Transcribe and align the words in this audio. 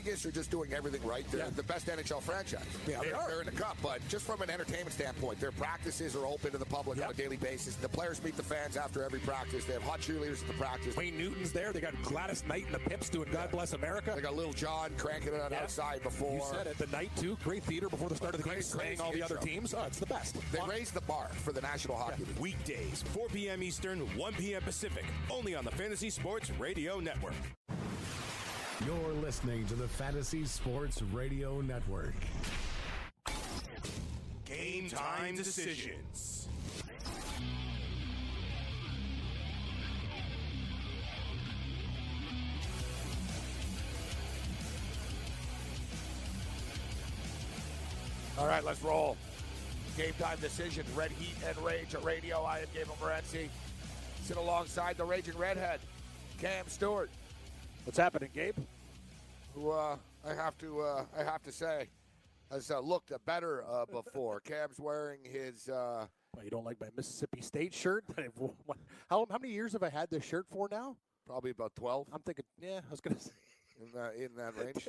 Game 0.00 0.10
time 0.10 0.14
decisions. 0.14 0.24
Vegas 0.24 0.26
are 0.26 0.32
just 0.32 0.50
doing 0.50 0.72
everything 0.72 1.06
right. 1.06 1.24
They're 1.30 1.50
the 1.50 1.62
best 1.62 1.86
NHL 1.86 2.22
franchise. 2.22 2.64
Yeah, 2.86 3.00
they 3.00 3.06
they're, 3.08 3.16
are. 3.16 3.28
they're 3.28 3.40
in 3.40 3.46
the 3.46 3.52
cup, 3.52 3.76
but 3.82 4.00
just 4.08 4.26
from 4.26 4.42
an 4.42 4.50
entertainment 4.50 4.92
standpoint, 4.92 5.40
their 5.40 5.52
practices 5.52 6.16
are 6.16 6.26
open 6.26 6.52
to 6.52 6.58
the 6.58 6.64
public 6.64 7.02
on 7.02 7.10
a 7.10 7.14
daily 7.14 7.36
basis. 7.36 7.74
The 7.76 7.88
players 7.88 8.22
meet 8.22 8.36
the 8.36 8.42
fans 8.42 8.76
after 8.76 9.02
every 9.04 9.20
practice. 9.20 9.64
They 9.64 9.74
have 9.74 9.82
hot 9.82 10.00
cheerleaders 10.00 10.40
at 10.42 10.48
the 10.48 10.54
practice. 10.54 10.96
Wayne 10.96 11.16
Newton's 11.18 11.52
there. 11.52 11.72
They 11.72 11.80
got 11.80 12.00
Gladys 12.02 12.44
Knight 12.46 12.66
and 12.66 12.74
the 12.74 12.78
Pips 12.78 13.08
doing 13.08 13.28
God 13.32 13.50
Bless 13.50 13.72
America. 13.72 14.12
They 14.14 14.22
got 14.22 14.36
Lil 14.36 14.52
Jon 14.52 14.90
cranking 14.96 15.34
it 15.34 15.40
on 15.40 15.50
Yeah. 15.50 15.62
outside 15.62 16.02
before. 16.02 16.34
You 16.34 16.42
said 16.56 16.66
it. 16.66 16.78
The 16.78 16.86
night 16.88 17.10
too. 17.16 17.36
Great 17.44 17.62
theater 17.64 17.88
before 17.88 18.08
the 18.08 18.16
start 18.16 18.34
of 18.34 18.42
the 18.42 18.48
game, 18.48 18.60
great 18.72 19.00
all 19.00 19.12
the 19.12 19.22
other 19.22 19.36
teams. 19.36 19.74
Oh, 19.74 19.84
it's 19.86 19.98
the 19.98 20.06
best. 20.06 20.36
They 20.52 20.60
raised 20.68 20.94
the 20.94 21.00
bar 21.02 21.28
for 21.28 21.52
the 21.52 21.60
National 21.60 21.96
Hockey 21.96 22.24
League. 22.24 22.38
Weekdays, 22.38 23.02
4 23.12 23.28
p.m. 23.28 23.62
Eastern, 23.62 24.00
1 24.16 24.34
p.m. 24.34 24.62
Pacific, 24.62 25.04
only 25.30 25.54
on 25.54 25.64
the 25.64 25.70
Fantasy 25.70 26.10
Sports 26.10 26.50
Radio 26.58 27.00
Network. 27.00 27.34
You're 28.86 29.12
listening 29.22 29.66
to 29.66 29.74
the 29.74 29.86
Fantasy 29.86 30.46
Sports 30.46 31.02
Radio 31.02 31.60
Network. 31.60 32.14
Game 34.46 34.88
time 34.88 35.36
decisions. 35.36 36.48
All 48.38 48.46
right, 48.46 48.64
let's 48.64 48.82
roll. 48.82 49.18
Game 49.98 50.14
time 50.18 50.38
decisions. 50.40 50.88
Red 50.96 51.10
Heat 51.12 51.34
and 51.46 51.58
Rage 51.58 51.94
at 51.94 52.02
radio. 52.02 52.42
I 52.42 52.60
am 52.60 52.66
Gabriel 52.72 52.96
Morency. 53.02 53.50
Sit 54.24 54.38
alongside 54.38 54.96
the 54.96 55.04
Raging 55.04 55.36
Redhead, 55.36 55.80
Cam 56.40 56.66
Stewart, 56.68 57.10
What's 57.84 57.98
happening, 57.98 58.30
Gabe? 58.32 58.56
who 59.54 59.70
uh, 59.70 59.96
I 60.24 60.32
have 60.32 60.56
to 60.58 60.80
uh, 60.80 61.04
I 61.18 61.24
have 61.24 61.42
to 61.42 61.50
say 61.52 61.88
has 62.52 62.70
uh, 62.70 62.78
looked 62.80 63.12
better 63.26 63.64
uh, 63.68 63.84
before. 63.86 64.40
Cam's 64.44 64.78
wearing 64.78 65.20
his. 65.24 65.68
Uh, 65.68 66.06
Well, 66.34 66.44
you 66.44 66.50
don't 66.50 66.64
like 66.64 66.80
my 66.80 66.86
Mississippi 66.96 67.40
State 67.42 67.74
shirt? 67.74 68.04
that 68.14 68.18
I've 68.24 68.38
wo- 68.38 68.54
what- 68.66 68.78
how, 69.08 69.26
how 69.30 69.38
many 69.38 69.52
years 69.52 69.72
have 69.72 69.82
I 69.82 69.88
had 69.90 70.08
this 70.10 70.24
shirt 70.24 70.46
for 70.50 70.68
now? 70.70 70.96
probably 71.26 71.50
about 71.52 71.72
12 71.76 72.08
I'm 72.12 72.20
thinking, 72.22 72.44
yeah, 72.60 72.78
I 72.86 72.90
was 72.90 73.00
gonna 73.00 73.20
say 73.20 73.30
in, 73.80 73.92
that 73.94 74.14
in 74.16 74.34
that 74.36 74.56
range. 74.56 74.88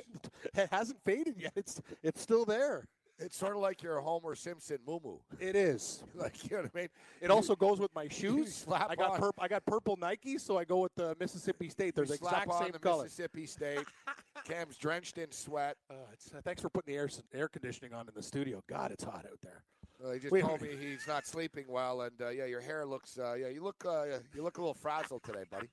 it 0.54 0.68
hasn't 0.72 0.98
faded 1.04 1.36
yet. 1.38 1.52
It's 1.56 1.80
it's 2.02 2.20
still 2.20 2.44
there. 2.44 2.86
It's 3.24 3.36
sort 3.36 3.52
of 3.52 3.58
like 3.62 3.82
your 3.82 4.00
Homer 4.00 4.34
Simpson 4.34 4.78
moo 4.86 4.98
It 5.38 5.54
is. 5.56 6.02
Like, 6.14 6.42
you 6.44 6.56
know 6.56 6.62
what 6.62 6.70
I 6.74 6.78
mean? 6.80 6.88
It 7.20 7.30
also 7.30 7.56
goes 7.56 7.78
with 7.80 7.94
my 7.94 8.06
shoes. 8.10 8.64
I 8.70 8.94
got 8.94 9.18
purp- 9.18 9.34
I 9.38 9.48
got 9.48 9.64
purple 9.64 9.96
Nikes, 9.96 10.40
so 10.40 10.58
I 10.58 10.64
go 10.64 10.78
with 10.78 10.94
the 10.94 11.16
Mississippi 11.18 11.68
State. 11.68 11.94
They're 11.94 12.04
You 12.04 12.08
the 12.08 12.14
exact 12.14 12.48
on 12.48 12.62
same 12.62 12.72
the 12.72 12.78
color. 12.78 13.04
Mississippi 13.04 13.46
State. 13.46 13.84
Cam's 14.44 14.76
drenched 14.76 15.18
in 15.18 15.30
sweat. 15.30 15.76
Uh, 15.90 15.94
uh, 15.94 16.40
thanks 16.44 16.60
for 16.62 16.68
putting 16.68 16.92
the 16.94 16.98
air 16.98 17.08
air 17.32 17.48
conditioning 17.48 17.92
on 17.94 18.08
in 18.08 18.14
the 18.14 18.22
studio. 18.22 18.62
God, 18.68 18.90
it's 18.90 19.04
hot 19.04 19.24
out 19.30 19.38
there. 19.42 19.62
Uh, 20.04 20.12
he 20.12 20.18
just 20.18 20.32
Wait, 20.32 20.42
told 20.42 20.60
me 20.60 20.70
he's 20.78 21.06
not 21.06 21.26
sleeping 21.26 21.64
well, 21.68 22.02
and 22.02 22.20
uh, 22.20 22.28
yeah, 22.28 22.44
your 22.46 22.60
hair 22.60 22.84
looks. 22.84 23.18
Uh, 23.18 23.34
yeah, 23.34 23.48
you 23.48 23.62
look. 23.62 23.76
Uh, 23.86 24.04
you 24.34 24.42
look 24.42 24.58
a 24.58 24.60
little 24.60 24.74
frazzled 24.74 25.22
today, 25.22 25.44
buddy. 25.50 25.68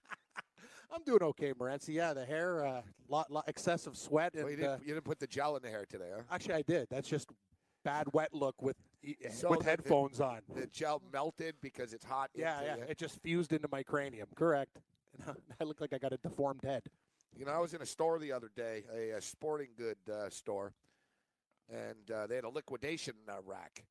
I'm 0.91 1.03
doing 1.03 1.21
okay, 1.21 1.53
Morency. 1.53 1.93
Yeah, 1.93 2.13
the 2.13 2.25
hair, 2.25 2.65
uh, 2.65 2.81
lot, 3.07 3.31
lot 3.31 3.45
excessive 3.47 3.95
sweat, 3.97 4.33
and 4.33 4.43
Well, 4.45 4.51
you, 4.53 4.57
uh, 4.65 4.69
didn't, 4.77 4.87
you 4.87 4.93
didn't 4.95 5.05
put 5.05 5.19
the 5.19 5.27
gel 5.27 5.55
in 5.55 5.61
the 5.61 5.69
hair 5.69 5.85
today, 5.87 6.09
huh? 6.15 6.23
actually 6.31 6.55
I 6.55 6.61
did. 6.63 6.87
That's 6.89 7.07
just 7.07 7.29
bad 7.85 8.07
wet 8.13 8.33
look 8.33 8.61
with 8.61 8.75
e- 9.03 9.15
So 9.31 9.49
with 9.51 9.59
the- 9.59 9.65
the- 9.65 9.69
headphones 9.69 10.19
on. 10.19 10.41
The 10.53 10.67
gel 10.67 11.01
melted 11.13 11.55
because 11.61 11.93
it's 11.93 12.05
hot. 12.05 12.31
Yeah, 12.33 12.61
yeah, 12.63 12.75
you. 12.77 12.83
it 12.89 12.97
just 12.97 13.21
fused 13.21 13.53
into 13.53 13.67
my 13.71 13.83
cranium. 13.83 14.27
Correct. 14.35 14.79
And 15.27 15.35
I 15.61 15.63
look 15.63 15.79
like 15.81 15.93
I 15.93 15.97
got 15.97 16.13
a 16.13 16.17
deformed 16.17 16.63
head. 16.63 16.83
You 17.35 17.45
know, 17.45 17.51
I 17.51 17.59
was 17.59 17.73
in 17.73 17.81
a 17.81 17.85
store 17.85 18.17
the 18.19 18.31
other 18.31 18.49
day, 18.55 18.83
a, 18.93 19.11
a 19.11 19.21
sporting 19.21 19.69
good 19.77 19.97
uh, 20.11 20.29
store, 20.29 20.73
and 21.69 22.09
uh, 22.11 22.25
they 22.27 22.35
had 22.35 22.43
a 22.43 22.49
liquidation 22.49 23.13
uh, 23.29 23.33
rack. 23.45 23.85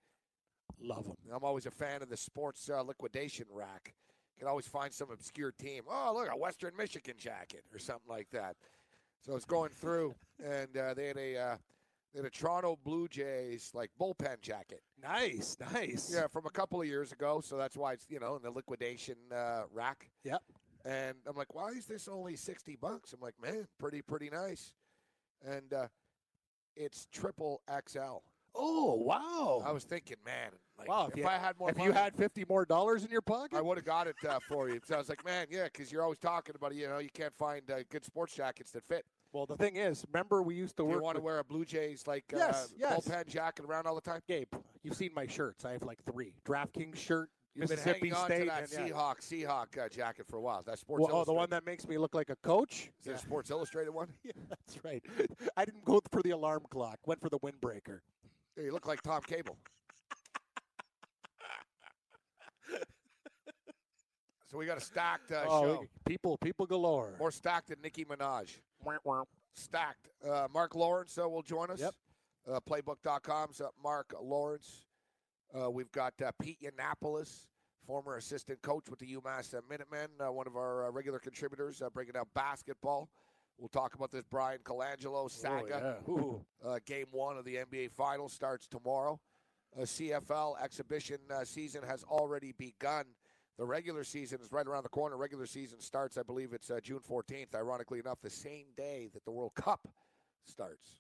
Love 0.81 1.05
them. 1.07 1.17
I'm 1.33 1.45
always 1.45 1.65
a 1.67 1.71
fan 1.71 2.03
of 2.03 2.09
the 2.09 2.17
sports 2.17 2.69
uh, 2.69 2.83
liquidation 2.83 3.47
rack. 3.51 3.95
You 4.39 4.45
can 4.45 4.51
always 4.51 4.69
find 4.69 4.93
some 4.95 5.11
obscure 5.11 5.51
team. 5.51 5.83
Oh, 5.91 6.13
look, 6.15 6.29
a 6.33 6.37
Western 6.37 6.71
Michigan 6.77 7.17
jacket 7.19 7.65
or 7.73 7.81
something 7.81 8.09
like 8.09 8.31
that. 8.31 8.55
So 9.27 9.33
I 9.33 9.35
was 9.35 9.45
going 9.45 9.71
through, 9.71 10.15
and 10.45 10.77
uh, 10.77 10.95
they 10.95 11.09
had 11.09 11.17
a 11.17 11.37
uh, 11.37 11.57
they 12.15 12.21
had 12.21 12.27
a 12.27 12.31
Toronto 12.31 12.79
Blue 12.85 13.09
Jays 13.09 13.73
like 13.75 13.91
bullpen 14.01 14.41
jacket. 14.41 14.81
Nice, 15.03 15.57
nice. 15.73 16.13
Yeah, 16.15 16.29
from 16.29 16.47
a 16.47 16.51
couple 16.51 16.81
of 16.81 16.87
years 16.87 17.11
ago. 17.11 17.41
So 17.45 17.57
that's 17.57 17.77
why 17.77 17.95
it's 17.95 18.07
you 18.09 18.21
know 18.21 18.37
in 18.37 18.43
the 18.43 18.51
liquidation 18.53 19.17
uh, 19.35 19.63
rack. 19.73 20.09
Yep. 20.23 20.41
And 20.85 21.17
I'm 21.27 21.35
like, 21.35 21.53
why 21.53 21.71
is 21.71 21.87
this 21.87 22.07
only 22.07 22.37
sixty 22.37 22.77
bucks? 22.77 23.13
I'm 23.13 23.21
like, 23.21 23.35
man, 23.43 23.67
pretty 23.81 24.03
pretty 24.03 24.31
nice. 24.31 24.73
And 25.45 25.75
uh, 25.75 25.89
it's 26.77 27.09
triple 27.11 27.61
XL. 27.89 28.19
Oh 28.55 28.95
wow. 28.95 29.63
I 29.65 29.73
was 29.73 29.85
thinking, 29.85 30.17
man, 30.25 30.51
like, 30.79 30.89
wow. 30.89 31.09
if, 31.11 31.17
you, 31.17 31.27
I 31.27 31.39
had 31.39 31.59
more, 31.59 31.71
if 31.71 31.77
money, 31.77 31.89
you 31.89 31.93
had 31.95 32.15
fifty 32.17 32.45
more 32.49 32.65
dollars 32.65 33.05
in 33.05 33.11
your 33.11 33.23
pocket, 33.23 33.57
I 33.57 33.61
would 33.61 33.77
have 33.79 33.85
got 33.87 34.07
it 34.07 34.17
uh, 34.29 34.39
for 34.49 34.69
you. 34.69 34.81
So 34.85 34.95
I 34.95 34.99
was 34.99 35.09
like, 35.09 35.25
man, 35.25 35.47
yeah, 35.51 35.65
because 35.65 35.93
you're 35.93 36.03
always 36.03 36.19
talking 36.19 36.55
about, 36.57 36.75
you 36.75 36.89
know, 36.89 36.99
you 36.99 37.11
can't 37.13 37.35
find 37.35 37.69
uh, 37.71 37.77
good 37.91 38.05
sports 38.05 38.35
jackets 38.35 38.71
that 38.73 38.85
fit. 38.85 39.05
well, 39.33 39.47
the 39.47 39.57
thing 39.57 39.77
is, 39.77 40.05
remember 40.13 40.43
we 40.43 40.55
used 40.55 40.77
to 40.77 40.83
Do 40.83 40.89
you 40.89 40.95
work. 40.97 41.03
want 41.05 41.17
to 41.17 41.23
wear 41.23 41.39
a 41.39 41.45
Blue 41.45 41.65
Jays 41.65 42.07
like 42.07 42.25
Yes, 42.33 42.67
uh, 42.67 42.75
yes. 42.79 43.07
bullpen 43.07 43.27
jacket 43.29 43.65
around 43.65 43.87
all 43.87 43.95
the 43.95 44.01
time? 44.01 44.21
Gabe, 44.27 44.49
you've 44.83 44.97
seen 44.97 45.11
my 45.15 45.27
shirts. 45.27 45.65
I 45.65 45.73
have 45.73 45.83
like 45.83 45.99
three. 46.11 46.35
DraftKings 46.45 46.97
shirt, 46.97 47.31
You've 47.55 47.71
Mississippi 47.71 48.11
been 48.11 48.19
State, 48.19 48.39
to 48.41 48.45
that 48.47 48.73
and, 48.73 48.89
yeah. 48.89 48.95
Seahawk 48.95 49.21
Seahawk 49.21 49.85
uh, 49.85 49.89
jacket 49.89 50.27
for 50.29 50.37
a 50.37 50.41
while. 50.41 50.63
That 50.65 50.79
Sports 50.79 51.03
Well, 51.07 51.21
oh, 51.21 51.25
the 51.25 51.33
one 51.33 51.51
that 51.51 51.67
makes 51.67 51.89
me 51.89 51.99
look 51.99 52.15
like 52.15 52.31
a 52.31 52.37
coach. 52.37 52.91
Is 53.01 53.09
it 53.09 53.15
a 53.15 53.19
Sports 53.19 53.51
Illustrated 53.51 53.91
one? 53.91 54.09
Yeah, 54.25 54.33
that's 54.49 54.85
right. 54.85 55.03
I 55.57 55.65
didn't 55.65 55.85
go 55.85 56.01
for 56.13 56.23
the 56.23 56.31
alarm 56.31 56.63
clock. 56.71 56.99
Went 57.07 57.21
for 57.21 57.29
the 57.29 57.39
windbreaker. 57.41 58.01
Yeah, 58.59 58.65
you 58.65 58.73
look 58.73 58.89
like 58.89 59.01
Tom 59.03 59.21
Cable. 59.23 59.57
so 64.51 64.59
we 64.59 64.67
got 64.67 64.79
a 64.79 64.81
stacked 64.81 65.31
uh, 65.31 65.45
oh, 65.47 65.63
show. 65.63 65.85
people, 66.05 66.37
people 66.39 66.67
galore. 66.67 67.15
More 67.21 67.31
stacked 67.31 67.69
than 67.69 67.81
Nicki 67.81 68.05
Minaj. 68.05 68.57
Wah, 68.83 68.97
wah. 69.05 69.23
Stacked. 69.55 70.09
Uh, 70.29 70.49
Mark 70.53 70.75
Lawrence 70.75 71.17
uh, 71.23 71.29
will 71.29 71.43
join 71.43 71.71
us. 71.71 71.79
Yep. 71.81 71.95
Uh, 72.51 72.59
Playbook.com's 72.69 73.61
uh, 73.61 73.69
Mark 73.81 74.13
Lawrence. 74.21 74.87
Uh, 75.55 75.71
we've 75.71 75.93
got 75.93 76.15
uh, 76.25 76.33
Pete 76.43 76.59
Yiannopoulos, 76.61 77.47
former 77.87 78.17
assistant 78.17 78.61
coach 78.63 78.91
with 78.91 78.99
the 78.99 79.15
UMass 79.15 79.55
uh, 79.55 79.61
Minutemen, 79.71 80.09
uh, 80.21 80.33
one 80.33 80.49
of 80.49 80.57
our 80.57 80.89
uh, 80.89 80.91
regular 80.91 81.21
contributors, 81.21 81.81
uh, 81.81 81.89
breaking 81.91 82.15
down 82.15 82.27
basketball. 82.35 83.09
We'll 83.59 83.69
talk 83.69 83.95
about 83.95 84.11
this 84.13 84.23
Bryan 84.31 84.61
Colangelo 84.65 85.31
saga. 85.31 85.97
Oh, 86.09 86.43
yeah. 86.63 86.69
Uh, 86.71 86.79
game 86.87 87.07
one 87.13 87.37
of 87.39 87.45
the 87.45 87.55
NBA 87.57 87.93
Finals 87.93 88.33
starts 88.33 88.67
tomorrow. 88.67 89.21
Uh, 89.77 89.83
CFL 89.83 90.61
exhibition 90.63 91.19
uh, 91.31 91.45
season 91.45 91.83
has 91.87 92.03
already 92.05 92.53
begun. 92.53 93.05
The 93.59 93.65
regular 93.67 94.03
season 94.03 94.41
is 94.43 94.51
right 94.51 94.67
around 94.67 94.83
the 94.83 94.89
corner. 94.89 95.17
Regular 95.17 95.47
season 95.47 95.81
starts, 95.81 96.19
I 96.19 96.23
believe 96.25 96.53
it's 96.53 96.69
uh, 96.71 96.81
June 96.83 97.01
14th. 97.09 97.55
Ironically 97.55 98.01
enough, 98.01 98.19
the 98.23 98.31
same 98.31 98.67
day 98.77 99.09
that 99.15 99.25
the 99.25 99.31
World 99.31 99.55
Cup 99.55 99.87
starts. 100.47 100.91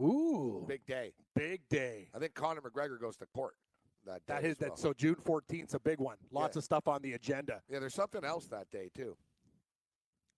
Ooh, 0.00 0.64
Big 0.66 0.84
day. 0.86 1.12
big 1.34 1.60
day. 1.68 2.08
I 2.14 2.18
think 2.18 2.34
Conor 2.34 2.62
McGregor 2.62 2.98
goes 3.00 3.16
to 3.18 3.26
court 3.26 3.54
that 4.06 4.24
day. 4.26 4.34
That 4.34 4.42
well. 4.42 4.70
that. 4.70 4.78
So 4.78 4.92
June 4.92 5.16
fourteenth 5.16 5.68
is 5.68 5.74
a 5.74 5.80
big 5.80 6.00
one. 6.00 6.16
Lots 6.32 6.56
Yeah. 6.56 6.60
of 6.60 6.64
stuff 6.64 6.88
on 6.88 7.02
the 7.02 7.12
agenda. 7.12 7.62
Yeah, 7.70 7.78
there's 7.78 7.94
something 7.94 8.24
else 8.24 8.46
that 8.48 8.70
day 8.70 8.90
too. 8.94 9.16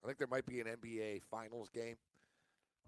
I 0.07 0.09
think 0.09 0.19
there 0.19 0.29
might 0.29 0.47
be 0.47 0.61
an 0.61 0.69
NBA 0.69 1.23
Finals 1.29 1.69
game 1.75 1.97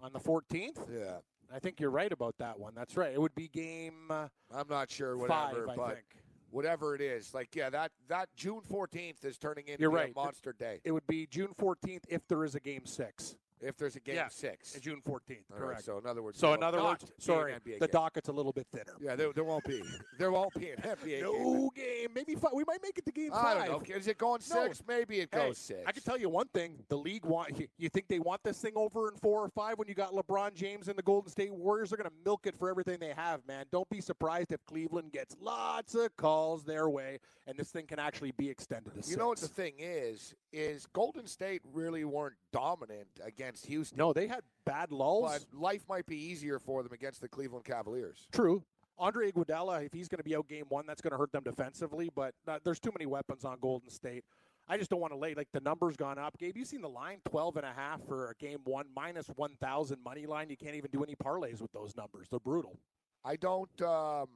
on 0.01 0.13
the 0.13 0.19
14th. 0.19 0.77
Yeah, 0.89 1.17
I 1.53 1.59
think 1.59 1.81
you're 1.81 1.89
right 1.89 2.11
about 2.13 2.37
that 2.37 2.57
one. 2.57 2.71
That's 2.73 2.95
right. 2.95 3.11
It 3.13 3.19
would 3.19 3.35
be 3.35 3.49
game 3.49 4.09
uh, 4.09 4.27
I'm 4.55 4.69
not 4.69 4.89
sure. 4.89 5.17
five, 5.27 5.51
Whatever, 5.51 5.69
I 5.69 5.75
but 5.75 5.93
think. 5.95 6.05
whatever 6.49 6.95
it 6.95 7.01
is, 7.01 7.33
like 7.33 7.53
yeah, 7.57 7.69
that 7.71 7.91
that 8.07 8.29
June 8.37 8.61
14th 8.71 9.25
is 9.25 9.37
turning 9.37 9.67
into 9.67 9.81
You're 9.81 9.91
a 9.91 9.95
right. 9.95 10.15
monster 10.15 10.53
day. 10.53 10.79
It 10.85 10.93
would 10.93 11.07
be 11.07 11.27
June 11.27 11.49
14th 11.59 12.03
if 12.07 12.25
there 12.29 12.45
is 12.45 12.55
a 12.55 12.61
game 12.61 12.85
six. 12.85 13.35
If 13.61 13.77
there's 13.77 13.95
a 13.95 13.99
game 13.99 14.15
Yeah, 14.15 14.29
six, 14.29 14.73
June 14.79 15.01
14th. 15.05 15.09
All 15.09 15.57
right, 15.57 15.59
correct. 15.59 15.83
so 15.85 15.97
in 15.97 16.05
other 16.05 16.23
words, 16.23 16.39
So 16.39 16.53
in 16.53 16.63
other 16.63 16.81
words, 16.81 17.05
sorry, 17.17 17.53
the 17.65 17.71
game. 17.79 17.87
docket's 17.91 18.29
a 18.29 18.31
little 18.31 18.53
bit 18.53 18.67
thinner. 18.71 18.93
Yeah, 19.01 19.15
there, 19.15 19.33
there 19.33 19.43
won't 19.43 19.65
be. 19.65 19.81
There 20.17 20.31
won't 20.31 20.53
be 20.53 20.71
an 20.71 20.77
NBA 20.79 21.05
game. 21.05 21.21
No 21.23 21.69
game. 21.73 22.09
Maybe 22.13 22.35
five. 22.35 22.51
We 22.53 22.65
might 22.67 22.83
make 22.83 22.97
it 22.97 23.05
to 23.05 23.11
game 23.13 23.31
I 23.33 23.41
five. 23.41 23.65
don't 23.67 23.87
know. 23.89 23.95
Is 23.95 24.07
it 24.07 24.17
going 24.17 24.41
No. 24.49 24.65
six? 24.67 24.83
Maybe 24.85 25.21
it 25.21 25.29
Hey, 25.31 25.47
goes 25.47 25.57
six. 25.57 25.79
I 25.85 25.93
can 25.93 26.03
tell 26.03 26.17
you 26.19 26.27
one 26.27 26.47
thing: 26.49 26.73
the 26.89 26.97
league 26.97 27.23
want. 27.23 27.57
You, 27.57 27.67
you 27.77 27.87
think 27.87 28.09
they 28.09 28.19
want 28.19 28.43
this 28.43 28.59
thing 28.59 28.73
over 28.75 29.09
in 29.09 29.15
four 29.17 29.41
or 29.45 29.47
five 29.49 29.77
when 29.79 29.87
you 29.87 29.93
got 29.93 30.11
LeBron 30.11 30.55
James 30.55 30.89
and 30.89 30.97
the 30.97 31.01
Golden 31.03 31.31
State 31.31 31.53
Warriors? 31.53 31.89
They're 31.91 31.97
going 31.97 32.09
to 32.09 32.15
milk 32.25 32.47
it 32.47 32.55
for 32.59 32.69
everything 32.69 32.99
they 32.99 33.13
have, 33.15 33.39
man. 33.47 33.65
Don't 33.71 33.89
be 33.89 34.01
surprised 34.01 34.51
if 34.51 34.59
Cleveland 34.65 35.13
gets 35.13 35.37
lots 35.41 35.95
of 35.95 36.15
calls 36.17 36.65
their 36.65 36.89
way, 36.89 37.19
and 37.47 37.57
this 37.57 37.71
thing 37.71 37.85
can 37.87 37.99
actually 37.99 38.31
be 38.31 38.49
extended 38.49 38.89
to 38.91 38.97
You 38.97 39.03
six. 39.03 39.17
know 39.17 39.27
what 39.29 39.37
the 39.39 39.47
thing 39.47 39.75
is? 39.79 40.35
Is 40.51 40.85
Golden 40.87 41.27
State 41.27 41.61
really 41.71 42.03
weren't 42.03 42.35
dominant 42.51 43.07
against 43.23 43.48
Houston, 43.65 43.97
no, 43.97 44.13
they 44.13 44.27
had 44.27 44.41
bad 44.65 44.91
lulls. 44.91 45.31
but 45.31 45.59
life 45.59 45.83
might 45.89 46.05
be 46.05 46.15
easier 46.17 46.59
for 46.59 46.83
them 46.83 46.93
against 46.93 47.21
the 47.21 47.27
Cleveland 47.27 47.65
Cavaliers. 47.65 48.27
True. 48.31 48.63
Andre 48.97 49.31
Iguodala, 49.31 49.85
if 49.85 49.93
he's 49.93 50.07
going 50.09 50.17
to 50.17 50.23
be 50.23 50.35
out 50.35 50.47
game 50.47 50.65
one, 50.69 50.85
that's 50.85 51.01
going 51.01 51.11
to 51.11 51.17
hurt 51.17 51.31
them 51.31 51.43
defensively. 51.43 52.09
But 52.13 52.33
uh, 52.47 52.59
there's 52.63 52.79
too 52.79 52.91
many 52.97 53.05
weapons 53.05 53.45
on 53.45 53.57
Golden 53.61 53.89
State. 53.89 54.23
I 54.67 54.77
just 54.77 54.89
don't 54.89 54.99
want 54.99 55.13
to 55.13 55.17
lay 55.17 55.33
like 55.33 55.47
the 55.51 55.61
numbers 55.61 55.95
gone 55.95 56.19
up. 56.19 56.37
Gabe, 56.37 56.55
you 56.57 56.65
seen 56.65 56.81
the 56.81 56.89
line 56.89 57.19
12 57.29 57.57
and 57.57 57.65
a 57.65 57.73
half 57.73 58.01
for 58.07 58.29
a 58.29 58.35
game 58.35 58.59
one 58.65 58.85
minus 58.95 59.27
1,000 59.35 60.03
money 60.03 60.25
line. 60.25 60.49
You 60.49 60.57
can't 60.57 60.75
even 60.75 60.91
do 60.91 61.03
any 61.03 61.15
parlays 61.15 61.61
with 61.61 61.71
those 61.71 61.95
numbers. 61.95 62.27
They're 62.29 62.39
brutal. 62.39 62.77
I 63.25 63.35
don't. 63.35 63.81
Um, 63.81 64.27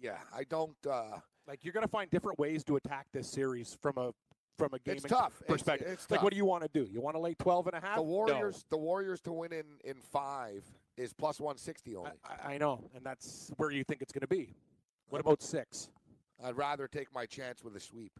yeah, 0.00 0.18
I 0.34 0.44
don't. 0.44 0.76
Uh, 0.88 1.18
Like 1.46 1.64
you're 1.64 1.72
going 1.72 1.84
to 1.84 1.90
find 1.90 2.10
different 2.10 2.38
ways 2.38 2.62
to 2.64 2.76
attack 2.76 3.06
this 3.12 3.28
series 3.28 3.76
from 3.82 3.98
a 3.98 4.12
from 4.58 4.74
a 4.74 4.78
gaming 4.78 4.96
it's 4.98 5.06
tough. 5.06 5.32
It's- 5.42 5.48
perspective. 5.48 5.88
It's, 5.90 6.10
like 6.10 6.18
tough. 6.18 6.24
what 6.24 6.30
do 6.32 6.36
you 6.36 6.44
want 6.44 6.62
to 6.62 6.68
do? 6.72 6.88
You 6.90 7.00
want 7.00 7.16
to 7.16 7.20
lay 7.20 7.34
12 7.34 7.68
and 7.68 7.76
a 7.76 7.80
half? 7.80 7.96
the 7.96 8.02
No. 8.02 8.08
Warriors? 8.08 8.64
The 8.70 8.76
Warriors 8.78 9.20
to 9.22 9.32
win 9.32 9.52
in 9.52 9.64
in 9.84 10.00
five 10.00 10.64
is 10.96 11.12
plus 11.12 11.40
one 11.40 11.56
sixty 11.56 11.96
only. 11.96 12.10
I, 12.24 12.54
I 12.54 12.58
know, 12.58 12.90
and 12.94 13.04
that's 13.04 13.50
where 13.56 13.70
you 13.70 13.84
think 13.84 14.02
it's 14.02 14.12
going 14.12 14.20
to 14.22 14.26
be. 14.26 14.54
What 15.08 15.20
about 15.20 15.42
six? 15.42 15.88
I'd 16.42 16.56
rather 16.56 16.88
take 16.88 17.12
my 17.14 17.26
chance 17.26 17.62
with 17.64 17.74
a 17.76 17.80
sweep. 17.80 18.12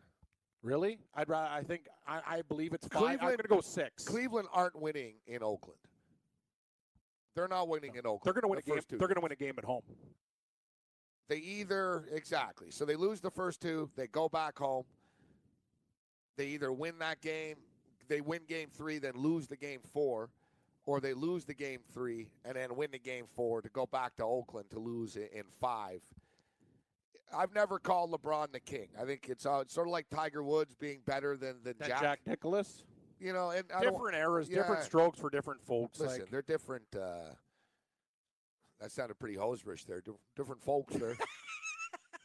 Really? 0.62 0.98
I'd 1.14 1.28
rather. 1.28 1.48
I 1.52 1.62
think 1.62 1.86
I, 2.06 2.20
I 2.26 2.42
believe 2.42 2.72
it's 2.72 2.86
five. 2.88 3.02
I'm 3.02 3.08
Cleveland- 3.18 3.20
going 3.38 3.38
to 3.38 3.48
go 3.48 3.60
six. 3.60 4.04
Cleveland 4.04 4.48
aren't 4.52 4.80
winning 4.80 5.14
in 5.26 5.42
Oakland. 5.42 5.78
They're 7.36 7.48
not 7.48 7.68
winning 7.68 7.94
in 7.94 8.00
Oakland. 8.06 8.20
They're 8.24 8.32
going 8.32 8.42
to 8.42 8.48
win 8.48 8.58
a 8.58 8.62
game. 8.62 8.80
They're 8.88 9.08
going 9.08 9.14
to 9.14 9.20
win 9.20 9.32
a 9.32 9.36
game 9.36 9.54
at 9.56 9.64
home. 9.64 9.82
They 11.28 11.36
either 11.36 12.04
exactly. 12.12 12.70
So 12.70 12.84
they 12.84 12.96
lose 12.96 13.20
the 13.20 13.30
first 13.30 13.60
two. 13.60 13.88
They 13.96 14.08
go 14.08 14.28
back 14.28 14.58
home. 14.58 14.84
They 16.40 16.46
either 16.46 16.72
win 16.72 16.94
that 17.00 17.20
game, 17.20 17.56
they 18.08 18.22
win 18.22 18.40
game 18.48 18.68
three, 18.74 18.98
then 18.98 19.12
lose 19.14 19.46
the 19.46 19.58
game 19.58 19.80
four, 19.92 20.30
or 20.86 20.98
they 20.98 21.12
lose 21.12 21.44
the 21.44 21.52
game 21.52 21.80
three 21.92 22.30
and 22.46 22.56
then 22.56 22.76
win 22.76 22.92
the 22.92 22.98
game 22.98 23.26
four 23.36 23.60
to 23.60 23.68
go 23.68 23.84
back 23.84 24.16
to 24.16 24.24
Oakland 24.24 24.70
to 24.70 24.78
lose 24.78 25.16
in 25.16 25.42
five. 25.60 26.00
I've 27.30 27.54
never 27.54 27.78
called 27.78 28.10
LeBron 28.10 28.52
the 28.52 28.60
king. 28.60 28.88
I 28.98 29.04
think 29.04 29.26
it's, 29.28 29.44
uh, 29.44 29.58
it's 29.58 29.74
sort 29.74 29.86
of 29.86 29.92
like 29.92 30.08
Tiger 30.08 30.42
Woods 30.42 30.74
being 30.74 31.00
better 31.04 31.36
than, 31.36 31.56
than 31.62 31.74
Jack. 31.78 32.00
Jack, 32.00 32.20
Nicklaus. 32.26 32.84
You 33.18 33.34
know, 33.34 33.50
and 33.50 33.68
Different 33.82 34.16
eras, 34.16 34.48
yeah. 34.48 34.56
different 34.56 34.84
strokes 34.84 35.18
for 35.18 35.28
different 35.28 35.60
folks. 35.60 36.00
Listen, 36.00 36.20
like, 36.22 36.30
they're 36.30 36.40
different. 36.40 36.86
Uh, 36.96 37.34
that 38.80 38.90
sounded 38.90 39.18
pretty 39.18 39.36
hoserish 39.36 39.84
there. 39.84 40.00
Di- 40.00 40.12
different 40.36 40.62
folks 40.62 40.94
there. 40.94 41.18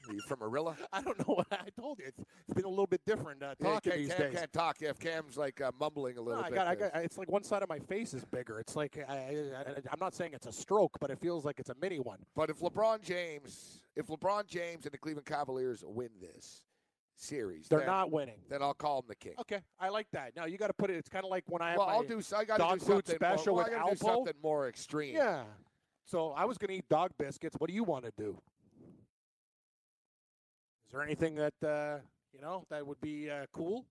Are 0.07 0.13
you 0.13 0.21
from 0.21 0.39
Arilla? 0.39 0.75
I 0.93 1.01
don't 1.01 1.17
know 1.19 1.35
what 1.35 1.47
I 1.51 1.69
told 1.79 1.99
you. 1.99 2.05
It's, 2.07 2.19
it's 2.19 2.53
been 2.53 2.65
a 2.65 2.69
little 2.69 2.87
bit 2.87 3.01
different 3.05 3.41
uh, 3.43 3.55
Yeah, 3.59 3.67
talking 3.69 3.91
Cam, 3.91 4.01
these 4.01 4.13
Cam 4.13 4.21
days. 4.21 4.39
can't 4.39 4.53
talk 4.53 4.81
if 4.81 4.99
Cam's 4.99 5.37
like 5.37 5.61
uh, 5.61 5.71
mumbling 5.79 6.13
a 6.13 6.17
No, 6.17 6.23
little 6.23 6.43
I 6.43 6.49
bit. 6.49 6.55
got, 6.55 6.67
I 6.67 6.75
got, 6.75 6.95
it's 6.95 7.17
like 7.17 7.31
one 7.31 7.43
side 7.43 7.63
of 7.63 7.69
my 7.69 7.79
face 7.79 8.13
is 8.13 8.23
bigger. 8.25 8.59
It's 8.59 8.75
like 8.75 8.97
I, 9.07 9.13
I, 9.13 9.65
I'm 9.91 9.99
not 9.99 10.13
saying 10.13 10.31
it's 10.33 10.47
a 10.47 10.51
stroke, 10.51 10.97
but 10.99 11.09
it 11.09 11.19
feels 11.19 11.45
like 11.45 11.59
it's 11.59 11.69
a 11.69 11.75
mini 11.81 11.99
one. 11.99 12.19
But 12.35 12.49
if 12.49 12.59
LeBron 12.59 13.01
James, 13.01 13.81
if 13.95 14.07
LeBron 14.07 14.47
James 14.47 14.85
and 14.85 14.93
the 14.93 14.97
Cleveland 14.97 15.25
Cavaliers 15.25 15.83
win 15.85 16.09
this 16.19 16.61
series, 17.17 17.67
They're 17.67 17.79
then, 17.79 17.87
not 17.87 18.11
winning. 18.11 18.39
Then 18.49 18.61
I'll 18.61 18.73
call 18.73 18.99
him 18.99 19.05
the 19.07 19.15
king. 19.15 19.33
Okay, 19.39 19.61
I 19.79 19.89
like 19.89 20.07
that. 20.11 20.35
Now 20.35 20.45
you 20.45 20.57
got 20.57 20.67
to 20.67 20.73
put 20.73 20.89
it. 20.89 20.95
It's 20.95 21.09
kind 21.09 21.23
of 21.25 21.31
like 21.31 21.43
when 21.47 21.61
I 21.61 21.69
have 21.71 21.77
Well, 21.79 21.89
I'll 21.89 22.03
do. 22.03 22.21
I 22.35 22.45
got 22.45 22.57
to 22.57 22.63
dog 22.63 22.79
do 22.79 22.85
something 22.85 23.15
special 23.15 23.55
more, 23.55 23.63
well, 23.63 23.71
with 23.71 23.73
I 23.73 23.79
gotta 23.79 23.95
do 23.95 23.97
something 24.05 24.33
more 24.43 24.67
extreme. 24.67 25.15
Yeah. 25.15 25.43
So 26.05 26.31
I 26.31 26.45
was 26.45 26.57
going 26.57 26.67
to 26.67 26.75
eat 26.75 26.87
dog 26.89 27.11
biscuits. 27.17 27.55
What 27.57 27.67
do 27.67 27.73
you 27.73 27.83
want 27.83 28.05
to 28.05 28.11
do? 28.17 28.39
There 30.95 31.03
anything 31.03 31.35
that 31.35 31.53
uh, 31.61 31.97
you 32.31 32.39
know 32.39 32.63
that 32.69 32.87
would 32.87 33.01
be 33.01 33.29
uh, 33.29 33.47
cool? 33.51 33.85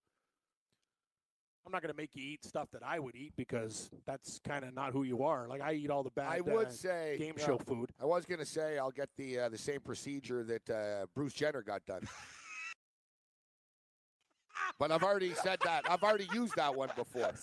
I'm 1.66 1.72
not 1.72 1.82
going 1.82 1.92
to 1.92 1.96
make 1.96 2.08
you 2.14 2.24
eat 2.24 2.42
stuff 2.42 2.70
that 2.72 2.82
I 2.82 2.98
would 2.98 3.14
eat 3.14 3.34
because 3.36 3.90
that's 4.06 4.40
kind 4.42 4.64
of 4.64 4.72
not 4.72 4.92
who 4.92 5.02
you 5.02 5.22
are. 5.22 5.46
Like 5.46 5.60
I 5.60 5.74
eat 5.74 5.90
all 5.90 6.02
the 6.02 6.08
bad. 6.08 6.32
I 6.32 6.40
would 6.40 6.68
uh, 6.68 6.70
say 6.70 7.16
game 7.18 7.34
yeah, 7.36 7.44
show 7.44 7.58
food. 7.58 7.90
I 8.00 8.06
was 8.06 8.24
going 8.24 8.38
to 8.38 8.46
say 8.46 8.78
I'll 8.78 8.90
get 8.90 9.10
the 9.18 9.38
uh, 9.38 9.50
the 9.50 9.58
same 9.58 9.80
procedure 9.80 10.42
that 10.44 10.70
uh, 10.70 11.04
Bruce 11.14 11.34
Jenner 11.34 11.60
got 11.60 11.84
done. 11.84 12.08
but 14.78 14.90
I've 14.90 15.02
already 15.02 15.34
said 15.34 15.58
that. 15.62 15.82
I've 15.86 16.02
already 16.02 16.28
used 16.32 16.56
that 16.56 16.74
one 16.74 16.88
before. 16.96 17.20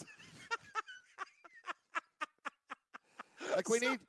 like 3.56 3.70
we 3.70 3.78
need 3.78 4.00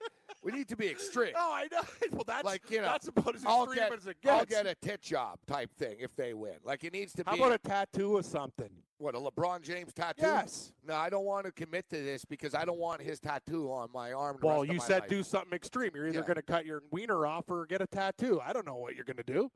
we 0.42 0.52
need 0.52 0.68
to 0.68 0.76
be 0.76 0.88
extreme. 0.88 1.32
Oh, 1.36 1.52
I 1.54 1.68
know. 1.70 1.82
well, 2.12 2.24
that's 2.26 2.44
Like, 2.44 2.68
you 2.70 2.78
know, 2.78 2.84
that's 2.86 3.08
about 3.08 3.34
as 3.36 3.44
I'll 3.46 3.64
extreme 3.64 3.88
get 3.88 3.98
as 3.98 4.06
it 4.06 4.16
gets. 4.22 4.34
I'll 4.34 4.44
get 4.44 4.66
a 4.66 4.74
tit 4.74 5.00
job 5.02 5.38
type 5.46 5.72
thing 5.74 5.96
if 6.00 6.14
they 6.16 6.34
win. 6.34 6.56
Like 6.64 6.82
it 6.84 6.92
needs 6.92 7.12
to 7.14 7.22
How 7.24 7.32
be 7.34 7.38
about 7.38 7.52
a 7.52 7.58
tattoo 7.58 8.16
or 8.16 8.22
something? 8.22 8.70
what 8.98 9.14
a 9.16 9.18
LeBron 9.18 9.62
James 9.62 9.92
tattoo. 9.92 10.22
Yes. 10.22 10.72
No, 10.86 10.94
I 10.94 11.10
don't 11.10 11.24
want 11.24 11.44
to 11.46 11.52
commit 11.52 11.88
to 11.90 11.96
this 12.02 12.24
because 12.24 12.54
I 12.54 12.64
don't 12.64 12.78
want 12.78 13.02
his 13.02 13.18
tattoo 13.18 13.66
on 13.72 13.88
my 13.92 14.12
arm. 14.12 14.38
Well, 14.40 14.64
you 14.64 14.78
said 14.78 15.00
life. 15.02 15.10
do 15.10 15.22
something 15.24 15.52
extreme. 15.52 15.90
You're 15.94 16.06
either 16.06 16.18
Yeah. 16.20 16.24
going 16.24 16.36
to 16.36 16.42
cut 16.42 16.66
your 16.66 16.82
wiener 16.92 17.26
off 17.26 17.50
or 17.50 17.66
get 17.66 17.82
a 17.82 17.86
tattoo. 17.86 18.40
I 18.44 18.52
don't 18.52 18.64
know 18.66 18.76
what 18.76 18.94
you're 18.94 19.04
going 19.04 19.16
to 19.16 19.24
do. 19.24 19.50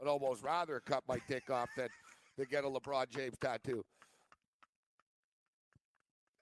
I'd 0.00 0.08
almost 0.08 0.42
rather 0.42 0.80
cut 0.84 1.04
my 1.06 1.18
dick 1.28 1.50
off 1.50 1.68
than 1.76 1.88
to 2.36 2.44
get 2.46 2.64
a 2.64 2.68
LeBron 2.68 3.08
James 3.10 3.36
tattoo. 3.40 3.84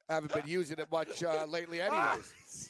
I 0.09 0.15
Haven't 0.15 0.33
been 0.33 0.47
using 0.47 0.79
it 0.79 0.91
much 0.91 1.23
uh, 1.23 1.45
lately, 1.47 1.81
anyways. 1.83 2.70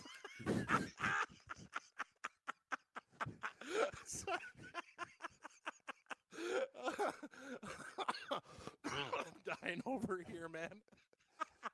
I'm 8.84 9.54
dying 9.62 9.80
over 9.86 10.20
here, 10.30 10.48
man. 10.48 10.68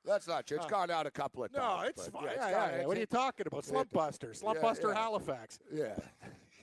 That's 0.05 0.27
not 0.27 0.45
true. 0.47 0.57
It's 0.57 0.65
gone 0.67 0.89
out 0.89 1.05
a 1.05 1.11
couple 1.11 1.43
of 1.43 1.51
times. 1.51 1.81
No, 1.81 1.87
it's 1.87 2.09
but 2.09 2.13
fine. 2.13 2.23
Yeah, 2.23 2.29
Yeah, 2.29 2.33
it's 2.33 2.51
yeah, 2.51 2.51
gone- 2.59 2.69
yeah. 2.69 2.75
it's 2.77 2.87
What 2.87 2.97
are 2.97 2.99
you 2.99 3.05
talking 3.05 3.47
about? 3.47 3.65
Slump 3.65 3.91
Buster. 3.91 4.33
Slump 4.33 4.61
Buster. 4.61 4.93
Halifax. 4.93 5.59
Yeah, 5.73 5.95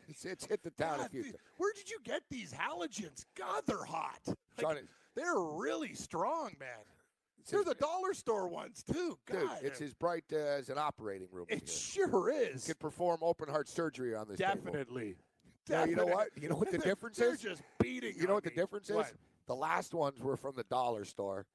it's, 0.08 0.24
it's 0.24 0.46
hit 0.46 0.62
the 0.62 0.70
town 0.70 1.00
a 1.00 1.08
few 1.08 1.22
times. 1.24 1.34
where 1.58 1.72
did 1.74 1.90
you 1.90 1.98
get 2.04 2.22
these 2.30 2.52
halogens? 2.52 3.24
God, 3.36 3.62
they're 3.66 3.84
hot. 3.84 4.20
Like, 4.26 4.36
Johnny, 4.60 4.80
they're 5.14 5.38
really 5.40 5.94
strong, 5.94 6.52
man. 6.58 6.68
They're 7.50 7.64
the 7.64 7.74
dollar 7.74 8.14
store 8.14 8.48
ones 8.48 8.82
too. 8.82 9.18
God, 9.26 9.40
dude, 9.60 9.66
it's 9.70 9.80
as 9.80 9.94
bright 9.94 10.24
uh, 10.32 10.36
as 10.36 10.68
an 10.70 10.78
operating 10.78 11.28
room. 11.30 11.46
it 11.48 11.68
here. 11.68 12.08
sure 12.08 12.30
is. 12.30 12.64
Could 12.66 12.78
perform 12.78 13.18
open 13.22 13.48
heart 13.48 13.68
surgery 13.68 14.14
on 14.14 14.28
this. 14.28 14.38
table. 14.38 14.54
Definitely. 14.64 15.16
Now, 15.68 15.84
you 15.84 15.96
know 15.96 16.06
what? 16.06 16.28
You 16.40 16.48
know 16.48 16.56
what 16.56 16.70
the 16.70 16.78
difference 16.90 17.16
They're 17.16 17.34
is? 17.34 17.40
just 17.40 17.62
beating. 17.80 18.14
You 18.16 18.24
know 18.24 18.30
on 18.30 18.34
what 18.36 18.44
the 18.44 18.50
me. 18.50 18.56
difference 18.56 18.90
What? 18.90 19.06
is? 19.06 19.12
The 19.46 19.54
last 19.54 19.94
ones 19.94 20.20
were 20.20 20.36
from 20.36 20.54
the 20.56 20.64
dollar 20.64 21.04
store. 21.04 21.46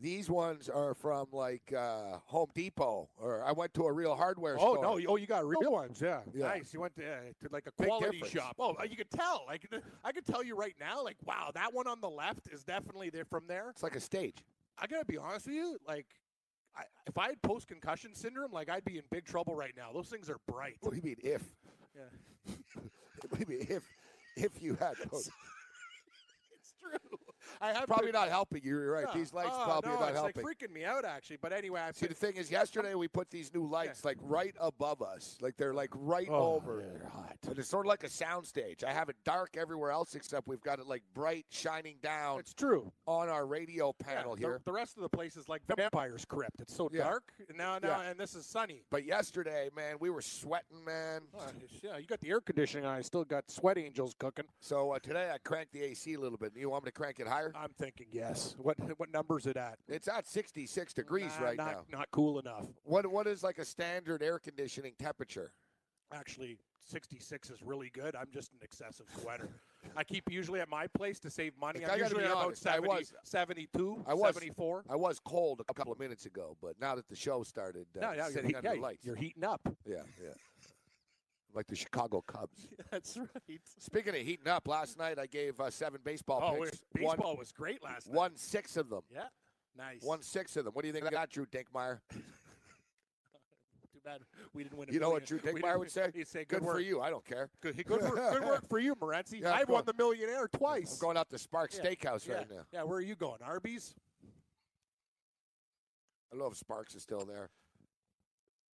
These 0.00 0.28
ones 0.30 0.68
are 0.68 0.94
from 0.94 1.26
like 1.32 1.72
uh, 1.76 2.18
Home 2.26 2.48
Depot, 2.54 3.08
or 3.20 3.44
I 3.44 3.52
went 3.52 3.74
to 3.74 3.84
a 3.84 3.92
real 3.92 4.16
hardware 4.16 4.56
store. 4.56 4.70
Oh 4.70 4.82
store. 4.82 4.98
no! 5.00 5.06
Oh, 5.12 5.16
you 5.16 5.26
got 5.26 5.46
real 5.46 5.70
ones. 5.70 6.00
Yeah. 6.02 6.20
Yeah. 6.34 6.46
Nice. 6.46 6.72
You 6.74 6.80
went 6.80 6.96
to, 6.96 7.04
uh, 7.06 7.16
to 7.42 7.48
like 7.52 7.66
a 7.66 7.72
Big 7.78 7.86
quality 7.88 8.18
difference. 8.18 8.32
shop. 8.32 8.56
Oh, 8.58 8.74
you 8.88 8.96
could 8.96 9.10
tell. 9.10 9.44
Like 9.46 9.68
I 10.04 10.10
could 10.10 10.26
tell 10.26 10.42
you 10.42 10.56
right 10.56 10.74
now. 10.80 11.04
Like 11.04 11.18
wow, 11.24 11.50
that 11.54 11.72
one 11.74 11.86
on 11.86 12.00
the 12.00 12.08
left 12.10 12.48
is 12.50 12.64
definitely 12.64 13.10
there 13.10 13.26
from 13.26 13.44
there. 13.46 13.70
It's 13.70 13.82
like 13.82 13.94
a 13.94 14.00
stage. 14.00 14.38
I 14.78 14.86
gotta 14.86 15.04
be 15.04 15.18
honest 15.18 15.46
with 15.46 15.56
you. 15.56 15.76
Like, 15.86 16.06
I, 16.76 16.82
if 17.06 17.18
I 17.18 17.28
had 17.28 17.42
post 17.42 17.68
concussion 17.68 18.14
syndrome, 18.14 18.52
like 18.52 18.68
I'd 18.68 18.84
be 18.84 18.96
in 18.96 19.04
big 19.10 19.24
trouble 19.24 19.54
right 19.54 19.74
now. 19.76 19.90
Those 19.92 20.08
things 20.08 20.30
are 20.30 20.38
bright. 20.48 20.76
What 20.80 20.92
do 20.92 20.96
you 20.96 21.02
mean 21.02 21.16
if? 21.22 21.42
Yeah. 21.94 22.54
What 23.28 23.38
do 23.38 23.52
you 23.52 23.58
mean 23.58 23.66
if? 23.70 23.84
If 24.36 24.60
you 24.60 24.74
had 24.74 24.94
those? 25.12 25.30
I 27.62 27.72
have 27.72 27.86
probably 27.86 28.06
been- 28.06 28.20
not 28.20 28.28
helping 28.28 28.62
you. 28.64 28.70
You're 28.78 28.92
right. 28.92 29.06
No. 29.06 29.14
These 29.14 29.32
lights 29.32 29.50
oh, 29.52 29.64
probably 29.64 29.90
no, 29.92 30.00
not 30.00 30.08
it's 30.10 30.18
helping. 30.18 30.44
like 30.44 30.58
freaking 30.58 30.72
me 30.72 30.84
out 30.84 31.04
actually. 31.04 31.38
But 31.40 31.52
anyway, 31.52 31.80
I've 31.80 31.96
See, 31.96 32.06
been, 32.06 32.14
the 32.18 32.26
thing 32.26 32.36
is, 32.36 32.50
yesterday 32.50 32.94
we 32.94 33.08
put 33.08 33.30
these 33.30 33.54
new 33.54 33.64
lights 33.66 34.04
like 34.04 34.16
right 34.20 34.54
above 34.60 35.00
us, 35.00 35.38
like 35.40 35.56
they're 35.56 35.72
like 35.74 35.90
right 35.94 36.28
Oh, 36.30 36.54
over. 36.56 36.80
yeah, 36.84 36.98
they're 36.98 37.08
hot. 37.08 37.36
And 37.48 37.58
it's 37.58 37.68
sort 37.68 37.86
of 37.86 37.88
like 37.90 38.02
a 38.04 38.08
soundstage. 38.08 38.82
I 38.84 38.92
have 38.92 39.08
it 39.08 39.16
dark 39.24 39.56
everywhere 39.56 39.90
else 39.92 40.14
except 40.14 40.48
we've 40.48 40.60
got 40.62 40.80
it 40.80 40.86
like 40.86 41.02
bright, 41.14 41.46
shining 41.50 41.96
down 42.02 42.40
it's 42.40 42.52
true. 42.54 42.90
on 43.06 43.28
our 43.28 43.46
radio 43.46 43.92
panel 43.92 44.34
the- 44.34 44.40
here. 44.40 44.60
The, 44.64 44.72
rest 44.72 44.96
of 44.96 45.02
the 45.02 45.08
place 45.08 45.36
is 45.36 45.48
like 45.48 45.62
Vampire's 45.76 46.24
Crypt. 46.24 46.60
It's 46.60 46.74
so 46.74 46.88
Yeah. 46.92 47.04
dark 47.04 47.32
now, 47.54 47.78
now, 47.78 48.00
Yeah. 48.02 48.10
and 48.10 48.18
this 48.18 48.34
is 48.34 48.44
sunny. 48.46 48.82
But 48.90 49.04
yesterday, 49.04 49.70
man, 49.76 49.96
we 50.00 50.10
were 50.10 50.22
sweating, 50.22 50.84
man. 50.84 51.22
Oh, 51.38 51.46
yeah, 51.82 51.98
you 51.98 52.06
got 52.06 52.20
the 52.20 52.30
air 52.30 52.40
conditioning. 52.40 52.86
on. 52.86 52.96
I 52.96 53.02
still 53.02 53.24
got 53.24 53.50
sweat 53.50 53.78
angels 53.78 54.14
cooking. 54.18 54.46
So 54.60 54.92
uh, 54.92 54.98
today 54.98 55.30
I 55.32 55.38
cranked 55.38 55.72
the 55.72 55.82
AC 55.82 56.14
a 56.14 56.18
little 56.20 56.38
bit. 56.38 56.52
You 56.56 56.70
want 56.70 56.84
me 56.84 56.88
to 56.90 56.92
crank 56.92 57.20
it 57.20 57.28
higher? 57.28 57.51
I'm 57.56 57.70
thinking 57.78 58.06
yes. 58.12 58.54
What 58.58 58.76
what 58.98 59.10
number's 59.12 59.46
it 59.46 59.56
at? 59.56 59.78
It's 59.88 60.08
at 60.08 60.26
66 60.26 60.92
degrees 60.94 61.32
Nah, 61.38 61.46
right 61.46 61.56
not, 61.56 61.72
now. 61.90 61.98
Not 61.98 62.08
cool 62.10 62.38
enough. 62.38 62.66
What 62.84 63.06
what 63.06 63.26
is 63.26 63.42
like 63.42 63.58
a 63.58 63.64
standard 63.64 64.22
air 64.22 64.38
conditioning 64.38 64.94
temperature? 64.98 65.52
Actually, 66.12 66.58
66 66.86 67.50
is 67.50 67.62
really 67.62 67.90
good. 67.90 68.14
I'm 68.14 68.28
just 68.32 68.52
an 68.52 68.58
excessive 68.62 69.06
sweater. 69.20 69.48
I 69.96 70.04
keep 70.04 70.30
usually 70.30 70.60
at 70.60 70.68
my 70.68 70.86
place 70.86 71.18
to 71.20 71.30
save 71.30 71.52
money. 71.58 71.80
Like, 71.80 71.92
I'm 71.92 71.98
usually 72.00 72.24
about 72.24 72.46
honest, 72.46 72.66
I 72.66 72.74
70, 72.74 72.88
was- 72.88 73.12
72, 73.24 74.04
I 74.06 74.14
was- 74.14 74.34
74. 74.34 74.84
I 74.90 74.96
was 74.96 75.18
cold 75.24 75.62
a 75.68 75.74
couple 75.74 75.92
of 75.92 75.98
minutes 75.98 76.26
ago, 76.26 76.56
but 76.60 76.78
now 76.80 76.94
that 76.94 77.08
the 77.08 77.16
show 77.16 77.42
started, 77.42 77.86
uh, 77.96 78.00
No, 78.00 78.12
no, 78.12 78.28
you're, 78.28 78.56
under 78.56 78.74
yeah, 78.74 78.80
lights. 78.80 79.04
you're 79.04 79.16
heating 79.16 79.44
up. 79.44 79.60
Yeah, 79.86 80.02
yeah. 80.22 80.30
Like 81.54 81.66
the 81.66 81.76
Chicago 81.76 82.22
Cubs. 82.26 82.68
That's 82.90 83.16
right. 83.16 83.60
Speaking 83.78 84.14
of 84.14 84.20
heating 84.22 84.48
up, 84.48 84.68
last 84.68 84.98
night 84.98 85.18
I 85.18 85.26
gave 85.26 85.58
uh, 85.60 85.70
seven 85.70 86.00
baseball 86.04 86.40
Oh, 86.42 86.62
picks. 86.64 86.80
baseball 86.94 87.30
One, 87.30 87.38
was 87.38 87.52
great 87.52 87.82
last 87.82 88.08
night. 88.08 88.16
won 88.16 88.36
six 88.36 88.76
of 88.76 88.88
them. 88.88 89.02
Yeah. 89.12 89.24
Nice. 89.76 90.02
Won 90.02 90.22
six 90.22 90.56
of 90.56 90.64
them. 90.64 90.74
What 90.74 90.82
do 90.82 90.88
you 90.88 90.92
think 90.92 91.06
of 91.06 91.12
that, 91.12 91.30
Drew 91.30 91.46
Dinkmeyer? 91.46 91.98
Too 92.12 92.20
bad 94.04 94.20
we 94.54 94.64
didn't 94.64 94.78
win. 94.78 94.88
a 94.88 94.92
You 94.92 95.00
know 95.00 95.10
what. 95.10 95.26
Drew 95.26 95.38
Dinkmeyer 95.38 95.78
would 95.78 95.90
say? 95.90 96.10
He'd 96.14 96.26
say, 96.28 96.40
Good 96.40 96.60
"Good, 96.60 96.62
work. 96.62 96.76
for 96.76 96.80
you. 96.80 97.00
I 97.00 97.10
don't 97.10 97.24
care. 97.24 97.48
Good, 97.60 97.76
good, 97.86 98.02
work, 98.02 98.32
good 98.32 98.44
work 98.44 98.68
for 98.68 98.78
you, 98.78 98.94
Morency. 98.94 99.40
Yeah, 99.40 99.54
I've 99.54 99.68
won 99.68 99.84
the 99.86 99.94
millionaire 99.94 100.48
twice. 100.48 100.94
I'm 100.94 101.00
going 101.06 101.16
out 101.16 101.30
to 101.30 101.38
Sparks 101.38 101.78
Yeah, 101.82 101.90
Steakhouse 101.90 102.28
right 102.28 102.48
now. 102.50 102.62
Yeah, 102.72 102.82
where 102.84 102.98
are 102.98 103.02
you 103.02 103.14
going? 103.14 103.38
Arby's? 103.44 103.94
I 104.24 106.34
don't 106.34 106.40
know 106.40 106.50
if 106.50 106.56
Sparks 106.56 106.94
is 106.94 107.02
still 107.02 107.24
there. 107.26 107.50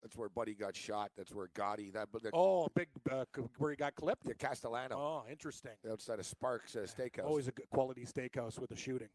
That's 0.07 0.17
where 0.17 0.29
Buddy 0.29 0.55
got 0.55 0.77
shot. 0.77 1.11
That's 1.17 1.35
where 1.35 1.49
Gotti. 1.57 1.93
That, 1.93 2.11
but 2.13 2.23
Oh, 2.33 2.69
big 2.77 2.87
uh, 3.11 3.25
where 3.59 3.73
he 3.73 3.77
got 3.77 3.97
clipped. 3.97 4.25
yeah, 4.25 4.35
Castellano 4.39 4.95
Oh, 4.97 5.25
interesting. 5.29 5.73
outside 5.91 6.21
of 6.21 6.27
Sparks 6.27 6.77
uh, 6.77 6.87
Steakhouse. 6.87 7.25
Always 7.25 7.49
a 7.49 7.51
good 7.51 7.69
quality 7.71 8.07
steakhouse 8.07 8.57
with 8.57 8.71
a 8.71 8.77
shooting. 8.77 9.09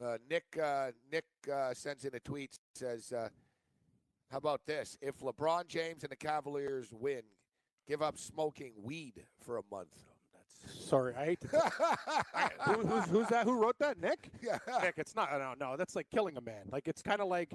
Uh, 0.00 0.18
Nick 0.30 0.44
uh, 0.62 0.92
Nick 1.10 1.24
uh, 1.52 1.74
sends 1.74 2.04
in 2.04 2.14
a 2.14 2.20
tweet 2.20 2.56
says, 2.76 3.10
uh, 3.10 3.28
"How 4.30 4.38
about 4.38 4.60
this? 4.66 4.96
If 5.02 5.18
LeBron 5.18 5.66
James 5.66 6.04
and 6.04 6.12
the 6.12 6.16
Cavaliers 6.16 6.92
win, 6.92 7.22
give 7.88 8.02
up 8.02 8.18
smoking 8.18 8.74
weed 8.80 9.24
for 9.40 9.56
a 9.56 9.62
month." 9.68 9.96
Sorry, 10.68 11.12
I 11.16 11.24
hate 11.24 11.40
to. 11.40 11.48
who, 12.66 12.86
who's, 12.86 13.04
who's 13.10 13.28
that? 13.28 13.46
Who 13.46 13.54
wrote 13.60 13.80
that? 13.80 14.00
Nick? 14.00 14.30
yeah. 14.42 14.58
Nick, 14.80 14.94
it's 14.96 15.16
not. 15.16 15.28
No, 15.32 15.54
no, 15.58 15.76
that's 15.76 15.96
like 15.96 16.08
killing 16.14 16.36
a 16.36 16.40
man. 16.40 16.66
Like 16.70 16.86
it's 16.86 17.02
kind 17.02 17.20
of 17.20 17.26
like 17.26 17.52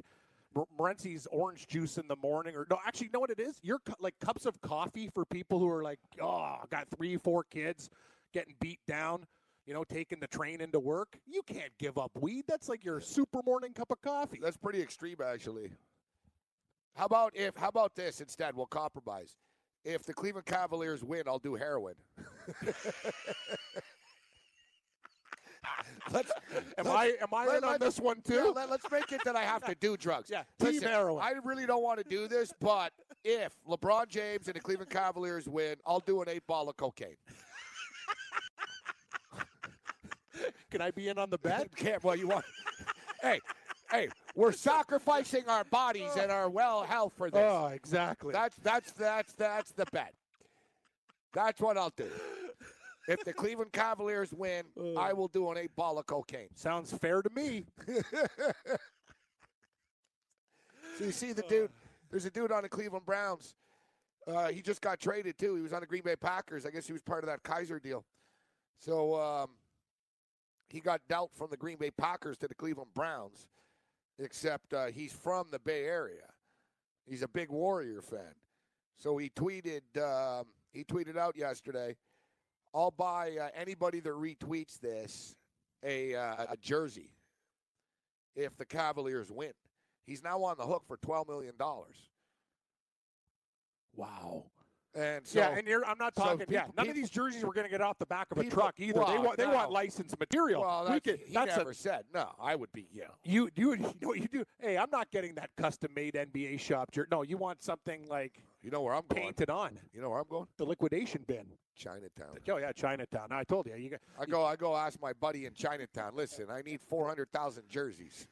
Morency's 0.78 1.28
orange 1.32 1.68
juice 1.68 1.98
in 1.98 2.08
the 2.08 2.16
morning, 2.18 2.56
or 2.56 2.66
no, 2.70 2.80
actually, 2.86 3.08
you 3.08 3.12
know 3.14 3.20
what 3.20 3.30
it 3.32 3.40
is? 3.40 3.60
You're 3.62 3.82
like 4.00 4.16
cups 4.20 4.46
of 4.46 4.60
coffee 4.62 5.10
for 5.14 5.26
people 5.26 5.60
who 5.60 5.70
are 5.70 5.84
like, 5.84 6.00
oh, 6.22 6.58
got 6.72 6.88
three, 6.96 7.18
four 7.18 7.44
kids, 7.44 7.90
getting 8.34 8.56
beat 8.60 8.80
down. 8.88 9.26
You 9.66 9.74
know, 9.74 9.84
taking 9.84 10.20
the 10.20 10.28
train 10.28 10.62
into 10.62 10.80
work. 10.80 11.18
You 11.26 11.42
can't 11.42 11.72
give 11.80 11.98
up 11.98 12.12
weed. 12.22 12.46
That's 12.48 12.70
like 12.70 12.86
your 12.86 13.00
super 13.00 13.42
morning 13.44 13.74
cup 13.74 13.90
of 13.90 14.00
coffee. 14.00 14.40
That's 14.40 14.58
pretty 14.58 14.80
extreme, 14.80 15.16
actually. 15.26 15.72
How 16.96 17.06
about 17.06 17.36
if? 17.36 17.56
How 17.58 17.70
about 17.70 17.96
this 17.96 18.22
instead? 18.22 18.56
We'll 18.56 18.68
compromise. 18.68 19.36
If 19.84 20.06
the 20.06 20.14
Cleveland 20.14 20.46
Cavaliers 20.46 21.04
win, 21.04 21.24
I'll 21.28 21.40
do 21.40 21.56
heroin. 21.56 21.96
let's, 26.12 26.32
Am 26.78 26.88
I 26.88 27.14
am 27.22 27.30
I 27.34 27.46
let- 27.48 27.58
in 27.58 27.64
on 27.64 27.80
this 27.80 28.00
one 28.00 28.22
yeah, 28.30 28.42
too? 28.44 28.54
let, 28.56 28.70
us 28.70 28.82
make 28.92 29.12
it 29.12 29.22
that 29.26 29.36
I 29.36 29.44
have 29.44 29.64
to 29.66 29.76
do 29.76 29.98
drugs. 29.98 30.30
Yeah, 30.36 30.44
team 30.60 30.82
heroin. 30.82 31.22
I 31.24 31.34
really 31.44 31.66
don't 31.66 31.84
want 31.84 31.98
to 32.00 32.06
do 32.08 32.28
this, 32.28 32.54
but 32.60 32.92
if 33.24 33.54
LeBron 33.68 34.08
James 34.08 34.48
and 34.48 34.56
the 34.56 34.60
Cleveland 34.60 34.92
Cavaliers 34.92 35.48
win, 35.48 35.76
I'll 35.86 36.00
do 36.00 36.22
an 36.22 36.30
eight 36.30 36.46
ball 36.48 36.70
of 36.70 36.78
cocaine. 36.78 37.16
Can 40.70 40.82
I 40.82 40.92
be 40.92 41.08
in 41.10 41.18
on 41.18 41.30
the 41.30 41.38
bet? 41.38 41.74
Can't. 41.76 42.04
Well, 42.04 42.16
you 42.16 42.28
want? 42.28 42.46
hey, 43.22 43.40
hey, 43.92 44.10
we're 44.36 44.52
sacrificing 44.52 45.44
our 45.48 45.64
bodies 45.66 46.12
and 46.20 46.32
our 46.32 46.50
well 46.50 46.84
health 46.84 47.14
for 47.18 47.30
this. 47.32 47.42
Oh, 47.42 47.68
exactly. 47.68 48.34
That's 48.34 48.58
that's 48.58 48.92
that's 48.92 49.34
that's 49.34 49.72
the 49.72 49.86
bet. 49.92 50.14
That's 51.34 51.62
what 51.62 51.78
I'll 51.78 51.94
do. 51.96 52.10
If 53.08 53.24
the 53.24 53.34
Cleveland 53.34 53.72
Cavaliers 53.72 54.34
win, 54.34 54.64
I 54.98 55.14
will 55.14 55.28
do 55.28 55.50
an 55.52 55.58
eight 55.58 55.76
ball 55.76 56.00
of 56.00 56.06
cocaine. 56.08 56.50
Sounds 56.56 56.92
fair 56.92 57.22
to 57.22 57.30
me. 57.30 57.66
So 60.98 61.06
you 61.06 61.12
see 61.12 61.34
the 61.34 61.42
dude. 61.50 61.70
There's 62.10 62.26
a 62.26 62.30
dude 62.30 62.52
on 62.52 62.64
the 62.64 62.70
Cleveland 62.70 63.06
Browns. 63.06 63.56
Uh, 64.28 64.48
he 64.48 64.62
just 64.62 64.82
got 64.82 65.00
traded 65.00 65.38
too. 65.38 65.56
He 65.56 65.62
was 65.62 65.74
on 65.74 65.82
the 65.82 65.86
Green 65.86 66.02
Bay 66.04 66.16
Packers. 66.16 66.66
I 66.66 66.72
guess 66.72 66.88
he 66.88 66.94
was 66.94 67.02
part 67.02 67.24
of 67.24 67.28
that 67.30 67.44
Kizer 67.44 67.82
deal. 67.82 68.06
So 68.80 69.20
um, 69.22 69.50
he 70.70 70.80
got 70.80 71.02
dealt 71.08 71.32
from 71.36 71.50
the 71.50 71.58
Green 71.58 71.78
Bay 71.78 71.92
Packers 71.92 72.38
to 72.38 72.48
the 72.48 72.56
Cleveland 72.56 72.90
Browns. 72.94 73.48
Except 74.18 74.74
uh, 74.74 74.86
he's 74.86 75.12
from 75.12 75.48
the 75.52 75.60
Bay 75.60 75.84
Area. 75.86 76.30
He's 77.06 77.22
a 77.22 77.28
big 77.28 77.50
Warrior 77.52 78.02
fan. 78.02 78.34
So 78.98 79.18
he 79.18 79.30
tweeted. 79.30 79.82
Um, 79.98 80.46
he 80.72 80.84
tweeted 80.84 81.18
out 81.18 81.36
yesterday. 81.38 81.96
I'll 82.76 82.92
buy 82.92 83.38
uh, 83.40 83.48
anybody 83.56 84.02
that 84.02 84.12
retweets 84.14 84.78
this 84.82 85.34
a 85.82 86.14
uh, 86.14 86.46
a 86.50 86.58
jersey 86.58 87.10
if 88.36 88.58
the 88.58 88.66
Cavaliers 88.66 89.32
win. 89.32 89.54
He's 90.06 90.22
now 90.22 90.44
on 90.44 90.58
the 90.58 90.66
hook 90.66 90.84
for 90.86 90.98
twelve 90.98 91.30
million 91.30 91.56
dollars. 91.58 91.96
Wow. 93.96 94.48
And 94.96 95.28
so, 95.28 95.40
yeah, 95.40 95.50
and 95.58 95.68
you're, 95.68 95.86
I'm 95.86 95.98
not 95.98 96.14
so 96.18 96.24
talking. 96.24 96.46
yeah, 96.50 96.62
people- 96.64 96.74
none 96.78 96.90
of 96.90 96.96
these 96.96 97.10
jerseys 97.10 97.44
were 97.44 97.52
going 97.54 97.66
to 97.66 97.72
get 97.72 97.82
off 97.82 97.98
the 98.00 98.06
back 98.06 98.28
of 98.32 98.38
a 98.38 98.44
people- 98.44 98.62
truck 98.62 98.76
either. 98.80 98.94
they 98.94 99.18
want 99.18 99.38
they 99.38 99.46
no. 99.46 99.54
want 99.54 99.72
licensed 99.72 100.18
material. 100.20 100.62
well, 100.62 100.84
We 100.86 100.90
that's, 100.92 101.04
could- 101.06 101.20
he 101.28 101.34
that's 101.34 101.56
a- 101.56 101.58
never 101.58 101.74
said 101.74 102.06
no. 102.14 102.32
I 102.40 102.56
would 102.56 102.72
be, 102.72 102.88
you 102.94 103.02
know, 103.02 103.14
you 103.24 103.50
you 103.56 103.74
you 103.76 103.78
know 104.02 104.08
what 104.08 104.20
you 104.20 104.28
do? 104.28 104.46
Hey, 104.60 104.78
I'm 104.78 104.90
not 104.90 105.12
getting 105.12 105.36
that 105.36 105.50
custom 105.58 105.92
made 105.96 106.14
NBA 106.14 106.60
shop 106.60 106.92
jersey. 106.92 107.08
No, 107.12 107.24
you 107.24 107.38
want 107.38 107.62
something 107.62 108.08
like 108.08 108.42
you 108.62 108.72
know 108.72 108.82
where 108.82 108.94
I'm 108.96 109.04
going. 109.10 109.24
painted 109.24 109.50
on 109.50 109.78
You 109.94 110.02
know 110.02 110.10
where 110.10 110.20
I'm 110.20 110.28
going? 110.30 110.48
the 110.58 110.66
liquidation 110.66 111.24
bin. 111.28 111.46
Chinatown. 111.78 112.38
Oh 112.50 112.58
yeah, 112.58 112.72
Chinatown. 112.72 113.28
I 113.32 113.44
told 113.44 113.68
you. 113.68 113.76
You 113.76 113.90
got, 113.90 114.00
I 114.18 114.26
go. 114.26 114.46
I 114.46 114.56
go. 114.56 114.78
Ask 114.78 115.02
my 115.02 115.12
buddy 115.12 115.46
in 115.46 115.54
Chinatown. 115.54 116.14
Listen, 116.16 116.46
I 116.50 116.62
need 116.62 116.80
four 116.80 117.06
hundred 117.06 117.30
thousand 117.34 117.68
jerseys. 117.68 118.28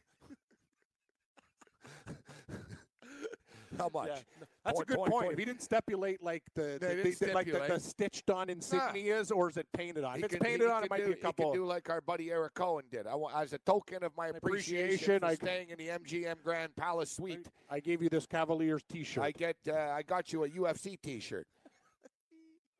How 3.78 3.90
much? 3.94 4.08
yeah, 4.10 4.16
that's 4.64 4.76
Point, 4.76 4.84
a 4.84 4.86
good 4.86 4.98
point, 4.98 5.12
point. 5.12 5.22
point. 5.26 5.34
If 5.34 5.40
he 5.40 5.46
didn't 5.46 5.62
stipulate 5.62 6.24
like 6.24 6.44
the, 6.56 6.78
They 6.80 6.96
the, 6.96 7.04
didn't 7.04 7.20
the- 7.20 7.34
like 7.34 7.46
the, 7.48 7.52
the 7.54 7.58
stipulate. 7.80 7.82
stitched 7.82 8.30
on 8.30 8.48
insignias, 8.48 9.32
or 9.36 9.50
is 9.50 9.58
it 9.58 9.68
painted 9.74 10.04
on? 10.04 10.16
He 10.16 10.20
If 10.20 10.26
it's 10.26 10.36
can- 10.36 10.46
painted 10.46 10.66
he 10.68 10.72
on, 10.72 10.84
it 10.84 10.90
might 10.90 11.02
do, 11.02 11.08
be 11.08 11.12
a 11.14 11.16
couple. 11.16 11.46
He 11.46 11.52
can 11.52 11.62
do 11.62 11.66
like 11.66 11.90
our 11.90 12.02
buddy 12.02 12.32
Eric 12.32 12.54
Cohen 12.54 12.86
did. 12.92 13.08
I 13.08 13.16
as 13.36 13.54
a 13.54 13.58
token 13.60 14.04
of 14.04 14.12
my 14.18 14.28
appreciation, 14.28 15.16
appreciation, 15.16 15.20
for 15.20 15.26
I- 15.26 15.36
staying 15.36 15.70
in 15.70 15.78
the 15.78 15.88
MGM 15.90 16.36
Grand 16.44 16.76
Palace 16.76 17.12
Suite. 17.12 17.48
I 17.70 17.80
gave 17.80 18.02
you 18.02 18.10
this 18.10 18.26
Cavaliers 18.26 18.84
T-shirt. 18.90 19.24
I 19.24 19.32
get. 19.32 19.58
Uh, 19.68 19.74
I 19.74 20.02
got 20.04 20.32
you 20.34 20.44
a 20.44 20.50
UFC 20.50 20.98
T-shirt. 21.02 21.48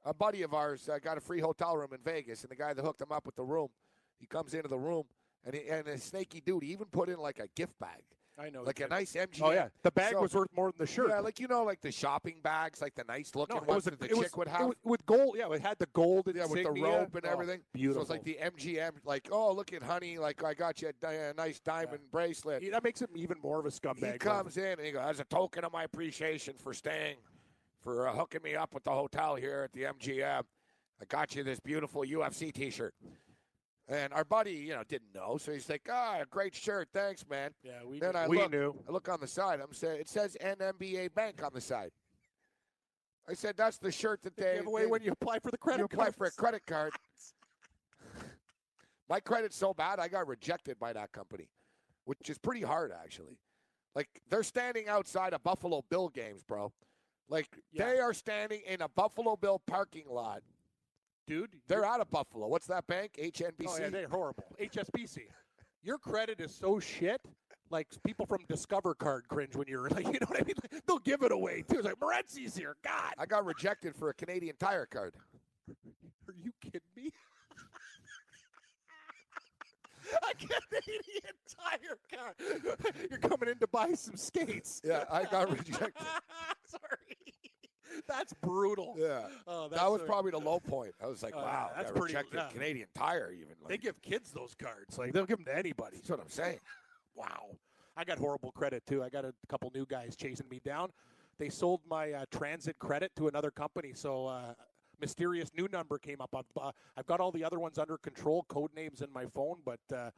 a 0.06 0.14
buddy 0.14 0.42
of 0.44 0.54
ours 0.54 0.90
uh, 0.90 1.00
got 1.00 1.18
a 1.18 1.22
free 1.22 1.40
hotel 1.40 1.78
room 1.78 1.90
in 1.94 2.00
Vegas, 2.04 2.42
and 2.44 2.52
the 2.52 2.56
guy 2.56 2.74
that 2.74 2.84
hooked 2.84 3.02
him 3.02 3.12
up 3.12 3.26
with 3.26 3.36
the 3.36 3.44
room, 3.44 3.70
he 4.20 4.26
comes 4.26 4.54
into 4.54 4.68
the 4.68 4.78
room, 4.78 5.04
and 5.46 5.56
he, 5.56 5.68
and 5.70 5.88
a 5.88 5.98
snaky 5.98 6.42
dude. 6.46 6.64
He 6.64 6.72
even 6.72 6.88
put 6.88 7.10
in 7.10 7.18
like 7.20 7.40
a 7.40 7.48
gift 7.56 7.78
bag, 7.80 8.02
I 8.38 8.50
know. 8.50 8.64
like 8.64 8.80
a 8.80 8.88
nice 8.88 9.14
MGM. 9.14 9.42
Oh 9.44 9.52
yeah, 9.52 9.68
the 9.84 9.92
bag 9.92 10.14
So- 10.14 10.22
was 10.22 10.34
worth 10.34 10.50
more 10.56 10.72
than 10.72 10.80
the 10.80 10.88
shirt. 10.92 11.10
Yeah, 11.10 11.20
like 11.20 11.40
you 11.40 11.48
know, 11.48 11.64
like 11.64 11.82
the 11.82 11.92
shopping 11.92 12.38
bags, 12.42 12.82
like 12.82 12.96
the 12.96 13.04
nice 13.04 13.36
looking 13.36 13.58
no, 13.58 13.62
ones 13.64 13.84
that 13.86 14.00
the 14.00 14.06
it 14.06 14.10
chick 14.10 14.18
was, 14.18 14.36
would 14.36 14.48
it 14.48 14.52
have. 14.52 14.68
was- 14.68 14.76
with 14.84 15.06
gold. 15.06 15.36
Yeah, 15.38 15.52
it 15.52 15.62
had 15.62 15.78
the 15.78 15.86
gold 15.94 16.28
yeah, 16.34 16.46
with 16.48 16.64
the 16.64 16.70
rope 16.82 17.14
and 17.16 17.26
Oh, 17.26 17.30
everything. 17.30 17.62
Beautiful. 17.74 18.02
So 18.02 18.02
it's 18.02 18.10
like 18.10 18.24
the 18.24 18.40
MGM, 18.42 18.94
like, 19.06 19.30
oh, 19.32 19.52
look 19.54 19.72
at 19.72 19.84
honey, 19.84 20.18
like 20.18 20.44
I 20.44 20.54
got 20.56 20.82
you 20.82 20.90
a, 20.90 20.94
di- 20.94 21.14
a 21.14 21.34
nice 21.36 21.60
diamond 21.60 22.02
bracelet. 22.12 22.64
He- 22.64 22.70
that 22.70 22.84
makes 22.84 23.02
him 23.02 23.10
even 23.16 23.38
more 23.42 23.60
of 23.60 23.66
a 23.66 23.70
scumbag. 23.70 24.14
He 24.14 24.18
comes 24.18 24.58
in 24.58 24.64
and 24.66 24.82
he 24.82 24.92
goes, 24.92 25.04
as 25.06 25.20
a 25.20 25.26
token 25.26 25.64
of 25.64 25.72
my 25.72 25.84
appreciation 25.84 26.56
for 26.58 26.74
staying, 26.74 27.18
for 27.82 28.08
uh, 28.08 28.14
hooking 28.14 28.42
me 28.44 28.56
up 28.56 28.74
with 28.74 28.84
the 28.84 28.92
hotel 28.92 29.36
here 29.36 29.62
at 29.66 29.74
the 29.74 29.84
MGM, 29.84 30.42
I 31.02 31.06
got 31.08 31.36
you 31.36 31.44
this 31.44 31.60
beautiful 31.60 32.02
UFC 32.04 32.52
T-shirt. 32.52 32.96
And 33.90 34.14
our 34.14 34.24
buddy, 34.24 34.54
you 34.54 34.74
know, 34.74 34.84
didn't 34.88 35.14
know, 35.14 35.38
so 35.38 35.52
he's 35.52 35.70
like, 35.70 35.88
"Ah, 35.92 36.22
great 36.30 36.56
shirt, 36.56 36.88
thanks, 36.94 37.26
man." 37.30 37.52
Yeah, 37.64 37.84
we, 37.86 38.00
Then 38.00 38.16
I 38.16 38.28
we 38.30 38.38
look, 38.38 38.52
knew. 38.52 38.74
I 38.88 38.92
look 38.92 39.10
on 39.10 39.20
the 39.20 39.28
side. 39.28 39.60
I'm 39.60 39.74
saying 39.74 40.00
it 40.00 40.08
says 40.08 40.38
NMBA 40.40 41.14
Bank 41.14 41.44
on 41.44 41.52
the 41.54 41.60
side. 41.60 41.92
I 43.28 43.34
said 43.34 43.56
that's 43.58 43.78
the 43.80 43.92
shirt 43.92 44.22
that 44.24 44.38
they 44.38 44.56
Give 44.58 44.68
away 44.68 44.82
they- 44.84 44.88
when 44.88 45.02
you 45.04 45.12
apply 45.12 45.40
for 45.40 45.52
the 45.52 45.58
credit 45.58 45.80
you 45.80 45.86
apply 45.86 46.06
card. 46.06 46.16
for 46.16 46.26
a 46.28 46.32
credit 46.32 46.66
card. 46.66 46.94
My 49.10 49.20
credit's 49.20 49.56
so 49.58 49.74
bad, 49.74 50.00
I 50.00 50.08
got 50.08 50.28
rejected 50.28 50.80
by 50.80 50.94
that 50.94 51.12
company, 51.12 51.50
which 52.06 52.30
is 52.30 52.38
pretty 52.38 52.62
hard 52.62 52.92
actually. 52.92 53.38
Like 53.96 54.08
they're 54.30 54.44
standing 54.44 54.88
outside 54.88 55.34
of 55.34 55.44
Buffalo 55.44 55.84
Bill 55.90 56.10
games, 56.10 56.44
bro. 56.44 56.72
Like 57.30 57.48
Yeah. 57.72 57.86
they 57.86 58.00
are 58.00 58.14
standing 58.14 58.62
in 58.66 58.82
a 58.82 58.90
Buffalo 58.90 59.36
Bill 59.36 59.60
parking 59.68 60.06
lot. 60.10 60.42
Dude. 61.26 61.56
They're 61.68 61.86
out 61.86 62.02
of 62.02 62.10
Buffalo. 62.12 62.48
What's 62.48 62.68
that 62.68 62.86
bank? 62.88 63.14
HNBC. 63.18 63.66
Oh 63.68 63.78
yeah, 63.80 63.90
they're 63.90 64.08
horrible. 64.08 64.44
HSBC. 64.60 65.20
Your 65.82 65.98
credit 65.98 66.40
is 66.40 66.54
so 66.54 66.80
shit. 66.80 67.22
Like 67.70 67.88
people 68.06 68.26
from 68.26 68.40
Discover 68.48 68.96
Card 68.96 69.28
cringe 69.28 69.56
when 69.56 69.68
you're 69.68 69.90
like, 69.90 70.06
you 70.06 70.14
know 70.14 70.28
what 70.28 70.42
I 70.42 70.46
mean? 70.46 70.56
Like, 70.72 70.86
they'll 70.86 71.00
give 71.00 71.24
it 71.24 71.32
away 71.32 71.64
too. 71.70 71.78
It's 71.78 71.86
like 71.86 72.00
Morency's 72.00 72.56
here. 72.56 72.76
God, 72.84 73.14
I 73.18 73.26
got 73.26 73.46
rejected 73.46 73.96
for 73.96 74.10
a 74.10 74.14
Canadian 74.14 74.56
Tire 74.60 74.86
card. 74.86 75.14
are 76.28 76.36
you 76.44 76.52
kidding 76.62 76.82
me? 76.96 77.12
a 80.30 80.36
Canadian 80.36 81.34
Tire 81.48 81.98
card. 82.14 82.36
You're 83.10 83.20
coming 83.20 83.50
in 83.50 83.58
to 83.60 83.68
buy 83.68 83.94
some 83.94 84.18
skates. 84.18 84.82
Yeah, 84.84 85.06
I 85.10 85.24
got 85.24 85.50
rejected. 85.50 85.94
That's 88.08 88.34
brutal. 88.34 88.96
Yeah. 88.98 89.28
Oh, 89.48 89.70
that 89.70 89.90
was 89.92 90.02
a- 90.02 90.06
probably 90.06 90.32
the 90.32 90.40
low 90.52 90.60
point. 90.60 90.94
I 91.02 91.08
was 91.08 91.24
like, 91.24 91.34
yeah, 91.36 91.42
wow, 91.42 91.72
that's 91.76 91.92
pretty- 91.92 92.14
yeah. 92.34 92.50
Canadian 92.52 92.88
Tire 92.96 93.32
even. 93.34 93.56
They 93.68 93.78
give 93.78 94.02
kids 94.02 94.32
those 94.32 94.54
cards. 94.56 94.98
Like 94.98 95.14
they'll 95.14 95.26
give 95.26 95.38
them 95.38 95.46
to 95.46 95.58
anybody. 95.58 95.98
that's 95.98 96.10
what 96.10 96.20
I'm 96.20 96.30
saying. 96.30 96.60
Wow. 97.16 97.58
I 97.96 98.04
got 98.04 98.18
horrible 98.18 98.52
credit 98.52 98.82
too. 98.88 99.04
I 99.04 99.10
got 99.10 99.24
a 99.24 99.36
couple 99.48 99.72
new 99.76 99.86
guys 99.86 100.16
chasing 100.16 100.50
me 100.50 100.60
down. 100.66 100.90
They 101.38 101.50
sold 101.50 101.82
my 101.88 102.12
uh, 102.12 102.26
transit 102.32 102.80
credit 102.80 103.12
to 103.18 103.28
another 103.28 103.52
company, 103.52 103.92
so 103.94 104.26
uh, 104.26 104.56
mysterious 105.00 105.52
new 105.56 105.68
number 105.72 106.00
came 106.00 106.22
up. 106.22 106.32
I've, 106.36 106.46
uh, 106.60 106.72
I've 106.98 107.06
got 107.06 107.20
all 107.20 107.32
the 107.32 107.44
other 107.44 107.60
ones 107.60 107.78
under 107.78 108.00
control, 108.00 108.46
code 108.50 108.72
names 108.76 109.02
in 109.04 109.14
my 109.14 109.26
phone, 109.28 109.58
but 109.64 109.80
uh, 109.96 110.10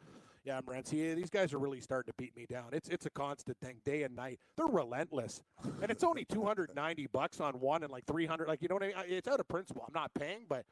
yeah, 0.46 0.62
Morency, 0.62 1.12
eh, 1.12 1.16
these 1.16 1.30
guys 1.30 1.54
are 1.54 1.58
really 1.58 1.82
starting 1.82 2.12
to 2.12 2.16
beat 2.18 2.36
me 2.38 2.46
down. 2.48 2.66
It's 2.72 2.88
it's 2.90 3.06
a 3.06 3.10
constant 3.10 3.58
thing, 3.62 3.78
day 3.84 4.04
and 4.04 4.16
night. 4.16 4.40
They're 4.56 4.68
relentless, 4.68 5.42
and 5.82 5.90
it's 5.90 6.04
only 6.04 6.24
290 6.32 7.08
bucks 7.08 7.40
on 7.40 7.54
one 7.60 7.84
and 7.84 7.92
like 7.92 8.06
300. 8.06 8.48
Like 8.48 8.62
you 8.62 8.68
know 8.68 8.76
what 8.76 8.84
I 8.84 8.88
mean? 8.88 8.96
It's 9.08 9.28
out 9.28 9.40
of 9.40 9.48
principle. 9.48 9.84
I'm 9.88 9.94
not 9.94 10.12
paying, 10.14 10.46
but 10.48 10.66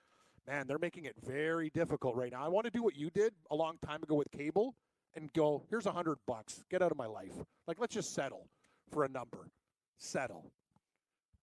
man, 0.48 0.68
they're 0.68 0.80
making 0.80 1.06
it 1.06 1.16
very 1.26 1.72
difficult 1.72 2.16
right 2.16 2.32
now. 2.32 2.46
I 2.46 2.50
want 2.50 2.66
to 2.66 2.72
do 2.72 2.84
what 2.84 2.96
you 2.96 3.10
did 3.10 3.34
a 3.50 3.56
long 3.56 3.78
time 3.86 4.04
ago 4.04 4.16
with 4.16 4.32
cable 4.32 4.76
and 5.16 5.32
go, 5.34 5.64
here's 5.70 5.86
a 5.86 5.92
hundred 5.92 6.18
bucks. 6.28 6.64
Get 6.70 6.82
out 6.82 6.92
of 6.92 6.98
my 6.98 7.06
life. 7.06 7.34
Like, 7.68 7.80
let's 7.80 7.94
just 7.94 8.14
settle 8.14 8.48
for 8.92 9.04
a 9.04 9.10
number. 9.10 9.50
Settle. 9.98 10.52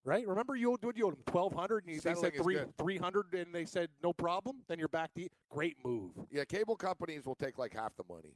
Right? 0.04 0.26
Remember 0.26 0.56
you 0.56 0.72
owed, 0.72 0.82
what 0.82 0.96
you 0.96 1.06
owed 1.06 1.14
them 1.14 1.22
twelve 1.26 1.52
hundred 1.52 1.84
and 1.84 1.94
you, 1.94 2.00
they 2.00 2.14
said 2.14 2.34
three 2.34 2.58
three 2.78 2.96
hundred 2.96 3.34
and 3.34 3.54
they 3.54 3.66
said 3.66 3.90
no 4.02 4.12
problem. 4.12 4.56
Then 4.66 4.78
you're 4.78 4.88
back 4.88 5.12
to 5.14 5.28
great 5.50 5.76
move. 5.84 6.12
Yeah, 6.30 6.44
cable 6.44 6.76
companies 6.76 7.26
will 7.26 7.34
take 7.34 7.58
like 7.58 7.74
half 7.74 7.94
the 7.96 8.04
money. 8.08 8.34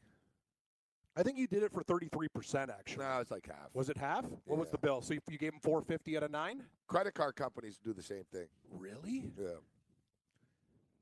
I 1.16 1.22
think 1.22 1.38
you 1.38 1.46
did 1.46 1.62
it 1.62 1.72
for 1.72 1.82
thirty 1.82 2.08
three 2.08 2.28
percent 2.28 2.70
actually. 2.70 3.04
No, 3.04 3.18
it's 3.20 3.30
like 3.30 3.46
half. 3.46 3.70
Was 3.72 3.88
it 3.88 3.96
half? 3.96 4.26
What 4.44 4.58
was 4.58 4.68
the 4.70 4.78
bill? 4.78 5.00
So 5.00 5.14
you, 5.14 5.20
you 5.30 5.38
gave 5.38 5.52
them 5.52 5.60
four 5.62 5.80
fifty 5.80 6.16
out 6.18 6.22
of 6.22 6.30
nine? 6.30 6.64
Credit 6.86 7.14
card 7.14 7.34
companies 7.34 7.78
do 7.82 7.94
the 7.94 8.02
same 8.02 8.24
thing. 8.30 8.46
Really? 8.70 9.32
Yeah. 9.40 9.48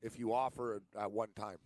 If 0.01 0.19
you 0.19 0.33
offer 0.33 0.81
at 0.99 1.11
one 1.11 1.29
time. 1.35 1.59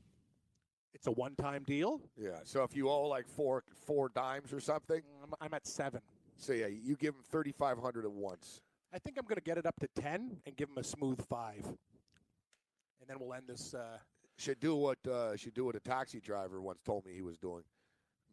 It's 0.94 1.06
a 1.06 1.10
one 1.12 1.34
time 1.34 1.64
deal. 1.64 2.00
Yeah. 2.16 2.38
So 2.44 2.62
if 2.62 2.74
you 2.74 2.88
owe 2.88 3.06
like 3.06 3.28
four 3.28 3.62
four 3.84 4.08
dimes 4.08 4.54
or 4.54 4.60
something, 4.60 5.02
I'm, 5.22 5.34
I'm 5.42 5.52
at 5.52 5.66
seven. 5.66 6.00
so 6.38 6.54
yeah, 6.54 6.68
you 6.68 6.96
give 6.96 7.12
them 7.12 7.22
thirty 7.30 7.52
five 7.52 7.78
hundred 7.78 8.06
at 8.06 8.12
once. 8.12 8.62
I 8.92 8.98
think 8.98 9.18
I'm 9.18 9.24
going 9.24 9.36
to 9.36 9.42
get 9.42 9.58
it 9.58 9.66
up 9.66 9.78
to 9.80 9.88
ten 10.00 10.38
and 10.46 10.56
give 10.56 10.68
him 10.70 10.78
a 10.78 10.84
smooth 10.84 11.20
five, 11.28 11.64
and 11.64 13.08
then 13.08 13.18
we'll 13.20 13.34
end 13.34 13.44
this. 13.48 13.74
Uh, 13.74 13.98
Should 14.38 14.60
do 14.60 14.76
what 14.76 14.98
uh, 15.06 15.36
should 15.36 15.54
do 15.54 15.64
what 15.64 15.76
a 15.76 15.80
taxi 15.80 16.20
driver 16.20 16.60
once 16.60 16.80
told 16.84 17.04
me 17.06 17.12
he 17.14 17.22
was 17.22 17.36
doing. 17.38 17.62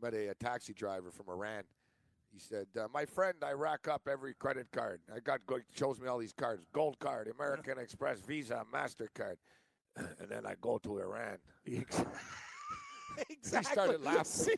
Met 0.01 0.13
a, 0.13 0.27
a 0.29 0.33
taxi 0.35 0.73
driver 0.73 1.11
from 1.11 1.29
Iran. 1.29 1.63
He 2.31 2.39
said, 2.39 2.67
uh, 2.77 2.87
"My 2.93 3.05
friend, 3.05 3.35
I 3.43 3.51
rack 3.53 3.87
up 3.87 4.07
every 4.11 4.33
credit 4.33 4.67
card. 4.71 4.99
I 5.13 5.19
got 5.19 5.45
go- 5.45 5.59
shows 5.75 5.99
me 5.99 6.07
all 6.07 6.17
these 6.17 6.33
cards: 6.33 6.65
Gold 6.73 6.97
card, 6.99 7.27
American 7.39 7.77
Express, 7.77 8.19
Visa, 8.21 8.63
Mastercard, 8.73 9.37
and 9.95 10.29
then 10.29 10.45
I 10.45 10.55
go 10.61 10.77
to 10.79 10.99
Iran." 10.99 11.37
exactly. 11.65 12.05
he 13.29 13.63
started 13.63 14.01
laughing. 14.03 14.55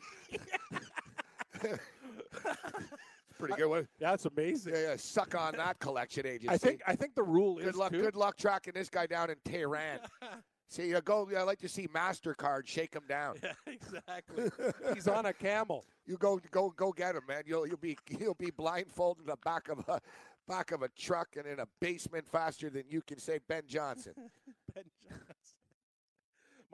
Pretty 3.38 3.54
good 3.56 3.68
one. 3.68 3.88
Yeah, 4.00 4.14
it's 4.14 4.24
amazing. 4.26 4.74
Yeah, 4.74 4.80
yeah. 4.90 4.96
Suck 4.96 5.34
on 5.34 5.56
that 5.56 5.78
collection 5.78 6.26
agency. 6.26 6.48
I 6.48 6.56
think 6.58 6.82
I 6.86 6.94
think 6.96 7.14
the 7.14 7.22
rule 7.22 7.56
Good 7.56 7.68
is 7.68 7.76
luck. 7.76 7.92
too- 7.92 8.00
Good 8.02 8.16
luck 8.16 8.36
tracking 8.36 8.72
this 8.74 8.88
guy 8.88 9.06
down 9.06 9.30
in 9.30 9.36
Tehran. 9.44 10.00
see, 10.68 10.88
you 10.88 11.00
go. 11.00 11.28
I 11.36 11.42
like 11.42 11.58
to 11.60 11.68
see 11.68 11.86
Mastercard 11.88 12.66
shake 12.66 12.94
him 12.94 13.04
down. 13.08 13.36
Yeah, 13.42 13.52
exactly. 13.66 14.50
He's 14.94 15.08
on 15.08 15.26
a 15.26 15.32
camel. 15.32 15.84
You 16.06 16.16
go, 16.16 16.40
go, 16.50 16.70
go 16.76 16.92
get 16.92 17.14
him, 17.16 17.22
man. 17.28 17.42
You'll 17.46 17.66
you'll 17.66 17.76
be 17.76 17.96
you'll 18.08 18.34
be 18.34 18.50
blindfolded 18.50 19.22
in 19.24 19.26
the 19.30 19.36
back 19.44 19.68
of 19.68 19.80
a 19.88 20.00
back 20.48 20.72
of 20.72 20.82
a 20.82 20.88
truck 20.90 21.28
and 21.36 21.46
in 21.46 21.58
a 21.60 21.66
basement 21.80 22.26
faster 22.28 22.70
than 22.70 22.84
you 22.88 23.02
can 23.02 23.18
say 23.18 23.40
Ben 23.48 23.62
Johnson. 23.66 24.12
Ben 24.74 24.84
Johnson. 25.02 25.35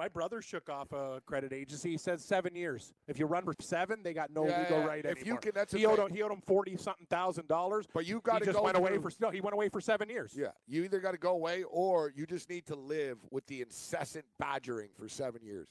My 0.02 0.08
brother 0.08 0.42
shook 0.42 0.68
off 0.68 0.90
a 0.90 1.22
credit 1.26 1.52
agency. 1.52 1.92
He 1.92 1.96
said 1.96 2.20
seven 2.20 2.56
years. 2.56 2.92
If 3.06 3.20
you 3.20 3.26
run 3.26 3.44
for 3.44 3.54
seven, 3.60 4.02
they 4.02 4.12
got 4.12 4.32
no 4.32 4.48
Yeah, 4.48 4.62
legal 4.62 4.78
yeah. 4.80 4.84
right 4.84 5.04
If 5.04 5.24
you 5.24 5.36
can- 5.36 5.52
that's 5.54 5.72
he 5.72 5.86
owed 5.86 6.00
him, 6.00 6.10
he 6.12 6.22
owed 6.24 6.32
him 6.32 6.40
forty 6.40 6.76
something 6.76 7.06
thousand 7.06 7.46
dollars. 7.46 7.86
But 7.94 8.04
you 8.04 8.20
got 8.20 8.40
to 8.40 8.46
just 8.46 8.56
go 8.58 8.64
went 8.64 8.76
away 8.76 8.94
through- 8.98 9.10
for 9.12 9.16
no. 9.20 9.30
He 9.30 9.40
went 9.40 9.54
away 9.54 9.68
for 9.68 9.80
seven 9.80 10.08
years. 10.08 10.34
Yeah, 10.36 10.48
you 10.66 10.82
either 10.82 10.98
got 10.98 11.12
to 11.12 11.18
go 11.18 11.30
away 11.30 11.62
or 11.62 12.10
you 12.16 12.26
just 12.26 12.50
need 12.50 12.66
to 12.66 12.74
live 12.74 13.18
with 13.30 13.46
the 13.46 13.62
incessant 13.62 14.24
badgering 14.40 14.88
for 14.98 15.08
seven 15.08 15.40
years. 15.44 15.68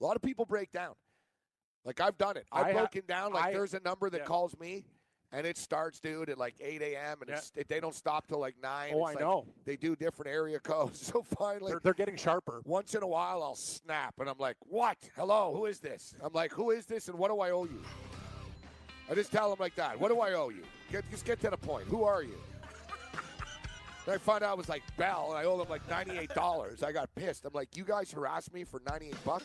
A 0.00 0.04
lot 0.04 0.16
of 0.16 0.22
people 0.22 0.46
break 0.46 0.72
down. 0.72 0.94
Like 1.84 2.00
I've 2.00 2.16
done 2.16 2.38
it. 2.38 2.46
I've 2.50 2.68
I 2.68 2.72
ha- 2.72 2.78
broken 2.78 3.02
down. 3.06 3.34
Like 3.34 3.44
I- 3.44 3.52
there's 3.52 3.74
a 3.74 3.80
number 3.80 4.08
that 4.08 4.20
yeah. 4.22 4.24
calls 4.24 4.58
me, 4.58 4.86
and 5.34 5.46
it 5.46 5.58
starts, 5.58 5.98
dude, 6.00 6.30
at 6.30 6.38
like 6.38 6.54
8 6.60 6.80
a.m. 6.82 7.18
and 7.20 7.28
Yeah. 7.30 7.36
it's, 7.36 7.52
they 7.68 7.80
don't 7.80 7.94
stop 7.94 8.26
till 8.28 8.38
like 8.38 8.54
nine. 8.62 8.92
Oh, 8.94 8.98
It's 8.98 9.08
I 9.08 9.12
like 9.14 9.20
know. 9.20 9.46
They 9.64 9.76
do 9.76 9.96
different 9.96 10.30
area 10.30 10.58
codes. 10.72 11.04
So 11.06 11.22
finally, 11.36 11.72
They're, 11.72 11.80
they're 11.82 11.94
getting 11.94 12.16
sharper. 12.16 12.62
once 12.64 12.94
in 12.94 13.02
a 13.02 13.06
while, 13.06 13.42
I'll 13.42 13.56
snap, 13.56 14.14
and 14.20 14.28
I'm 14.28 14.38
like, 14.38 14.56
"What? 14.68 14.96
Hello? 15.16 15.52
Who 15.56 15.66
is 15.66 15.80
this?" 15.80 16.14
I'm 16.22 16.32
like, 16.32 16.52
"Who 16.52 16.70
is 16.70 16.86
this? 16.86 17.08
And 17.08 17.18
what 17.18 17.30
do 17.30 17.40
I 17.40 17.50
owe 17.50 17.64
you?" 17.64 17.82
I 19.10 19.14
just 19.14 19.32
tell 19.32 19.50
them 19.50 19.58
like 19.60 19.74
that. 19.74 19.98
What 20.00 20.08
do 20.10 20.20
I 20.20 20.32
owe 20.32 20.48
you? 20.50 20.62
Get 20.90 21.04
just 21.10 21.24
get 21.26 21.40
to 21.40 21.50
the 21.50 21.56
point. 21.58 21.86
Who 21.88 22.04
are 22.04 22.22
you? 22.22 22.38
Then 24.06 24.14
I 24.16 24.18
found 24.18 24.44
out 24.44 24.52
it 24.54 24.58
was 24.58 24.68
like 24.68 24.82
Bell, 24.98 25.28
and 25.30 25.38
I 25.38 25.44
owe 25.44 25.56
them 25.58 25.68
like 25.68 25.88
ninety-eight 25.88 26.34
dollars. 26.34 26.82
I 26.82 26.92
got 26.92 27.14
pissed. 27.14 27.44
I'm 27.44 27.52
like, 27.54 27.76
"You 27.76 27.84
guys 27.84 28.10
harassed 28.12 28.52
me 28.54 28.64
for 28.64 28.80
ninety-eight 28.88 29.22
bucks." 29.24 29.44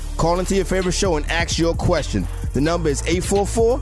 Call 0.17 0.39
into 0.39 0.55
your 0.55 0.65
favorite 0.65 0.93
show 0.93 1.15
and 1.17 1.25
ask 1.31 1.57
your 1.57 1.73
question. 1.73 2.27
The 2.53 2.61
number 2.61 2.89
is 2.89 3.01
844 3.03 3.81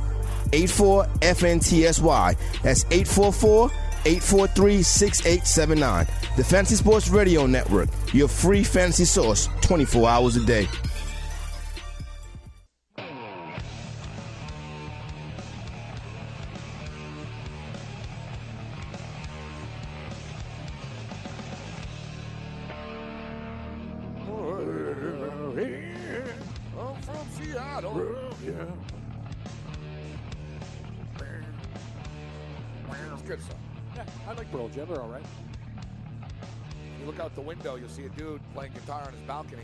84 0.53 1.05
FNTSY. 1.21 2.37
That's 2.63 2.85
844 2.85 3.71
843 4.05 4.83
6879. 4.83 6.07
The 6.37 6.43
Fantasy 6.43 6.75
Sports 6.75 7.09
Radio 7.09 7.45
Network, 7.45 7.89
your 8.13 8.27
free 8.27 8.63
fantasy 8.63 9.05
source 9.05 9.49
24 9.61 10.09
hours 10.09 10.35
a 10.37 10.45
day. 10.45 10.67
Seattle. 27.79 28.77
It's 33.13 33.21
good 33.23 33.41
song. 33.41 33.59
Yeah, 33.95 34.05
I 34.27 34.33
like 34.33 34.51
Pearl 34.51 34.67
Jam. 34.69 34.87
They're 34.89 35.01
all 35.01 35.07
right. 35.09 35.23
You 36.99 37.05
look 37.05 37.19
out 37.19 37.33
the 37.35 37.41
window, 37.41 37.75
you'll 37.75 37.89
see 37.89 38.05
a 38.05 38.09
dude 38.09 38.41
playing 38.53 38.73
guitar 38.73 39.03
on 39.05 39.13
his 39.13 39.21
balcony. 39.21 39.63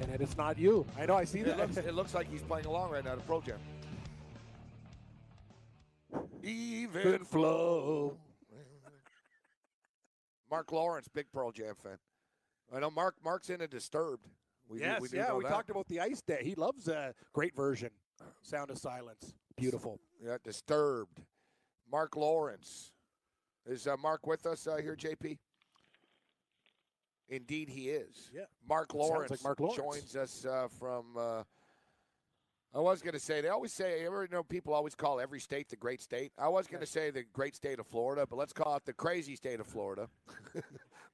And 0.00 0.10
it 0.12 0.20
is 0.22 0.36
not 0.36 0.58
you. 0.58 0.86
I 0.98 1.04
know. 1.06 1.14
I 1.16 1.24
see 1.24 1.40
It 1.40 1.46
that. 1.46 1.58
looks, 1.58 1.76
it 1.88 1.94
looks 1.94 2.14
like 2.14 2.30
he's 2.30 2.42
playing 2.42 2.66
along 2.66 2.90
right 2.90 3.04
now 3.04 3.14
to 3.14 3.20
Pearl 3.22 3.40
Jam. 3.42 3.58
Even 6.42 7.24
flow. 7.24 8.16
Mark 10.50 10.72
Lawrence, 10.72 11.06
big 11.08 11.26
Pearl 11.32 11.52
Jam 11.52 11.74
fan. 11.82 11.98
I 12.74 12.80
know 12.80 12.90
Mark. 12.90 13.16
Mark's 13.24 13.50
in 13.50 13.60
a 13.60 13.68
Disturbed 13.68 14.26
We 14.70 14.80
yes, 14.80 14.98
do, 14.98 15.08
we 15.10 15.18
yeah, 15.18 15.34
we 15.34 15.42
that. 15.42 15.50
talked 15.50 15.70
about 15.70 15.88
the 15.88 16.00
ice 16.00 16.22
day. 16.22 16.42
He 16.44 16.54
loves 16.54 16.86
a 16.86 17.12
great 17.32 17.56
version. 17.56 17.90
Sound 18.42 18.70
of 18.70 18.78
Silence. 18.78 19.34
Beautiful. 19.56 19.98
Yeah, 20.24 20.36
disturbed. 20.44 21.20
Mark 21.90 22.16
Lawrence. 22.16 22.92
Is 23.66 23.86
uh, 23.86 23.96
Mark 23.96 24.26
with 24.26 24.46
us 24.46 24.66
uh, 24.66 24.76
here, 24.76 24.96
JP? 24.96 25.38
Indeed, 27.28 27.68
he 27.68 27.90
is. 27.90 28.30
Yeah. 28.32 28.42
Mark 28.68 28.94
Lawrence, 28.94 29.30
like 29.30 29.42
Mark 29.42 29.60
Lawrence. 29.60 29.76
joins 29.76 30.16
us 30.16 30.46
uh, 30.46 30.68
from. 30.78 31.16
Uh, 31.18 31.42
I 32.72 32.78
was 32.78 33.02
going 33.02 33.14
to 33.14 33.20
say 33.20 33.40
they 33.40 33.48
always 33.48 33.72
say 33.72 34.02
you 34.02 34.28
know 34.30 34.44
people 34.44 34.72
always 34.72 34.94
call 34.94 35.18
every 35.18 35.40
state 35.40 35.68
the 35.68 35.76
great 35.76 36.00
state. 36.00 36.30
I 36.38 36.48
was 36.48 36.68
going 36.68 36.80
to 36.80 36.86
say 36.86 37.10
the 37.10 37.24
great 37.32 37.56
state 37.56 37.80
of 37.80 37.86
Florida, 37.88 38.24
but 38.28 38.36
let's 38.36 38.52
call 38.52 38.76
it 38.76 38.84
the 38.84 38.92
crazy 38.92 39.34
state 39.34 39.58
of 39.58 39.66
Florida. 39.66 40.08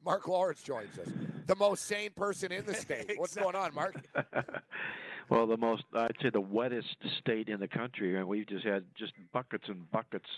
Mark 0.06 0.28
Lawrence 0.28 0.62
joins 0.62 0.96
us, 1.00 1.08
the 1.46 1.56
most 1.56 1.84
sane 1.84 2.10
person 2.14 2.52
in 2.52 2.64
the 2.64 2.74
state. 2.86 3.14
What's 3.16 3.34
going 3.34 3.56
on, 3.56 3.74
Mark? 3.74 3.96
well, 5.28 5.48
the 5.48 5.56
most 5.56 5.82
I'd 5.92 6.14
say 6.22 6.30
the 6.30 6.40
wettest 6.40 6.96
state 7.18 7.48
in 7.48 7.58
the 7.58 7.66
country, 7.66 8.16
and 8.16 8.28
we've 8.28 8.46
just 8.46 8.64
had 8.64 8.84
just 8.96 9.12
buckets 9.32 9.64
and 9.66 9.90
buckets 9.90 10.28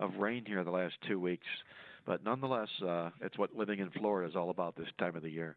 of 0.00 0.16
rain 0.16 0.42
here 0.44 0.64
the 0.64 0.72
last 0.72 0.94
two 1.06 1.20
weeks. 1.20 1.46
But 2.04 2.24
nonetheless, 2.24 2.68
uh, 2.84 3.10
it's 3.20 3.38
what 3.38 3.54
living 3.54 3.78
in 3.78 3.90
Florida 3.90 4.28
is 4.28 4.34
all 4.34 4.50
about 4.50 4.74
this 4.74 4.88
time 4.98 5.14
of 5.14 5.22
the 5.22 5.30
year. 5.30 5.56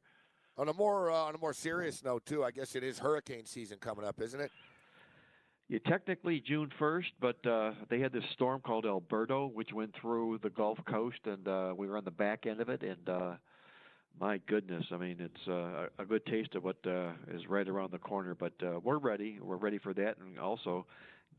On 0.60 0.69
a 0.69 0.73
more 0.73 1.10
uh, 1.10 1.15
on 1.15 1.34
a 1.34 1.39
more 1.39 1.54
serious 1.54 2.04
note, 2.04 2.23
too, 2.28 2.43
I 2.43 2.51
guess 2.51 2.75
it 2.75 2.84
is 2.84 2.99
hurricane 2.99 3.45
season 3.45 3.80
coming 3.80 4.06
up, 4.06 4.21
isn't 4.21 4.39
it? 4.39 4.51
Yeah, 5.67 5.80
technically 5.88 6.43
June 6.47 6.69
1st, 6.80 7.12
but 7.19 7.47
uh, 7.47 7.71
they 7.89 7.99
had 7.99 8.13
this 8.13 8.23
storm 8.34 8.62
called 8.62 8.86
Alberto, 8.86 9.47
which 9.47 9.73
went 9.73 9.95
through 9.99 10.39
the 10.43 10.51
Gulf 10.51 10.78
Coast, 10.88 11.17
and 11.25 11.47
uh, 11.47 11.73
we 11.75 11.88
were 11.88 11.97
on 11.97 12.06
the 12.06 12.12
back 12.12 12.45
end 12.45 12.62
of 12.62 12.69
it. 12.69 12.84
And 12.84 13.10
uh, 13.10 13.32
my 14.19 14.39
goodness, 14.47 14.86
I 14.91 14.97
mean, 14.97 15.17
it's 15.19 15.47
uh, 15.47 15.88
a 15.99 16.06
good 16.06 16.25
taste 16.25 16.56
of 16.56 16.63
what 16.63 16.78
uh, 16.86 17.12
is 17.34 17.47
right 17.47 17.67
around 17.67 17.91
the 17.91 17.97
corner. 17.99 18.36
But 18.36 18.54
uh, 18.63 18.80
we're 18.84 18.97
ready. 18.97 19.39
We're 19.41 19.58
ready 19.58 19.78
for 19.78 19.93
that, 19.93 20.17
and 20.19 20.39
also 20.39 20.86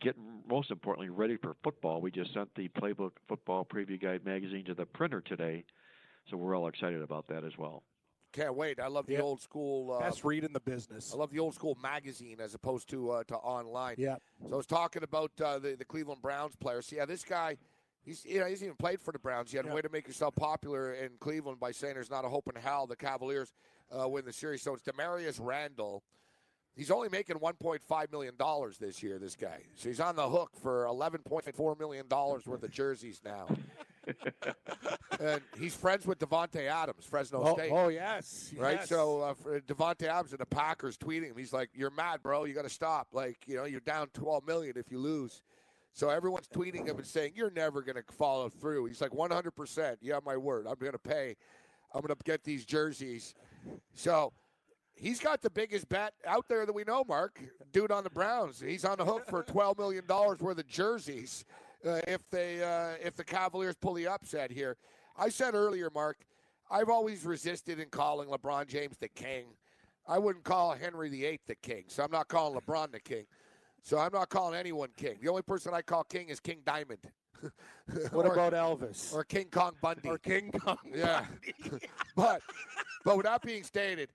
getting 0.01 0.43
most 0.49 0.71
importantly 0.71 1.09
ready 1.09 1.37
for 1.39 1.57
football. 1.65 2.01
We 2.01 2.11
just 2.11 2.33
sent 2.35 2.55
the 2.55 2.69
Playbook 2.69 3.13
Football 3.29 3.65
Preview 3.65 4.01
Guide 4.01 4.25
magazine 4.25 4.65
to 4.67 4.75
the 4.75 4.85
printer 4.87 5.21
today, 5.23 5.65
so 6.31 6.37
we're 6.37 6.55
all 6.57 6.69
excited 6.69 7.01
about 7.03 7.27
that 7.29 7.45
as 7.45 7.57
well. 7.59 7.83
Can't 8.33 8.55
wait. 8.55 8.79
I 8.79 8.89
love 8.89 9.07
the 9.07 9.15
Yeah. 9.15 9.21
old 9.23 9.41
school. 9.41 9.93
Uh, 9.93 10.01
Best 10.01 10.23
read 10.23 10.45
in 10.45 10.53
the 10.53 10.61
business. 10.61 11.15
I 11.15 11.17
love 11.17 11.31
the 11.31 11.39
old 11.39 11.55
school 11.55 11.75
magazine 11.83 12.39
as 12.41 12.53
opposed 12.53 12.91
to 12.91 13.11
uh, 13.11 13.25
to 13.25 13.37
online. 13.37 13.95
Yeah. 13.97 14.17
So 14.43 14.53
I 14.53 14.57
was 14.57 14.67
talking 14.67 15.03
about 15.03 15.33
uh, 15.41 15.59
the 15.59 15.75
the 15.77 15.85
Cleveland 15.87 16.21
Browns 16.21 16.55
player. 16.57 16.83
So 16.83 16.97
yeah, 16.97 17.07
this 17.07 17.25
guy, 17.25 17.57
he's 18.07 18.25
you 18.25 18.41
know 18.41 18.47
he's 18.47 18.63
even 18.63 18.77
played 18.77 19.01
for 19.03 19.13
the 19.13 19.19
Browns 19.19 19.53
yet. 19.53 19.67
Yeah. 19.67 19.75
Way 19.75 19.83
to 19.83 19.91
make 19.91 20.07
yourself 20.07 20.35
popular 20.35 20.95
in 20.95 21.11
Cleveland 21.21 21.61
by 21.61 21.73
saying 21.73 21.95
there's 21.95 22.11
not 22.11 22.25
a 22.25 22.29
hope 22.29 22.49
in 22.55 22.59
hell 22.61 22.87
the 22.87 22.97
Cavaliers 22.97 23.53
uh, 23.93 24.09
win 24.09 24.25
the 24.25 24.33
series. 24.33 24.63
So 24.63 24.73
it's 24.75 24.83
Damarious 24.85 25.39
Randall. 25.43 26.03
He's 26.75 26.91
only 26.91 27.09
making 27.09 27.37
1.5 27.37 28.13
million 28.13 28.37
dollars 28.37 28.79
this 28.79 29.03
year. 29.03 29.19
This 29.19 29.35
guy, 29.35 29.61
so 29.75 29.89
he's 29.89 30.01
on 30.01 30.15
the 30.17 30.29
hook 30.29 30.51
for 30.63 30.85
11.4 30.85 31.79
million 31.79 32.07
dollars 32.09 32.47
worth 32.47 32.63
of 32.63 32.71
jerseys 32.71 33.21
now. 33.25 33.47
and 35.21 35.41
he's 35.59 35.75
friends 35.75 36.07
with 36.07 36.19
Davante 36.19 36.67
Adams, 36.69 37.05
Fresno 37.05 37.43
Oh, 37.43 37.55
State 37.55 37.71
oh, 37.73 37.89
yes. 37.89 38.53
right? 38.57 38.77
yes. 38.81 38.89
So 38.89 39.21
uh, 39.23 39.35
for 39.35 39.61
Davante 39.61 40.07
Adams 40.07 40.33
and 40.33 40.39
the 40.41 40.47
Packers 40.47 40.97
tweeting 40.97 41.31
him, 41.31 41.37
he's 41.37 41.53
like, 41.53 41.71
"You're 41.75 41.91
mad, 41.91 42.23
bro. 42.23 42.45
You 42.45 42.55
got 42.55 42.63
to 42.63 42.69
stop. 42.71 43.09
Like, 43.13 43.39
you 43.47 43.57
know, 43.57 43.65
you're 43.65 43.81
down 43.81 44.09
12 44.15 44.47
million 44.47 44.75
if 44.77 44.91
you 44.91 44.99
lose." 44.99 45.43
So 45.97 46.11
everyone's 46.11 46.47
tweeting 46.47 46.87
him 46.87 46.99
and 46.99 47.07
saying, 47.07 47.33
"You're 47.35 47.51
never 47.51 47.81
going 47.81 47.97
to 47.97 48.05
follow 48.13 48.51
through." 48.51 48.85
He's 48.85 49.01
like, 49.01 49.15
"100 49.15 49.51
percent. 49.53 49.99
Yeah, 50.03 50.19
my 50.25 50.37
word. 50.37 50.67
I'm 50.67 50.77
going 50.79 50.93
to 50.93 50.99
pay. 50.99 51.37
I'm 51.95 52.03
going 52.03 52.15
to 52.15 52.23
get 52.25 52.45
these 52.45 52.65
jerseys." 52.65 53.35
So. 53.95 54.33
He's 54.99 55.21
got 55.21 55.43
the 55.43 55.51
biggest 55.51 55.91
bet 55.91 56.15
out 56.27 56.49
there 56.49 56.65
that 56.65 56.73
we 56.73 56.83
know, 56.83 57.05
Mark. 57.07 57.39
Dude 57.71 57.93
on 57.93 58.03
the 58.03 58.09
Browns. 58.09 58.59
He's 58.59 58.83
on 58.83 58.97
the 58.97 59.05
hook 59.05 59.29
for 59.29 59.43
twelve 59.43 59.77
million 59.77 60.07
dollars 60.07 60.39
worth 60.41 60.59
of 60.59 60.67
jerseys 60.67 61.45
uh, 61.87 62.01
if 62.09 62.23
they 62.31 62.63
uh, 62.63 62.97
if 63.07 63.15
the 63.15 63.23
Cavaliers 63.23 63.75
pull 63.79 63.93
the 63.93 64.07
upset 64.07 64.51
here. 64.51 64.79
I 65.15 65.29
said 65.29 65.55
earlier, 65.55 65.91
Mark, 65.95 66.25
I've 66.71 66.89
always 66.89 67.27
resisted 67.27 67.79
in 67.79 67.91
calling 67.91 68.31
LeBron 68.31 68.69
James 68.69 68.97
the 68.97 69.09
king. 69.09 69.49
I 70.09 70.19
wouldn't 70.19 70.45
call 70.45 70.73
Henry 70.73 71.11
VIII 71.11 71.41
the 71.47 71.57
king, 71.57 71.85
so 71.89 72.03
I'm 72.03 72.11
not 72.11 72.29
calling 72.29 72.59
LeBron 72.59 72.91
the 72.91 73.01
king. 73.01 73.27
So 73.87 73.99
I'm 73.99 74.11
not 74.13 74.29
calling 74.31 74.59
anyone 74.59 74.89
king. 74.97 75.15
The 75.23 75.29
only 75.29 75.43
person 75.43 75.73
I 75.73 75.81
call 75.81 76.03
king 76.03 76.29
is 76.29 76.41
King 76.41 76.59
Diamond. 76.67 76.99
what 78.11 78.27
or, 78.27 78.33
about 78.33 78.53
Elvis? 78.53 79.15
or 79.15 79.23
King 79.23 79.47
Kong 79.49 79.75
Bundy? 79.81 80.09
Or 80.09 80.19
King 80.19 80.51
Kong. 80.51 80.79
Yeah. 80.93 81.25
but 82.17 82.43
but 83.05 83.17
with 83.17 83.27
that 83.27 83.43
being 83.43 83.63
stated, 83.63 84.09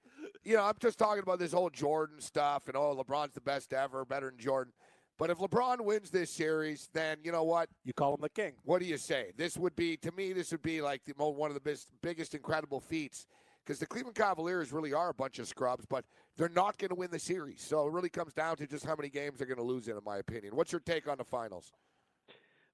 you 0.43 0.57
know, 0.57 0.63
I'm 0.63 0.73
just 0.81 0.99
talking 0.99 1.23
about 1.23 1.39
this 1.39 1.53
whole 1.53 1.69
Jordan 1.69 2.19
stuff 2.19 2.67
and 2.67 2.75
oh, 2.75 3.01
LeBron's 3.01 3.34
the 3.34 3.39
best 3.39 3.71
ever, 3.71 4.03
better 4.03 4.29
than 4.29 4.39
Jordan. 4.39 4.73
But 5.17 5.29
if 5.29 5.38
LeBron 5.38 5.79
wins 5.86 6.10
this 6.10 6.31
series, 6.31 6.89
then 6.91 7.19
you 7.23 7.31
know 7.31 7.43
what? 7.43 7.69
You 7.86 7.93
call 7.93 8.15
him 8.15 8.21
the 8.21 8.29
king. 8.29 8.51
What 8.65 8.81
do 8.81 8.86
you 8.86 8.97
say? 8.97 9.31
This 9.38 9.55
would 9.55 9.77
be 9.77 9.95
to 9.97 10.12
me. 10.12 10.34
This 10.34 10.51
would 10.51 10.63
be 10.63 10.81
like 10.81 11.05
the 11.05 11.13
one 11.13 11.49
of 11.49 11.53
the 11.53 11.62
biggest, 11.62 11.88
biggest 12.01 12.36
incredible 12.36 12.81
feats 12.81 13.25
because 13.71 13.79
the 13.79 13.86
Cleveland 13.86 14.17
Cavaliers 14.17 14.73
really 14.73 14.91
are 14.91 15.12
a 15.12 15.13
bunch 15.13 15.39
of 15.39 15.47
scrubs, 15.47 15.86
but 15.86 16.03
they're 16.36 16.49
not 16.49 16.77
going 16.77 16.89
to 16.89 16.95
win 16.95 17.10
the 17.10 17.17
series. 17.17 17.62
So 17.62 17.88
it 17.88 17.93
really 17.93 18.10
comes 18.10 18.34
down 18.34 18.57
to 18.57 18.67
just 18.67 18.86
how 18.86 18.97
many 18.97 19.07
games 19.07 19.38
they're 19.38 19.47
going 19.47 19.60
to 19.60 19.63
lose 19.63 19.88
in, 19.88 19.95
in 19.95 20.03
my 20.03 20.17
opinion. 20.17 20.57
What's 20.57 20.73
your 20.73 20.81
take 20.81 21.07
on 21.07 21.17
the 21.17 21.23
finals? 21.23 21.71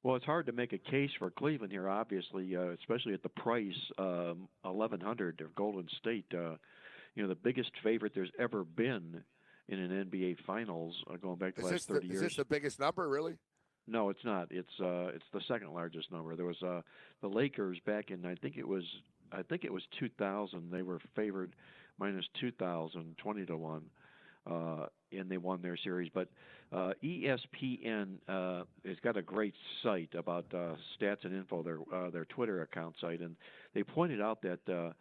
Well, 0.02 0.16
it's 0.16 0.26
hard 0.26 0.48
to 0.48 0.54
make 0.54 0.74
a 0.74 0.80
case 0.80 1.12
for 1.20 1.30
Cleveland 1.30 1.72
here, 1.72 1.88
obviously, 1.88 2.56
uh, 2.56 2.70
especially 2.80 3.14
at 3.14 3.22
the 3.22 3.30
price 3.30 3.76
um, 4.00 4.48
eleven 4.66 5.00
hundred 5.00 5.40
of 5.42 5.54
Golden 5.54 5.88
State. 6.00 6.26
Uh, 6.34 6.56
you 7.14 7.22
know, 7.22 7.30
the 7.30 7.36
biggest 7.36 7.70
favorite 7.84 8.14
there's 8.16 8.32
ever 8.40 8.64
been 8.64 9.24
in 9.70 9.80
an 9.80 10.10
NBA 10.10 10.38
Finals, 10.48 10.96
uh, 11.12 11.18
going 11.18 11.36
back 11.36 11.60
Is 11.60 11.66
the 11.66 11.72
last 11.72 11.88
the, 11.90 11.94
thirty 11.96 12.08
is 12.08 12.22
this 12.22 12.36
the 12.38 12.46
biggest 12.46 12.80
number, 12.80 13.08
really? 13.08 13.36
No, 13.88 14.10
it's 14.10 14.24
not. 14.26 14.48
It's 14.50 14.74
uh, 14.80 15.12
it's 15.14 15.26
the 15.32 15.42
second 15.48 15.74
largest 15.74 16.12
number. 16.12 16.36
There 16.36 16.46
was 16.46 16.62
uh, 16.64 16.82
the 17.22 17.28
Lakers 17.28 17.78
back 17.86 18.10
in 18.10 18.26
I 18.26 18.36
think 18.36 18.58
it 18.58 18.68
was 18.68 18.84
I 19.32 19.44
think 19.44 19.64
it 19.64 19.74
was 19.74 19.84
2000. 20.00 20.72
They 20.72 20.82
were 20.82 21.00
favored 21.16 21.56
minus 22.00 22.26
2,000, 22.40 23.16
20 23.18 23.46
to 23.46 23.58
one, 23.58 23.84
uh, 24.50 24.86
and 25.12 25.30
they 25.30 25.38
won 25.38 25.62
their 25.62 25.78
series. 25.78 26.12
But 26.14 26.30
uh, 26.72 26.92
ESPN 27.04 28.18
uh, 28.28 28.64
has 28.86 28.98
got 29.04 29.18
a 29.18 29.22
great 29.22 29.54
site 29.84 30.14
about 30.16 30.46
uh, 30.54 30.76
stats 31.00 31.24
and 31.24 31.34
info. 31.34 31.64
Their 31.64 31.80
uh, 31.94 32.10
their 32.10 32.26
Twitter 32.26 32.62
account 32.62 32.96
site, 33.00 33.22
and 33.22 33.36
they 33.74 33.84
pointed 33.84 34.22
out 34.22 34.42
that. 34.42 34.60
Uh, 34.70 34.94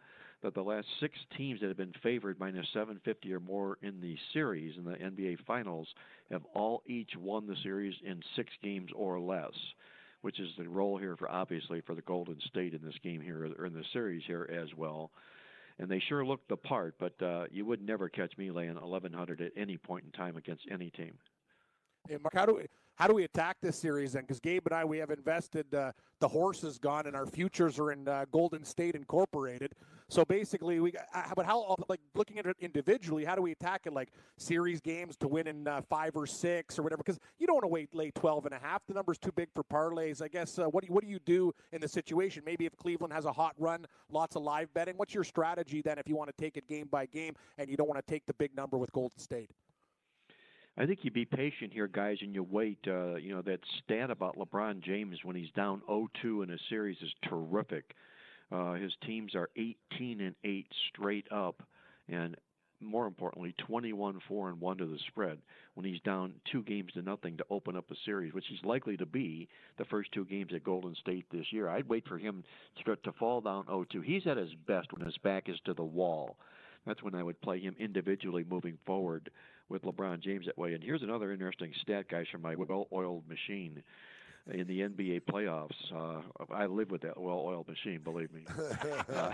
that 0.43 0.53
the 0.53 0.61
last 0.61 0.85
six 0.99 1.17
teams 1.35 1.59
that 1.59 1.67
have 1.67 1.77
been 1.77 1.93
favored 2.03 2.39
minus 2.39 2.67
750 2.71 3.33
or 3.33 3.39
more 3.39 3.77
in 3.81 3.99
the 3.99 4.15
series 4.33 4.77
in 4.77 4.83
the 4.83 4.91
NBA 4.91 5.37
Finals 5.47 5.87
have 6.29 6.43
all 6.53 6.83
each 6.85 7.09
won 7.17 7.47
the 7.47 7.55
series 7.63 7.95
in 8.05 8.21
six 8.35 8.51
games 8.61 8.91
or 8.95 9.19
less, 9.19 9.53
which 10.27 10.41
is 10.41 10.49
the 10.57 10.67
role 10.67 10.97
here 10.97 11.15
for 11.15 11.31
obviously 11.31 11.79
for 11.79 11.95
the 11.95 12.01
Golden 12.01 12.37
State 12.49 12.73
in 12.73 12.81
this 12.83 12.97
game 13.01 13.21
here 13.21 13.49
or 13.57 13.65
in 13.65 13.71
the 13.71 13.85
series 13.93 14.23
here 14.27 14.45
as 14.61 14.67
well. 14.75 15.09
And 15.79 15.89
they 15.89 16.03
sure 16.09 16.25
looked 16.25 16.49
the 16.49 16.57
part, 16.57 16.95
but 16.99 17.13
uh, 17.21 17.45
you 17.49 17.65
would 17.65 17.81
never 17.81 18.09
catch 18.09 18.37
me 18.37 18.51
laying 18.51 18.75
1100 18.75 19.39
at 19.39 19.53
any 19.55 19.77
point 19.77 20.03
in 20.03 20.11
time 20.11 20.35
against 20.35 20.63
any 20.69 20.89
team. 20.89 21.13
Hey, 22.09 22.17
Mark, 22.21 22.33
how 22.33 22.45
do 22.45 22.59
how 22.97 23.07
do 23.07 23.13
we 23.13 23.23
attack 23.23 23.57
this 23.61 23.77
series 23.77 24.13
then? 24.13 24.23
Because 24.23 24.39
Gabe 24.39 24.63
and 24.65 24.73
I 24.73 24.83
we 24.83 24.97
have 24.97 25.11
invested 25.11 25.73
uh, 25.73 25.91
the 26.19 26.27
horse 26.27 26.63
is 26.63 26.79
gone 26.79 27.05
and 27.05 27.15
our 27.15 27.27
futures 27.27 27.77
are 27.77 27.91
in 27.91 28.07
uh, 28.07 28.25
Golden 28.31 28.63
State 28.65 28.95
Incorporated. 28.95 29.73
So 30.09 30.25
basically, 30.25 30.79
we 30.79 30.93
uh, 31.13 31.21
but 31.35 31.45
how 31.45 31.75
like 31.89 31.99
looking 32.15 32.39
at 32.39 32.47
it 32.47 32.55
individually, 32.59 33.23
how 33.23 33.35
do 33.35 33.43
we 33.43 33.51
attack 33.51 33.81
it? 33.85 33.93
Like 33.93 34.09
series 34.37 34.81
games 34.81 35.15
to 35.17 35.27
win 35.27 35.45
in 35.45 35.67
uh, 35.67 35.81
five 35.87 36.15
or 36.15 36.25
six 36.25 36.79
or 36.79 36.83
whatever? 36.83 37.03
Because 37.05 37.19
you 37.37 37.45
don't 37.45 37.55
want 37.55 37.65
to 37.65 37.69
wait 37.69 37.93
late 37.93 38.15
12 38.15 38.45
and 38.45 38.55
a 38.55 38.59
half. 38.59 38.81
The 38.87 38.95
number's 38.95 39.19
too 39.19 39.31
big 39.31 39.49
for 39.53 39.63
parlays. 39.63 40.23
I 40.23 40.27
guess. 40.27 40.57
Uh, 40.57 40.65
what 40.65 40.81
do 40.81 40.87
you, 40.87 40.93
what 40.93 41.03
do 41.03 41.09
you 41.09 41.19
do 41.19 41.53
in 41.73 41.81
the 41.81 41.87
situation? 41.87 42.41
Maybe 42.45 42.65
if 42.65 42.75
Cleveland 42.77 43.13
has 43.13 43.25
a 43.25 43.33
hot 43.33 43.53
run, 43.59 43.85
lots 44.09 44.35
of 44.35 44.41
live 44.41 44.73
betting. 44.73 44.95
What's 44.97 45.13
your 45.13 45.23
strategy 45.23 45.83
then 45.83 45.99
if 45.99 46.07
you 46.07 46.15
want 46.15 46.35
to 46.35 46.43
take 46.43 46.57
it 46.57 46.67
game 46.67 46.87
by 46.89 47.05
game 47.05 47.35
and 47.59 47.69
you 47.69 47.77
don't 47.77 47.87
want 47.87 48.03
to 48.03 48.11
take 48.11 48.25
the 48.25 48.33
big 48.33 48.55
number 48.55 48.77
with 48.79 48.91
Golden 48.91 49.19
State? 49.19 49.51
I 50.79 50.85
think 50.85 50.99
you 51.01 51.09
be 51.09 51.25
patient 51.25 51.73
here, 51.73 51.87
guys, 51.87 52.17
and 52.21 52.35
you 52.35 52.43
wait. 52.43 52.77
Uh, 52.87 53.15
you 53.15 53.33
know 53.33 53.41
that 53.41 53.59
stat 53.83 54.11
about 54.11 54.37
LeBron 54.37 54.81
James 54.83 55.17
when 55.23 55.35
he's 55.35 55.49
down 55.55 55.81
0-2 55.89 56.43
in 56.43 56.51
a 56.51 56.57
series 56.69 56.97
is 57.01 57.11
terrific. 57.27 57.95
Uh, 58.51 58.73
his 58.73 58.93
teams 59.05 59.33
are 59.33 59.49
18 59.57 60.21
and 60.21 60.35
8 60.43 60.67
straight 60.93 61.25
up, 61.31 61.63
and 62.07 62.37
more 62.79 63.07
importantly, 63.07 63.55
21 63.57 64.19
4 64.27 64.49
and 64.49 64.61
1 64.61 64.77
to 64.77 64.85
the 64.85 64.99
spread 65.07 65.39
when 65.73 65.83
he's 65.83 65.99
down 66.01 66.33
two 66.51 66.61
games 66.61 66.93
to 66.93 67.01
nothing 67.01 67.37
to 67.37 67.45
open 67.49 67.75
up 67.75 67.89
a 67.89 67.95
series, 68.05 68.33
which 68.35 68.45
he's 68.47 68.63
likely 68.63 68.95
to 68.97 69.05
be 69.07 69.49
the 69.79 69.85
first 69.85 70.11
two 70.11 70.25
games 70.25 70.51
at 70.53 70.63
Golden 70.63 70.93
State 71.01 71.25
this 71.31 71.51
year. 71.51 71.69
I'd 71.69 71.89
wait 71.89 72.07
for 72.07 72.19
him 72.19 72.43
to, 72.85 72.95
to 72.95 73.11
fall 73.13 73.41
down 73.41 73.65
0-2. 73.65 74.03
He's 74.03 74.27
at 74.27 74.37
his 74.37 74.53
best 74.67 74.93
when 74.93 75.03
his 75.03 75.17
back 75.17 75.49
is 75.49 75.57
to 75.65 75.73
the 75.73 75.83
wall. 75.83 76.37
That's 76.85 77.01
when 77.01 77.15
I 77.15 77.23
would 77.23 77.41
play 77.41 77.59
him 77.59 77.75
individually 77.79 78.45
moving 78.47 78.77
forward 78.85 79.31
with 79.69 79.83
LeBron 79.83 80.19
James 80.19 80.45
that 80.45 80.57
way. 80.57 80.73
And 80.73 80.83
here's 80.83 81.03
another 81.03 81.31
interesting 81.31 81.73
stat, 81.81 82.07
guys, 82.09 82.27
from 82.31 82.41
my 82.41 82.55
well-oiled 82.55 83.27
machine. 83.27 83.83
In 84.51 84.67
the 84.67 84.81
NBA 84.81 85.21
playoffs. 85.23 85.75
Uh, 85.93 86.21
I 86.53 86.65
live 86.65 86.91
with 86.91 87.01
that 87.01 87.19
well-oiled 87.19 87.67
machine, 87.67 87.99
believe 88.03 88.31
me. 88.33 88.45
uh, 89.15 89.31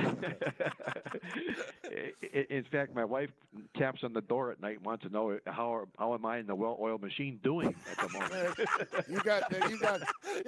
in 2.49 2.63
fact, 2.71 2.95
my 2.95 3.05
wife 3.05 3.29
taps 3.77 4.03
on 4.03 4.13
the 4.13 4.21
door 4.21 4.51
at 4.51 4.61
night 4.61 4.77
and 4.77 4.85
wants 4.85 5.03
to 5.03 5.09
know 5.09 5.37
how 5.45 5.87
how 5.97 6.13
am 6.13 6.25
I 6.25 6.39
in 6.39 6.47
the 6.47 6.55
well-oiled 6.55 7.01
machine 7.01 7.39
doing 7.43 7.75
at 7.91 7.97
the 7.97 8.19
moment. 8.19 8.59
you 9.09 9.19
got 9.19 9.69
you 9.69 9.79
got 9.79 10.01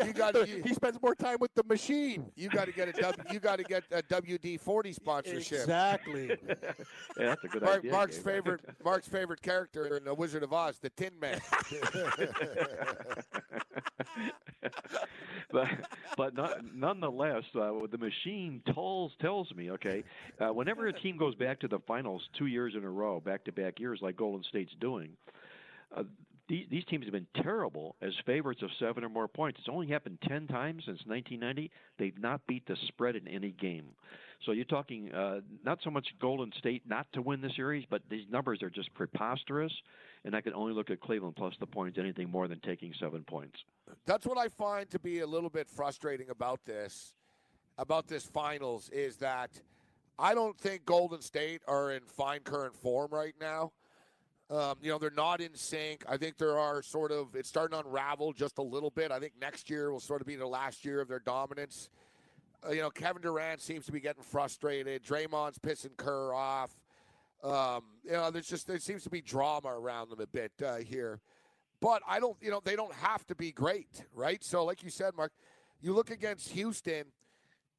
you 0.06 0.14
got. 0.14 0.48
You, 0.48 0.64
he 0.64 0.74
spends 0.74 1.02
more 1.02 1.16
time 1.16 1.38
with 1.40 1.54
the 1.56 1.64
machine. 1.64 2.26
You 2.36 2.50
got 2.50 2.66
to 2.66 2.72
get 2.72 2.88
a 2.90 3.02
w, 3.02 3.24
you 3.32 3.40
got 3.40 3.58
to 3.58 3.64
get 3.64 3.84
a 3.92 4.02
WD 4.04 4.60
forty 4.60 4.94
sponsorship. 4.94 5.60
Exactly. 5.60 6.38
yeah, 6.48 6.56
that's 7.18 7.44
a 7.44 7.48
good 7.48 7.62
Mark, 7.62 7.80
idea. 7.80 7.92
Mark's 7.92 8.18
Gabe. 8.18 8.26
favorite 8.26 8.62
Mark's 8.84 9.08
favorite 9.08 9.42
character 9.42 9.98
in 9.98 10.04
The 10.04 10.14
Wizard 10.14 10.44
of 10.44 10.54
Oz, 10.54 10.80
the 10.80 10.90
Tin 10.90 11.14
Man. 11.20 11.40
but 15.52 15.68
but 16.18 16.36
not, 16.36 16.58
nonetheless, 16.74 17.44
uh, 17.56 17.72
the 17.92 17.98
machine 17.98 18.62
tells 18.74 19.12
tells 19.22 19.54
me 19.54 19.72
okay. 19.72 20.04
Uh, 20.40 20.54
whenever 20.54 20.88
a 20.88 20.94
team 20.94 21.18
goes 21.18 21.36
back 21.36 21.60
to 21.60 21.68
the 21.68 21.80
finals 21.88 22.22
two 22.38 22.48
years 22.48 22.74
in 22.76 22.84
a 22.84 22.90
row, 22.90 23.20
back 23.20 23.44
to 23.46 23.52
back 23.52 23.80
years, 23.80 24.00
like 24.02 24.18
Golden 24.18 24.44
State's 24.50 24.74
doing, 24.80 25.10
uh, 25.96 26.04
these, 26.48 26.66
these 26.70 26.86
teams 26.86 27.06
have 27.06 27.14
been 27.14 27.28
terrible 27.42 27.96
as 28.02 28.14
favorites 28.26 28.62
of 28.62 28.70
seven 28.80 29.04
or 29.04 29.10
more 29.10 29.28
points. 29.28 29.60
It's 29.60 29.70
only 29.70 29.88
happened 29.88 30.20
ten 30.28 30.48
times 30.48 30.84
since 30.86 31.00
1990. 31.06 31.72
They've 31.98 32.18
not 32.20 32.46
beat 32.48 32.66
the 32.68 32.78
spread 32.88 33.16
in 33.16 33.28
any 33.28 33.52
game. 33.52 33.86
So 34.46 34.52
you're 34.52 34.66
talking 34.66 35.12
uh, 35.12 35.42
not 35.64 35.80
so 35.84 35.90
much 35.90 36.08
Golden 36.20 36.52
State 36.60 36.84
not 36.88 37.08
to 37.14 37.22
win 37.22 37.42
the 37.42 37.50
series, 37.56 37.86
but 37.90 38.02
these 38.10 38.26
numbers 38.30 38.62
are 38.62 38.70
just 38.70 38.94
preposterous. 38.94 39.72
And 40.26 40.36
I 40.36 40.42
can 40.42 40.54
only 40.54 40.74
look 40.74 40.90
at 40.90 41.00
Cleveland 41.00 41.36
plus 41.36 41.54
the 41.60 41.68
points, 41.68 42.00
anything 42.00 42.32
more 42.32 42.48
than 42.48 42.60
taking 42.60 42.94
seven 43.00 43.24
points. 43.24 43.64
That's 44.08 44.26
what 44.26 44.40
I 44.40 44.48
find 44.48 44.90
to 44.90 45.00
be 45.00 45.20
a 45.20 45.28
little 45.28 45.52
bit 45.52 45.70
frustrating 45.70 46.32
about 46.32 46.66
this, 46.66 47.14
about 47.78 48.08
this 48.08 48.26
finals, 48.26 48.90
is 48.90 49.18
that 49.18 49.52
I 50.18 50.34
don't 50.34 50.58
think 50.58 50.84
Golden 50.84 51.22
State 51.22 51.62
are 51.68 51.92
in 51.92 52.02
fine 52.08 52.40
current 52.40 52.76
form 52.76 53.12
right 53.12 53.36
now. 53.40 53.72
Um, 54.50 54.76
you 54.82 54.92
know, 54.92 54.98
they're 54.98 55.12
not 55.12 55.42
in 55.42 55.54
sync. 55.54 56.04
I 56.08 56.18
think 56.18 56.38
there 56.38 56.58
are 56.58 56.82
sort 56.82 57.12
of 57.12 57.36
it's 57.36 57.50
starting 57.50 57.80
to 57.80 57.86
unravel 57.86 58.34
just 58.34 58.58
a 58.58 58.64
little 58.64 58.92
bit. 58.92 59.12
I 59.12 59.20
think 59.20 59.34
next 59.40 59.70
year 59.70 59.92
will 59.92 60.00
sort 60.00 60.22
of 60.22 60.28
be 60.28 60.36
the 60.36 60.48
last 60.48 60.86
year 60.86 61.02
of 61.02 61.08
their 61.08 61.20
dominance. 61.20 61.90
Uh, 62.66 62.72
you 62.72 62.82
know, 62.82 62.90
Kevin 62.90 63.22
Durant 63.22 63.62
seems 63.62 63.86
to 63.86 63.92
be 63.92 64.00
getting 64.00 64.24
frustrated. 64.24 65.04
Draymond's 65.04 65.60
pissing 65.60 65.96
Kerr 65.98 66.34
off. 66.34 66.72
Um, 67.44 67.84
you 68.04 68.12
know, 68.12 68.32
there's 68.32 68.48
just 68.48 68.68
there 68.68 68.80
seems 68.80 69.04
to 69.04 69.10
be 69.10 69.22
drama 69.22 69.70
around 69.70 70.10
them 70.10 70.20
a 70.20 70.28
bit 70.28 70.52
uh, 70.66 70.78
here. 70.78 71.22
But 71.82 72.02
I 72.08 72.20
don't, 72.20 72.38
you 72.42 72.50
know, 72.50 72.62
they 72.64 72.76
don't 72.76 72.94
have 72.96 73.26
to 73.28 73.36
be 73.36 73.52
great, 73.52 74.04
right? 74.14 74.44
So, 74.44 74.64
like 74.64 74.84
you 74.84 74.90
said, 74.90 75.14
Mark, 75.16 75.34
you 75.82 75.94
look 75.94 76.10
against 76.10 76.50
Houston, 76.50 77.06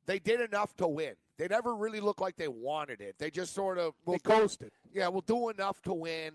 they 0.07 0.19
did 0.19 0.40
enough 0.40 0.77
to 0.77 0.87
win. 0.87 1.14
They 1.38 1.49
never 1.49 1.75
really 1.75 2.01
looked 2.01 2.21
like 2.21 2.37
they 2.37 2.49
wanted 2.49 3.01
it. 3.01 3.16
They 3.19 3.31
just 3.31 3.55
sort 3.55 3.79
of 3.79 3.95
they 4.07 4.19
coasted. 4.19 4.71
Yeah, 4.92 5.09
we'll 5.09 5.23
do 5.23 5.49
enough 5.49 5.83
to 5.83 5.92
win. 5.92 6.35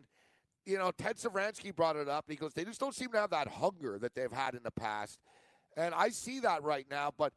You 0.65 0.77
know, 0.77 0.91
Ted 0.91 1.17
Sevransky 1.17 1.75
brought 1.75 1.95
it 1.95 2.07
up. 2.07 2.25
He 2.27 2.35
goes, 2.35 2.53
they 2.53 2.65
just 2.65 2.79
don't 2.79 2.93
seem 2.93 3.11
to 3.13 3.19
have 3.19 3.31
that 3.31 3.47
hunger 3.47 3.97
that 3.99 4.13
they've 4.13 4.31
had 4.31 4.53
in 4.53 4.61
the 4.63 4.71
past. 4.71 5.19
And 5.75 5.95
I 5.95 6.09
see 6.09 6.39
that 6.41 6.63
right 6.63 6.85
now, 6.91 7.11
but 7.17 7.33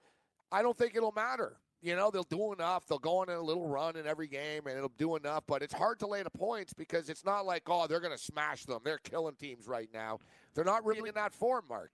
I 0.52 0.62
don't 0.62 0.76
think 0.76 0.94
it'll 0.94 1.12
matter. 1.12 1.56
You 1.84 1.96
know, 1.96 2.10
they'll 2.10 2.22
do 2.22 2.54
enough. 2.54 2.86
They'll 2.86 2.98
go 2.98 3.18
on 3.18 3.28
a 3.28 3.38
little 3.38 3.66
run 3.68 3.96
in 3.96 4.06
every 4.06 4.26
game, 4.26 4.66
and 4.66 4.74
it'll 4.74 4.90
do 4.96 5.16
enough. 5.16 5.44
But 5.46 5.62
it's 5.62 5.74
hard 5.74 5.98
to 5.98 6.06
lay 6.06 6.22
the 6.22 6.30
points 6.30 6.72
because 6.72 7.10
it's 7.10 7.26
not 7.26 7.44
like, 7.44 7.64
oh, 7.66 7.86
they're 7.86 8.00
going 8.00 8.16
to 8.16 8.22
smash 8.22 8.64
them. 8.64 8.80
They're 8.82 8.96
killing 8.96 9.34
teams 9.34 9.68
right 9.68 9.90
now. 9.92 10.20
They're 10.54 10.64
not 10.64 10.86
really 10.86 11.10
in 11.10 11.14
that 11.16 11.34
form, 11.34 11.64
Mark. 11.68 11.90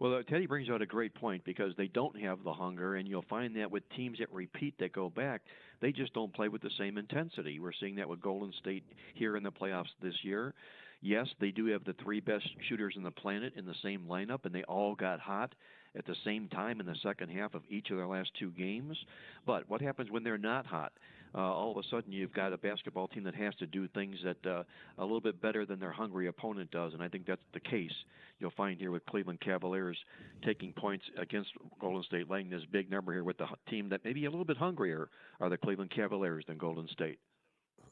Well, 0.00 0.14
uh, 0.14 0.22
Teddy 0.24 0.46
brings 0.46 0.68
out 0.68 0.82
a 0.82 0.86
great 0.86 1.14
point 1.14 1.44
because 1.44 1.74
they 1.76 1.86
don't 1.86 2.20
have 2.20 2.42
the 2.42 2.52
hunger, 2.52 2.96
and 2.96 3.06
you'll 3.06 3.22
find 3.22 3.54
that 3.56 3.70
with 3.70 3.88
teams 3.90 4.18
that 4.18 4.32
repeat 4.32 4.74
that 4.78 4.92
go 4.92 5.10
back, 5.10 5.42
they 5.80 5.92
just 5.92 6.12
don't 6.12 6.32
play 6.32 6.48
with 6.48 6.62
the 6.62 6.70
same 6.76 6.98
intensity. 6.98 7.60
We're 7.60 7.72
seeing 7.72 7.96
that 7.96 8.08
with 8.08 8.20
Golden 8.20 8.52
State 8.60 8.84
here 9.14 9.36
in 9.36 9.44
the 9.44 9.52
playoffs 9.52 9.90
this 10.02 10.14
year. 10.24 10.54
Yes, 11.00 11.28
they 11.40 11.52
do 11.52 11.66
have 11.66 11.84
the 11.84 11.94
three 12.02 12.20
best 12.20 12.48
shooters 12.68 12.94
in 12.96 13.04
the 13.04 13.10
planet 13.10 13.52
in 13.56 13.64
the 13.64 13.74
same 13.82 14.06
lineup, 14.08 14.44
and 14.44 14.54
they 14.54 14.64
all 14.64 14.94
got 14.96 15.20
hot 15.20 15.54
at 15.96 16.04
the 16.06 16.16
same 16.24 16.48
time 16.48 16.80
in 16.80 16.86
the 16.86 16.96
second 17.02 17.30
half 17.30 17.54
of 17.54 17.62
each 17.68 17.90
of 17.90 17.96
their 17.96 18.06
last 18.06 18.30
two 18.38 18.50
games. 18.50 18.96
But 19.46 19.68
what 19.68 19.80
happens 19.80 20.10
when 20.10 20.24
they're 20.24 20.38
not 20.38 20.66
hot? 20.66 20.92
Uh, 21.34 21.38
all 21.38 21.70
of 21.70 21.76
a 21.76 21.88
sudden, 21.88 22.10
you've 22.10 22.32
got 22.32 22.52
a 22.52 22.58
basketball 22.58 23.06
team 23.06 23.22
that 23.24 23.34
has 23.34 23.54
to 23.56 23.66
do 23.66 23.86
things 23.88 24.16
that 24.24 24.44
uh, 24.46 24.62
a 24.96 25.02
little 25.02 25.20
bit 25.20 25.40
better 25.40 25.66
than 25.66 25.78
their 25.78 25.92
hungry 25.92 26.26
opponent 26.26 26.70
does, 26.70 26.94
and 26.94 27.02
I 27.02 27.08
think 27.08 27.26
that's 27.26 27.42
the 27.52 27.60
case. 27.60 27.92
You'll 28.40 28.50
find 28.56 28.80
here 28.80 28.90
with 28.90 29.04
Cleveland 29.06 29.40
Cavaliers 29.40 29.98
taking 30.44 30.72
points 30.72 31.04
against 31.20 31.50
Golden 31.80 32.02
State, 32.02 32.30
laying 32.30 32.50
this 32.50 32.64
big 32.72 32.90
number 32.90 33.12
here 33.12 33.24
with 33.24 33.38
the 33.38 33.46
team 33.68 33.88
that 33.90 34.04
maybe 34.04 34.24
a 34.24 34.30
little 34.30 34.44
bit 34.44 34.56
hungrier 34.56 35.10
are 35.40 35.48
the 35.48 35.58
Cleveland 35.58 35.90
Cavaliers 35.90 36.44
than 36.48 36.56
Golden 36.56 36.88
State. 36.88 37.18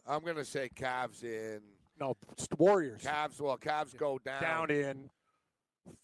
I'm 0.06 0.22
going 0.22 0.36
to 0.36 0.44
say 0.44 0.70
Cavs 0.74 1.22
in. 1.22 1.60
No, 1.98 2.16
it's 2.32 2.46
the 2.46 2.56
Warriors. 2.56 3.02
Cavs. 3.02 3.40
Well, 3.40 3.56
Cavs 3.56 3.96
go 3.96 4.20
down. 4.24 4.42
Down 4.42 4.70
in 4.70 5.10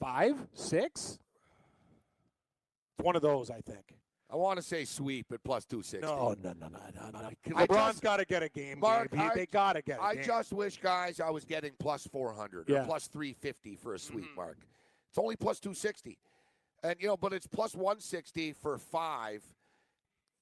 five, 0.00 0.36
six. 0.54 1.18
It's 2.98 3.04
one 3.04 3.16
of 3.16 3.22
those, 3.22 3.50
I 3.50 3.60
think. 3.60 3.94
I 4.30 4.36
want 4.36 4.56
to 4.56 4.62
say 4.62 4.86
sweep 4.86 5.26
at 5.30 5.44
plus 5.44 5.66
260. 5.66 6.06
No, 6.06 6.34
no, 6.42 6.54
no, 6.58 6.68
no, 6.68 6.78
no, 6.94 7.10
no. 7.10 7.26
I 7.26 7.66
LeBron's 7.66 7.88
just- 7.90 8.02
got 8.02 8.16
to 8.16 8.24
get 8.24 8.42
a 8.42 8.48
game. 8.48 8.80
Mark, 8.80 9.10
Gabe. 9.10 9.20
I- 9.20 9.34
they 9.34 9.46
got 9.46 9.74
to 9.74 9.82
get 9.82 9.98
a 9.98 10.02
I 10.02 10.14
game. 10.14 10.24
I 10.24 10.26
just 10.26 10.52
wish, 10.54 10.80
guys, 10.80 11.20
I 11.20 11.28
was 11.28 11.44
getting 11.44 11.72
plus 11.78 12.06
400 12.06 12.68
Yeah. 12.68 12.82
or 12.82 12.86
plus 12.86 13.08
350 13.08 13.76
for 13.76 13.92
a 13.94 13.98
sweep 13.98 14.24
mm-hmm. 14.24 14.36
mark. 14.36 14.58
It's 15.10 15.18
only 15.18 15.36
plus 15.36 15.60
260. 15.60 16.16
And, 16.82 16.96
you 16.98 17.08
know, 17.08 17.16
but 17.18 17.34
it's 17.34 17.46
plus 17.46 17.74
160 17.74 18.54
for 18.54 18.78
five. 18.78 19.42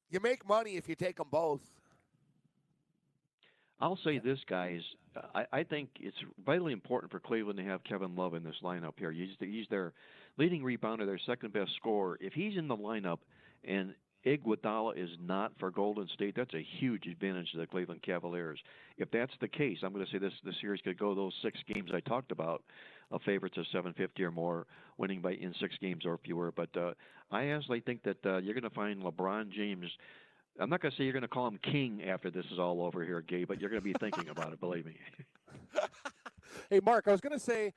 You 0.09 0.21
make 0.21 0.49
money 0.49 0.77
if 0.77 0.89
you 0.89 0.95
take 0.95 1.17
them 1.17 1.29
both. 1.29 1.61
I'll 3.81 3.99
say 4.05 4.19
this, 4.19 4.39
guys. 4.49 4.81
I, 5.35 5.45
I 5.53 5.63
think 5.65 5.89
it's 5.99 6.17
vitally 6.45 6.73
important 6.73 7.11
for 7.11 7.19
Cleveland 7.19 7.59
to 7.59 7.65
have 7.65 7.83
Kevin 7.85 8.15
Love 8.15 8.35
in 8.35 8.45
this 8.45 8.57
lineup 8.63 8.95
here. 8.99 9.11
He's, 9.11 9.31
the, 9.41 9.47
he's 9.47 9.67
their 9.71 9.93
leading 10.39 10.63
rebounder, 10.63 11.07
their 11.07 11.21
second 11.27 11.53
best 11.53 11.71
scorer. 11.77 12.19
If 12.21 12.33
he's 12.35 12.57
in 12.57 12.69
the 12.69 12.77
lineup 12.77 13.19
and 13.65 13.95
Iguodala 14.27 15.03
is 15.03 15.09
not 15.23 15.53
for 15.59 15.71
Golden 15.71 16.07
State, 16.15 16.35
that's 16.37 16.53
a 16.53 16.67
huge 16.79 17.07
advantage 17.07 17.51
to 17.53 17.59
the 17.59 17.67
Cleveland 17.67 18.03
Cavaliers. 18.03 18.61
If 18.99 19.11
that's 19.11 19.33
the 19.41 19.49
case, 19.49 19.79
I'm 19.83 19.95
going 19.95 20.05
to 20.05 20.13
say 20.13 20.19
this: 20.19 20.33
the 20.45 20.53
series 20.61 20.83
could 20.83 20.99
go 20.99 21.15
those 21.15 21.33
six 21.43 21.59
games 21.73 21.91
I 21.95 22.01
talked 22.01 22.31
about, 22.31 22.63
of 23.11 23.23
favorites 23.23 23.57
of 23.57 23.65
750 23.73 24.23
or 24.23 24.31
more, 24.31 24.67
winning 24.99 25.23
by 25.23 25.33
in 25.33 25.55
six 25.59 25.75
games 25.81 26.05
or 26.05 26.19
fewer. 26.19 26.53
But 26.53 26.69
uh, 26.77 26.93
I 27.31 27.51
honestly 27.51 27.81
think 27.81 28.03
that 28.03 28.19
uh, 28.27 28.39
you're 28.39 28.55
going 28.55 28.63
to 28.63 28.71
find 28.71 29.03
LeBron 29.03 29.51
James. 29.51 29.87
I'm 30.61 30.69
not 30.69 30.81
going 30.81 30.91
to 30.91 30.97
say 30.97 31.05
you're 31.05 31.13
going 31.13 31.23
to 31.23 31.29
call 31.29 31.49
him 31.49 31.59
king 31.63 32.05
after 32.05 32.31
this 32.31 32.45
is 32.53 32.59
all 32.59 32.83
over 32.83 33.05
here, 33.05 33.23
Gabe, 33.23 33.49
but 33.49 33.61
you're 33.61 33.71
going 33.71 33.81
to 33.81 33.85
be 33.85 33.95
thinking 33.99 34.29
about 34.29 34.53
it. 34.53 34.61
Believe 34.61 34.87
me. 34.87 34.97
Hey, 36.69 36.81
Mark, 36.85 37.09
I 37.09 37.13
was 37.13 37.21
going 37.21 37.33
to 37.33 37.45
say 37.45 37.73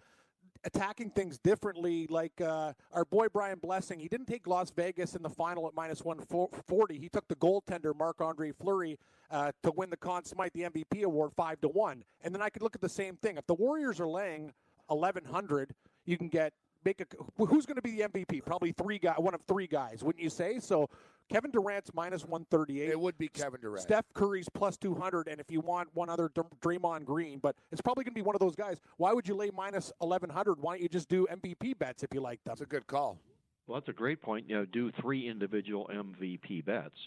attacking 0.64 1.10
things 1.12 1.38
differently. 1.40 2.08
Like 2.10 2.40
uh, 2.42 2.74
our 2.92 3.06
boy 3.06 3.28
Brian 3.32 3.60
Blessing, 3.60 4.00
he 4.00 4.08
didn't 4.08 4.28
take 4.28 4.48
Las 4.48 4.72
Vegas 4.72 5.16
in 5.16 5.24
the 5.24 5.30
final 5.30 5.68
at 5.68 5.74
minus 5.74 6.04
140. 6.04 7.00
He 7.00 7.10
took 7.10 7.28
the 7.28 7.36
goaltender 7.36 7.96
Marc 7.96 8.22
Andre 8.22 8.52
Fleury 8.52 8.98
uh, 9.32 9.52
to 9.64 9.72
win 9.76 9.90
the 9.90 9.98
Conn 9.98 10.24
Smythe 10.26 10.52
the 10.54 10.62
MVP 10.62 11.04
award 11.04 11.32
five 11.36 11.60
to 11.62 11.68
one. 11.68 12.04
And 12.22 12.34
then 12.34 12.42
I 12.42 12.50
could 12.50 12.62
look 12.62 12.76
at 12.76 12.82
the 12.82 12.90
same 12.90 13.16
thing. 13.16 13.38
If 13.38 13.48
the 13.48 13.56
Warriors 13.56 14.00
are 14.00 14.08
laying 14.08 14.52
1100, 14.88 15.74
you 16.06 16.18
can 16.18 16.30
get 16.30 16.54
make 16.86 17.02
a 17.02 17.06
who's 17.46 17.66
going 17.66 17.76
to 17.76 17.82
be 17.82 17.92
the 17.92 18.10
MVP? 18.10 18.46
Probably 18.46 18.72
three 18.74 19.00
guy, 19.00 19.14
one 19.18 19.34
of 19.34 19.42
three 19.48 19.68
guys, 19.68 20.04
wouldn't 20.04 20.24
you 20.24 20.30
say? 20.30 20.60
So 20.60 20.90
Kevin 21.30 21.52
Durant's 21.52 21.92
minus 21.94 22.24
138. 22.24 22.90
It 22.90 23.00
would 23.00 23.18
be 23.18 23.28
Kevin 23.28 23.62
Durant. 23.62 23.82
Steph 23.82 24.06
Curry's 24.14 24.48
plus 24.54 24.78
200, 24.78 25.28
and 25.28 25.40
if 25.40 25.50
you 25.50 25.62
want 25.62 25.90
one 25.94 26.10
other, 26.10 26.30
Dr- 26.34 26.50
Draymond 26.62 27.06
Green. 27.06 27.40
But 27.40 27.56
it's 27.72 27.82
probably 27.82 28.04
going 28.04 28.14
to 28.14 28.20
be 28.20 28.22
one 28.22 28.36
of 28.36 28.40
those 28.40 28.56
guys. 28.56 28.80
Why 28.98 29.14
would 29.14 29.28
you 29.28 29.36
lay 29.36 29.50
minus 29.56 29.92
1100? 30.00 30.62
Why 30.62 30.74
don't 30.74 30.82
you 30.84 30.90
just 30.90 31.10
do 31.10 31.28
MVP 31.32 31.80
bets 31.80 32.04
if 32.04 32.14
you 32.14 32.22
like 32.22 32.44
them? 32.44 32.52
That's 32.52 32.62
a 32.62 32.66
good 32.66 32.86
call. 32.88 33.18
Well, 33.66 33.80
that's 33.80 33.90
a 33.90 33.94
great 33.94 34.22
point. 34.22 34.50
You 34.50 34.58
know, 34.58 34.66
do 34.66 34.92
three 34.92 35.28
individual 35.28 35.90
MVP 35.92 36.66
bets, 36.66 36.98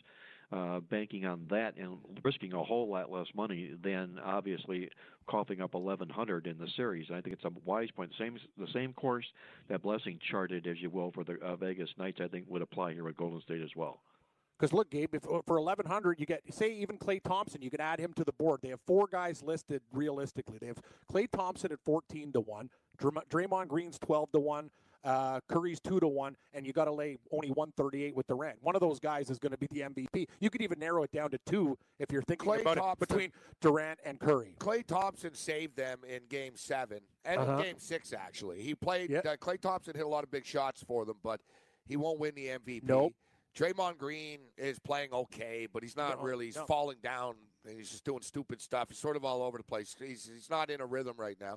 uh, 0.50 0.80
banking 0.80 1.26
on 1.26 1.46
that 1.50 1.76
and 1.76 1.98
risking 2.24 2.54
a 2.54 2.62
whole 2.62 2.88
lot 2.88 3.10
less 3.10 3.26
money 3.34 3.74
than 3.82 4.18
obviously 4.24 4.88
coughing 5.28 5.60
up 5.60 5.74
1100 5.74 6.46
in 6.46 6.56
the 6.56 6.68
series. 6.76 7.10
I 7.10 7.20
think 7.20 7.34
it's 7.34 7.44
a 7.44 7.52
wise 7.64 7.90
point. 7.94 8.12
Same 8.18 8.38
the 8.56 8.68
same 8.72 8.92
course 8.94 9.26
that 9.68 9.82
Blessing 9.82 10.18
charted, 10.30 10.66
as 10.66 10.80
you 10.80 10.88
will, 10.88 11.10
for 11.12 11.24
the 11.24 11.36
uh, 11.42 11.56
Vegas 11.56 11.90
Knights. 11.98 12.20
I 12.22 12.28
think 12.28 12.46
would 12.48 12.62
apply 12.62 12.94
here 12.94 13.04
with 13.04 13.16
Golden 13.16 13.40
State 13.42 13.60
as 13.60 13.76
well. 13.76 14.00
Because 14.58 14.72
look, 14.72 14.90
Gabe, 14.90 15.14
if 15.14 15.24
uh, 15.26 15.42
for 15.46 15.60
1100 15.60 16.18
you 16.18 16.26
get 16.26 16.42
say 16.52 16.72
even 16.72 16.96
Klay 16.98 17.22
Thompson, 17.22 17.60
you 17.62 17.70
can 17.70 17.80
add 17.80 18.00
him 18.00 18.12
to 18.14 18.24
the 18.24 18.32
board. 18.32 18.60
They 18.62 18.68
have 18.70 18.80
four 18.86 19.06
guys 19.06 19.42
listed 19.42 19.82
realistically. 19.92 20.58
They 20.58 20.66
have 20.68 20.80
Klay 21.12 21.30
Thompson 21.30 21.72
at 21.72 21.78
14 21.84 22.32
to 22.32 22.40
one, 22.40 22.70
Dr- 22.98 23.24
Draymond 23.30 23.68
Green's 23.68 23.98
12 23.98 24.32
to 24.32 24.40
one. 24.40 24.70
Uh, 25.04 25.38
Curry's 25.48 25.78
two 25.78 26.00
to 26.00 26.08
one, 26.08 26.36
and 26.52 26.66
you 26.66 26.72
got 26.72 26.86
to 26.86 26.92
lay 26.92 27.16
only 27.30 27.48
138 27.50 28.16
with 28.16 28.26
Durant. 28.26 28.56
One 28.60 28.74
of 28.74 28.80
those 28.80 28.98
guys 28.98 29.30
is 29.30 29.38
going 29.38 29.52
to 29.52 29.58
be 29.58 29.68
the 29.70 29.82
MVP. 29.82 30.26
You 30.40 30.50
could 30.50 30.62
even 30.62 30.80
narrow 30.80 31.04
it 31.04 31.12
down 31.12 31.30
to 31.30 31.38
two 31.46 31.78
if 32.00 32.10
you're 32.10 32.22
thinking 32.22 32.48
Klay 32.50 32.62
about 32.62 32.76
Thompson. 32.76 32.92
it 33.04 33.08
between 33.08 33.32
Durant 33.60 34.00
and 34.04 34.18
Curry. 34.18 34.56
Klay 34.58 34.84
Thompson 34.84 35.32
saved 35.34 35.76
them 35.76 36.00
in 36.08 36.22
Game 36.28 36.54
Seven 36.56 36.98
and 37.24 37.40
Uh-huh. 37.40 37.62
Game 37.62 37.76
Six. 37.78 38.12
Actually, 38.12 38.62
he 38.62 38.74
played. 38.74 39.10
Yeah. 39.10 39.18
Uh, 39.18 39.36
Klay 39.36 39.60
Thompson 39.60 39.94
hit 39.94 40.04
a 40.04 40.08
lot 40.08 40.24
of 40.24 40.30
big 40.32 40.44
shots 40.44 40.82
for 40.82 41.04
them, 41.04 41.18
but 41.22 41.40
he 41.86 41.96
won't 41.96 42.18
win 42.18 42.34
the 42.34 42.48
MVP. 42.48 42.82
Nope. 42.82 43.14
Draymond 43.56 43.98
Green 43.98 44.38
is 44.56 44.78
playing 44.78 45.12
okay, 45.12 45.66
but 45.72 45.82
he's 45.82 45.96
not 45.96 46.18
No, 46.18 46.24
really. 46.24 46.46
He's 46.46 46.56
no. 46.56 46.66
falling 46.66 46.98
down. 47.02 47.34
And 47.66 47.76
he's 47.76 47.90
just 47.90 48.04
doing 48.04 48.22
stupid 48.22 48.60
stuff. 48.60 48.88
He's 48.90 48.98
sort 48.98 49.16
of 49.16 49.24
all 49.24 49.42
over 49.42 49.58
the 49.58 49.64
place. 49.64 49.96
He's 49.98 50.30
he's 50.32 50.48
not 50.50 50.70
in 50.70 50.80
a 50.80 50.86
rhythm 50.86 51.14
right 51.16 51.36
now. 51.40 51.56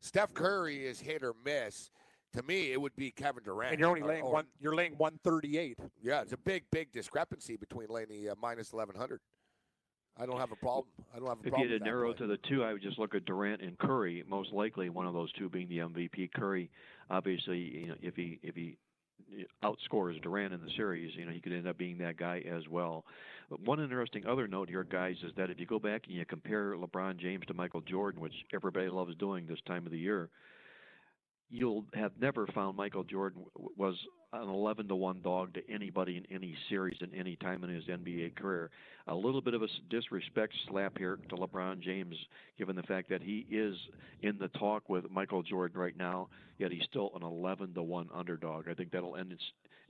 Steph 0.00 0.34
Curry 0.34 0.84
is 0.84 1.00
hit 1.00 1.22
or 1.22 1.32
miss. 1.44 1.90
To 2.34 2.42
me, 2.42 2.72
it 2.72 2.80
would 2.80 2.94
be 2.96 3.10
Kevin 3.10 3.42
Durant. 3.44 3.72
And 3.72 3.80
you're 3.80 3.88
only 3.88 4.02
or- 4.02 4.08
laying 4.08 4.22
or- 4.24 4.32
one. 4.32 4.46
You're 4.60 4.74
laying 4.74 4.92
138. 4.98 5.78
Yeah, 6.02 6.20
it's 6.20 6.32
a 6.32 6.36
big, 6.36 6.64
big 6.70 6.92
discrepancy 6.92 7.56
between 7.56 7.88
laying 7.88 8.08
the 8.08 8.30
uh, 8.30 8.34
minus 8.40 8.72
eleven 8.74 8.94
hundred. 8.96 9.20
I 10.18 10.26
don't 10.26 10.38
have 10.38 10.50
a 10.52 10.56
problem. 10.56 10.86
I 11.14 11.18
don't 11.18 11.28
have 11.28 11.38
a 11.38 11.40
If 11.40 11.44
you 11.46 11.50
problem. 11.52 11.68
had 11.68 11.72
with 11.74 11.80
to 11.80 11.84
that 11.84 11.90
narrow 11.90 12.12
to 12.12 12.26
the 12.26 12.38
two, 12.48 12.64
I 12.64 12.72
would 12.74 12.82
just 12.82 12.98
look 12.98 13.14
at 13.14 13.24
Durant 13.24 13.62
and 13.62 13.78
Curry. 13.78 14.22
Most 14.26 14.52
likely, 14.52 14.88
one 14.90 15.06
of 15.06 15.14
those 15.14 15.32
two 15.32 15.48
being 15.48 15.68
the 15.68 15.78
MVP. 15.78 16.32
Curry, 16.34 16.70
obviously, 17.08 17.58
you 17.58 17.86
know, 17.88 17.94
if 18.02 18.16
he 18.16 18.38
if 18.42 18.54
he 18.54 18.76
outscores 19.62 20.20
Durant 20.22 20.54
in 20.54 20.60
the 20.60 20.70
series, 20.76 21.14
you 21.16 21.26
know, 21.26 21.32
he 21.32 21.40
could 21.40 21.52
end 21.52 21.66
up 21.66 21.78
being 21.78 21.98
that 21.98 22.16
guy 22.16 22.42
as 22.50 22.62
well. 22.68 23.04
But 23.50 23.60
one 23.60 23.80
interesting 23.80 24.26
other 24.26 24.48
note 24.48 24.68
here, 24.68 24.84
guys, 24.84 25.16
is 25.24 25.32
that 25.36 25.50
if 25.50 25.60
you 25.60 25.66
go 25.66 25.78
back 25.78 26.02
and 26.06 26.16
you 26.16 26.24
compare 26.24 26.74
LeBron 26.74 27.18
James 27.18 27.44
to 27.46 27.54
Michael 27.54 27.80
Jordan, 27.80 28.20
which 28.20 28.34
everybody 28.54 28.88
loves 28.88 29.14
doing 29.16 29.46
this 29.46 29.58
time 29.66 29.86
of 29.86 29.92
the 29.92 29.98
year, 29.98 30.30
you'll 31.48 31.84
have 31.94 32.12
never 32.20 32.46
found 32.48 32.76
Michael 32.76 33.04
Jordan 33.04 33.44
was 33.76 33.94
an 34.32 34.48
11 34.48 34.88
to 34.88 34.96
1 34.96 35.20
dog 35.22 35.54
to 35.54 35.60
anybody 35.70 36.16
in 36.16 36.26
any 36.34 36.54
series 36.68 36.98
in 37.00 37.14
any 37.14 37.36
time 37.36 37.64
in 37.64 37.70
his 37.70 37.84
NBA 37.84 38.36
career. 38.36 38.70
A 39.06 39.14
little 39.14 39.40
bit 39.40 39.54
of 39.54 39.62
a 39.62 39.68
disrespect 39.88 40.52
slap 40.68 40.98
here 40.98 41.18
to 41.28 41.36
LeBron 41.36 41.80
James, 41.80 42.16
given 42.58 42.74
the 42.76 42.82
fact 42.82 43.08
that 43.10 43.22
he 43.22 43.46
is 43.50 43.76
in 44.22 44.36
the 44.38 44.48
talk 44.48 44.88
with 44.88 45.10
Michael 45.10 45.42
Jordan 45.42 45.80
right 45.80 45.96
now, 45.96 46.28
yet 46.58 46.72
he's 46.72 46.84
still 46.84 47.12
an 47.14 47.22
11 47.22 47.74
to 47.74 47.82
1 47.82 48.08
underdog. 48.12 48.68
I 48.68 48.74
think 48.74 48.90
that'll 48.90 49.16
end, 49.16 49.34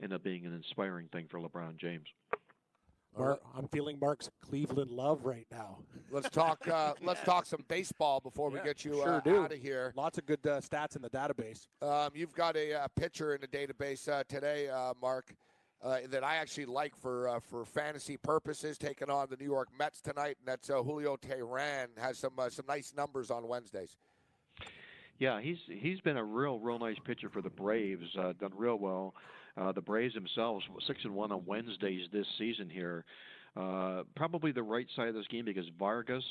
end 0.01 0.13
up 0.13 0.23
being 0.23 0.45
an 0.45 0.53
inspiring 0.53 1.07
thing 1.11 1.27
for 1.29 1.39
LeBron 1.39 1.77
James. 1.79 2.05
Mark, 3.17 3.39
I'm 3.55 3.67
feeling 3.67 3.97
Mark's 3.99 4.29
Cleveland 4.41 4.91
love 4.91 5.25
right 5.25 5.47
now. 5.51 5.79
Let's 6.11 6.29
talk. 6.29 6.67
Uh, 6.67 6.93
let's 7.01 7.21
talk 7.23 7.45
some 7.45 7.63
baseball 7.67 8.19
before 8.19 8.49
we 8.49 8.59
get 8.59 8.85
you 8.85 8.93
sure 8.93 9.21
uh, 9.25 9.43
out 9.43 9.51
of 9.51 9.59
here. 9.59 9.93
Lots 9.95 10.17
of 10.17 10.25
good 10.25 10.45
uh, 10.45 10.61
stats 10.61 10.95
in 10.95 11.01
the 11.01 11.09
database. 11.09 11.67
Um, 11.81 12.11
you've 12.13 12.33
got 12.33 12.55
a, 12.55 12.73
uh 12.73 12.87
pitcher 12.95 13.35
in 13.35 13.41
the 13.41 13.47
database 13.47 14.07
uh, 14.07 14.23
today, 14.27 14.69
uh, 14.69 14.93
Mark, 15.01 15.33
uh, 15.83 15.99
that 16.09 16.23
I 16.23 16.37
actually 16.37 16.65
like 16.65 16.95
for 16.95 17.27
uh, 17.29 17.39
for 17.39 17.65
fantasy 17.65 18.17
purposes. 18.17 18.77
Taking 18.77 19.09
on 19.09 19.27
the 19.29 19.37
New 19.37 19.45
York 19.45 19.69
Mets 19.77 20.01
tonight, 20.01 20.37
and 20.39 20.47
that's 20.47 20.69
uh, 20.69 20.81
Julio 20.81 21.17
Teheran. 21.17 21.87
Has 21.97 22.17
some 22.17 22.33
uh, 22.37 22.49
some 22.49 22.65
nice 22.67 22.93
numbers 22.95 23.29
on 23.29 23.47
Wednesdays. 23.47 23.97
Yeah, 25.19 25.41
he's 25.41 25.59
he's 25.67 25.99
been 26.01 26.17
a 26.17 26.23
real 26.23 26.59
real 26.59 26.79
nice 26.79 26.97
pitcher 27.05 27.29
for 27.29 27.41
the 27.41 27.49
Braves. 27.49 28.15
Uh, 28.17 28.33
done 28.39 28.51
real 28.55 28.77
well. 28.77 29.13
Uh, 29.59 29.71
the 29.71 29.81
Braves 29.81 30.13
themselves 30.13 30.63
six 30.85 30.99
and 31.03 31.15
one 31.15 31.31
on 31.31 31.43
Wednesdays 31.45 32.07
this 32.11 32.27
season 32.37 32.69
here. 32.69 33.05
Uh, 33.55 34.03
probably 34.15 34.51
the 34.51 34.61
right 34.61 34.85
side 34.95 35.07
of 35.07 35.15
this 35.15 35.25
game 35.27 35.45
because 35.45 35.65
Vargas 35.79 36.23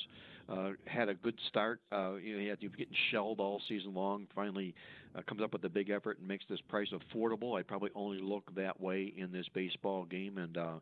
uh, 0.48 0.70
had 0.86 1.08
a 1.08 1.14
good 1.14 1.36
start. 1.48 1.80
Uh, 1.90 2.14
you 2.14 2.34
know, 2.34 2.40
he 2.40 2.46
had 2.46 2.58
he 2.60 2.68
was 2.68 2.76
getting 2.76 2.94
shelled 3.10 3.40
all 3.40 3.60
season 3.68 3.94
long. 3.94 4.28
Finally, 4.32 4.74
uh, 5.16 5.22
comes 5.22 5.42
up 5.42 5.52
with 5.52 5.64
a 5.64 5.68
big 5.68 5.90
effort 5.90 6.18
and 6.18 6.28
makes 6.28 6.44
this 6.48 6.60
price 6.68 6.88
affordable. 6.92 7.58
I 7.58 7.62
probably 7.62 7.90
only 7.96 8.20
look 8.20 8.54
that 8.54 8.80
way 8.80 9.12
in 9.16 9.32
this 9.32 9.46
baseball 9.54 10.04
game. 10.04 10.38
And 10.38 10.56
uh, 10.56 10.74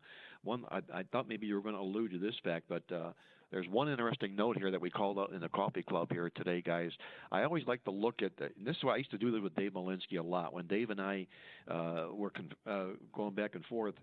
one, 0.42 0.64
I, 0.70 0.80
I 0.92 1.02
thought 1.11 1.28
maybe 1.28 1.46
you 1.46 1.54
were 1.54 1.62
going 1.62 1.76
to 1.76 1.80
allude 1.80 2.11
to 2.12 2.18
this 2.18 2.35
fact, 2.44 2.66
but 2.68 2.83
uh, 2.94 3.12
there's 3.50 3.68
one 3.68 3.88
interesting 3.88 4.35
note 4.37 4.57
here 4.59 4.70
that 4.70 4.80
we 4.80 4.90
called 4.90 5.18
out 5.18 5.33
in 5.33 5.40
the 5.40 5.48
coffee 5.48 5.83
club 5.83 6.09
here 6.12 6.30
today, 6.30 6.61
guys. 6.61 6.90
I 7.30 7.42
always 7.42 7.66
like 7.66 7.85
to 7.85 7.90
look 7.90 8.22
at 8.22 8.37
the, 8.37 8.50
this 8.62 8.76
is 8.76 8.85
why 8.85 8.94
I 8.94 8.96
used 8.98 9.11
to 9.12 9.18
do 9.18 9.30
this 9.30 9.40
with 9.40 9.54
Dave 9.54 9.72
Malinsky 9.72 10.18
a 10.18 10.22
lot. 10.22 10.52
When 10.52 10.66
Dave 10.66 10.90
and 10.90 11.00
I 11.00 11.26
uh, 11.70 12.07
were 12.12 12.30
con- 12.30 12.52
uh, 12.66 12.96
going 13.12 13.35
back 13.35 13.54
and 13.54 13.64
forth, 13.66 13.94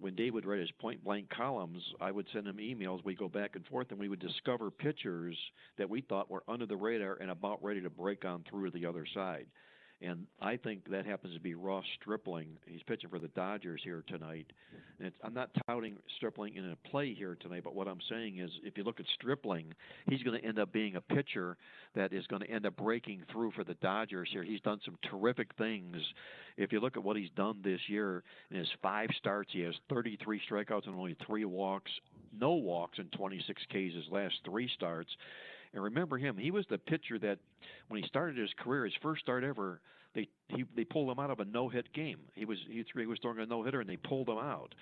when 0.00 0.14
Dave 0.14 0.34
would 0.34 0.46
write 0.46 0.60
his 0.60 0.70
point 0.80 1.04
blank 1.04 1.28
columns, 1.30 1.82
I 2.00 2.10
would 2.10 2.26
send 2.32 2.46
him 2.46 2.56
emails. 2.56 3.04
We'd 3.04 3.18
go 3.18 3.28
back 3.28 3.56
and 3.56 3.66
forth, 3.66 3.88
and 3.90 3.98
we 3.98 4.08
would 4.08 4.20
discover 4.20 4.70
pitchers 4.70 5.36
that 5.78 5.90
we 5.90 6.00
thought 6.00 6.30
were 6.30 6.42
under 6.48 6.66
the 6.66 6.76
radar 6.76 7.18
and 7.20 7.30
about 7.30 7.62
ready 7.62 7.82
to 7.82 7.90
break 7.90 8.24
on 8.24 8.44
through 8.48 8.70
to 8.70 8.78
the 8.78 8.86
other 8.86 9.06
side. 9.12 9.46
And 10.02 10.26
I 10.40 10.56
think 10.56 10.90
that 10.90 11.04
happens 11.04 11.34
to 11.34 11.40
be 11.40 11.54
Ross 11.54 11.84
Stripling. 12.00 12.48
He's 12.66 12.82
pitching 12.86 13.10
for 13.10 13.18
the 13.18 13.28
Dodgers 13.28 13.82
here 13.84 14.02
tonight. 14.06 14.46
And 14.98 15.12
I'm 15.22 15.34
not 15.34 15.50
touting 15.66 15.96
Stripling 16.16 16.56
in 16.56 16.70
a 16.70 16.88
play 16.88 17.12
here 17.12 17.36
tonight, 17.38 17.64
but 17.64 17.74
what 17.74 17.86
I'm 17.86 18.00
saying 18.08 18.38
is 18.38 18.50
if 18.64 18.78
you 18.78 18.84
look 18.84 18.98
at 18.98 19.06
Stripling, 19.14 19.74
he's 20.08 20.22
going 20.22 20.40
to 20.40 20.46
end 20.46 20.58
up 20.58 20.72
being 20.72 20.96
a 20.96 21.02
pitcher 21.02 21.58
that 21.94 22.14
is 22.14 22.26
going 22.28 22.40
to 22.40 22.50
end 22.50 22.64
up 22.64 22.76
breaking 22.76 23.24
through 23.30 23.50
for 23.52 23.62
the 23.62 23.74
Dodgers 23.74 24.30
here. 24.32 24.42
He's 24.42 24.60
done 24.62 24.80
some 24.86 24.96
terrific 25.10 25.50
things. 25.58 25.96
If 26.56 26.72
you 26.72 26.80
look 26.80 26.96
at 26.96 27.04
what 27.04 27.16
he's 27.16 27.30
done 27.36 27.60
this 27.62 27.80
year 27.86 28.22
in 28.50 28.56
his 28.56 28.68
five 28.82 29.10
starts, 29.18 29.50
he 29.52 29.60
has 29.60 29.74
33 29.90 30.40
strikeouts 30.50 30.86
and 30.86 30.94
only 30.94 31.16
three 31.26 31.44
walks, 31.44 31.90
no 32.38 32.52
walks 32.52 32.98
in 32.98 33.06
26 33.16 33.62
Ks 33.68 33.94
his 33.94 34.08
last 34.10 34.34
three 34.46 34.70
starts. 34.74 35.10
And 35.72 35.82
remember 35.82 36.18
him, 36.18 36.36
he 36.36 36.50
was 36.50 36.66
the 36.68 36.78
pitcher 36.78 37.18
that 37.20 37.38
when 37.88 38.02
he 38.02 38.08
started 38.08 38.36
his 38.36 38.50
career, 38.58 38.84
his 38.84 38.94
first 39.02 39.22
start 39.22 39.44
ever, 39.44 39.80
they 40.14 40.28
he 40.48 40.64
they 40.74 40.84
pulled 40.84 41.10
him 41.10 41.18
out 41.18 41.30
of 41.30 41.40
a 41.40 41.44
no-hit 41.44 41.92
game. 41.92 42.18
He 42.34 42.44
was 42.44 42.58
he, 42.68 42.84
threw, 42.90 43.02
he 43.02 43.06
was 43.06 43.18
throwing 43.22 43.38
a 43.38 43.46
no-hitter 43.46 43.80
and 43.80 43.88
they 43.88 43.96
pulled 43.96 44.28
him 44.28 44.38
out. 44.38 44.74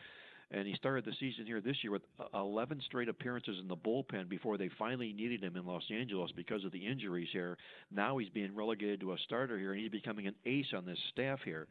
And 0.50 0.66
he 0.66 0.74
started 0.76 1.04
the 1.04 1.12
season 1.20 1.44
here 1.44 1.60
this 1.60 1.76
year 1.82 1.92
with 1.92 2.02
uh, 2.18 2.38
11 2.38 2.80
straight 2.86 3.10
appearances 3.10 3.58
in 3.60 3.68
the 3.68 3.76
bullpen 3.76 4.30
before 4.30 4.56
they 4.56 4.70
finally 4.78 5.12
needed 5.12 5.44
him 5.44 5.56
in 5.56 5.66
Los 5.66 5.82
Angeles 5.90 6.30
because 6.34 6.64
of 6.64 6.72
the 6.72 6.86
injuries 6.86 7.28
here. 7.32 7.58
Now 7.90 8.16
he's 8.16 8.30
being 8.30 8.54
relegated 8.54 9.00
to 9.00 9.12
a 9.12 9.18
starter 9.18 9.58
here, 9.58 9.72
and 9.72 9.82
he's 9.82 9.90
becoming 9.90 10.26
an 10.26 10.34
ace 10.46 10.72
on 10.74 10.86
this 10.86 10.98
staff 11.12 11.40
here. 11.44 11.66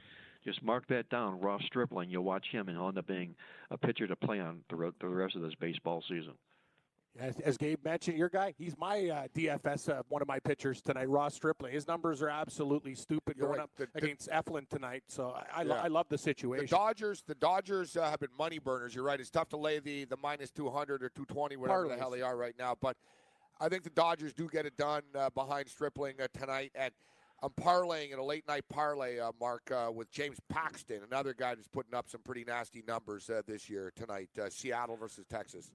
Just 0.46 0.62
mark 0.62 0.88
that 0.90 1.10
down, 1.10 1.42
Ross 1.42 1.64
Stripling. 1.66 2.12
You'll 2.12 2.24
watch 2.24 2.46
him, 2.52 2.68
and 2.68 2.78
he'll 2.78 2.88
end 2.88 3.00
up 3.00 3.08
being 3.08 3.36
a 3.72 3.78
pitcher 3.80 4.06
to 4.06 4.16
play 4.16 4.40
on 4.40 4.60
throughout 4.70 4.94
the 5.02 5.08
rest 5.08 5.36
of 5.36 5.42
this 5.42 5.56
baseball 5.60 6.04
season. 6.08 6.34
As, 7.20 7.40
as 7.40 7.58
Gabe 7.58 7.84
mentioned, 7.84 8.18
your 8.18 8.30
guy, 8.30 8.54
he's 8.58 8.78
my 8.78 9.10
uh, 9.10 9.28
DFS, 9.36 9.90
uh, 9.90 10.04
one 10.10 10.22
of 10.22 10.28
my 10.28 10.40
pitchers 10.40 10.82
tonight, 10.82 11.10
Ross 11.10 11.34
Stripling. 11.34 11.74
His 11.74 11.88
numbers 11.88 12.22
are 12.22 12.30
absolutely 12.30 12.94
stupid 12.94 13.36
You're 13.38 13.48
going 13.48 13.58
right. 13.60 13.64
up 13.64 13.72
The- 13.76 13.88
the- 13.94 14.06
against 14.06 14.30
Eflin 14.30 14.70
tonight. 14.70 15.04
So 15.08 15.30
I, 15.36 15.62
I, 15.62 15.64
lo- 15.64 15.76
Yeah. 15.76 15.82
I 15.84 15.88
love 15.88 16.08
the 16.10 16.18
situation. 16.18 16.66
The. 16.66 16.76
Dodgers, 16.76 17.24
the 17.26 17.36
Dodgers 17.36 17.98
uh, 17.98 18.10
have 18.10 18.20
been 18.20 18.30
money 18.38 18.60
burners. 18.60 18.94
You're 18.94 19.04
right. 19.04 19.20
It's 19.20 19.32
tough 19.32 19.50
to 19.50 19.58
lay 19.58 19.80
the 19.80 20.06
the 20.06 20.18
minus 20.18 20.52
200 20.52 21.02
or 21.04 21.10
220, 21.10 21.56
whatever 21.58 21.88
the 21.88 21.98
hell 21.98 22.12
they 22.12 22.22
are 22.22 22.38
right 22.38 22.56
now. 22.60 22.76
But 22.80 22.98
I 23.60 23.68
think 23.70 23.84
the 23.84 23.90
Dodgers 23.90 24.34
do 24.34 24.48
get 24.48 24.66
it 24.68 24.78
done 24.78 25.02
uh, 25.16 25.30
behind 25.32 25.68
Stripling 25.70 26.16
uh, 26.22 26.28
tonight. 26.38 26.72
And 26.76 26.92
I'm 27.42 27.50
parlaying 27.52 28.14
in 28.14 28.20
a 28.20 28.24
late 28.24 28.48
night 28.48 28.66
parlay, 28.70 29.18
uh, 29.20 29.32
Mark, 29.40 29.72
uh, 29.72 29.92
with 29.92 30.12
James 30.12 30.38
Paxton, 30.50 31.02
another 31.10 31.34
guy 31.34 31.56
that's 31.56 31.68
putting 31.68 31.96
up 31.96 32.10
some 32.10 32.22
pretty 32.22 32.44
nasty 32.44 32.84
numbers 32.88 33.28
uh, 33.30 33.42
this 33.48 33.70
year 33.70 33.92
tonight. 33.96 34.30
Uh, 34.40 34.50
Seattle 34.52 34.98
versus 34.98 35.26
Texas. 35.30 35.72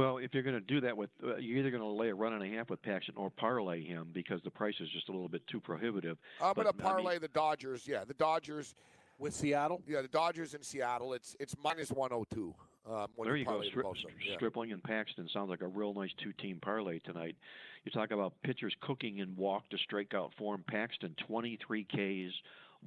Well, 0.00 0.16
if 0.18 0.32
you're 0.32 0.42
going 0.42 0.54
to 0.54 0.60
do 0.60 0.80
that 0.80 0.96
with, 0.96 1.10
uh, 1.22 1.36
you're 1.36 1.58
either 1.58 1.70
going 1.70 1.82
to 1.82 1.88
lay 1.88 2.08
a 2.08 2.14
run 2.14 2.32
and 2.32 2.42
a 2.42 2.56
half 2.56 2.70
with 2.70 2.80
Paxton 2.82 3.14
or 3.16 3.28
parlay 3.30 3.84
him 3.84 4.08
because 4.12 4.40
the 4.42 4.50
price 4.50 4.74
is 4.80 4.88
just 4.88 5.08
a 5.08 5.12
little 5.12 5.28
bit 5.28 5.46
too 5.46 5.60
prohibitive. 5.60 6.16
I'm 6.40 6.54
going 6.54 6.66
to 6.66 6.72
I 6.72 6.76
mean- 6.76 6.80
parlay 6.82 7.18
the 7.18 7.28
Dodgers. 7.28 7.86
Yeah, 7.86 8.04
the 8.04 8.14
Dodgers. 8.14 8.74
with 9.18 9.34
Seattle. 9.34 9.82
Yeah, 9.86 10.00
the 10.00 10.08
Dodgers 10.08 10.54
in 10.54 10.62
Seattle. 10.62 11.12
It's 11.12 11.36
it's 11.38 11.54
minus 11.62 11.90
102. 11.90 12.54
Um, 12.88 13.06
when 13.14 13.28
there 13.28 13.36
you 13.36 13.44
go. 13.44 13.50
parlay 13.50 13.70
Stri- 13.70 13.82
both 13.82 13.96
of 13.98 14.02
them. 14.04 14.12
Yeah. 14.26 14.34
Stripling 14.36 14.72
and 14.72 14.82
Paxton 14.82 15.28
sounds 15.34 15.50
like 15.50 15.60
a 15.60 15.66
real 15.66 15.92
nice 15.92 16.10
two-team 16.16 16.58
parlay 16.62 16.98
tonight. 17.00 17.36
You 17.84 17.92
talk 17.92 18.10
about 18.10 18.32
pitchers 18.42 18.74
cooking 18.80 19.18
in 19.18 19.36
walk 19.36 19.68
to 19.68 19.76
strikeout 19.76 20.30
form. 20.38 20.64
Paxton 20.66 21.14
23 21.26 21.84
Ks, 21.84 22.34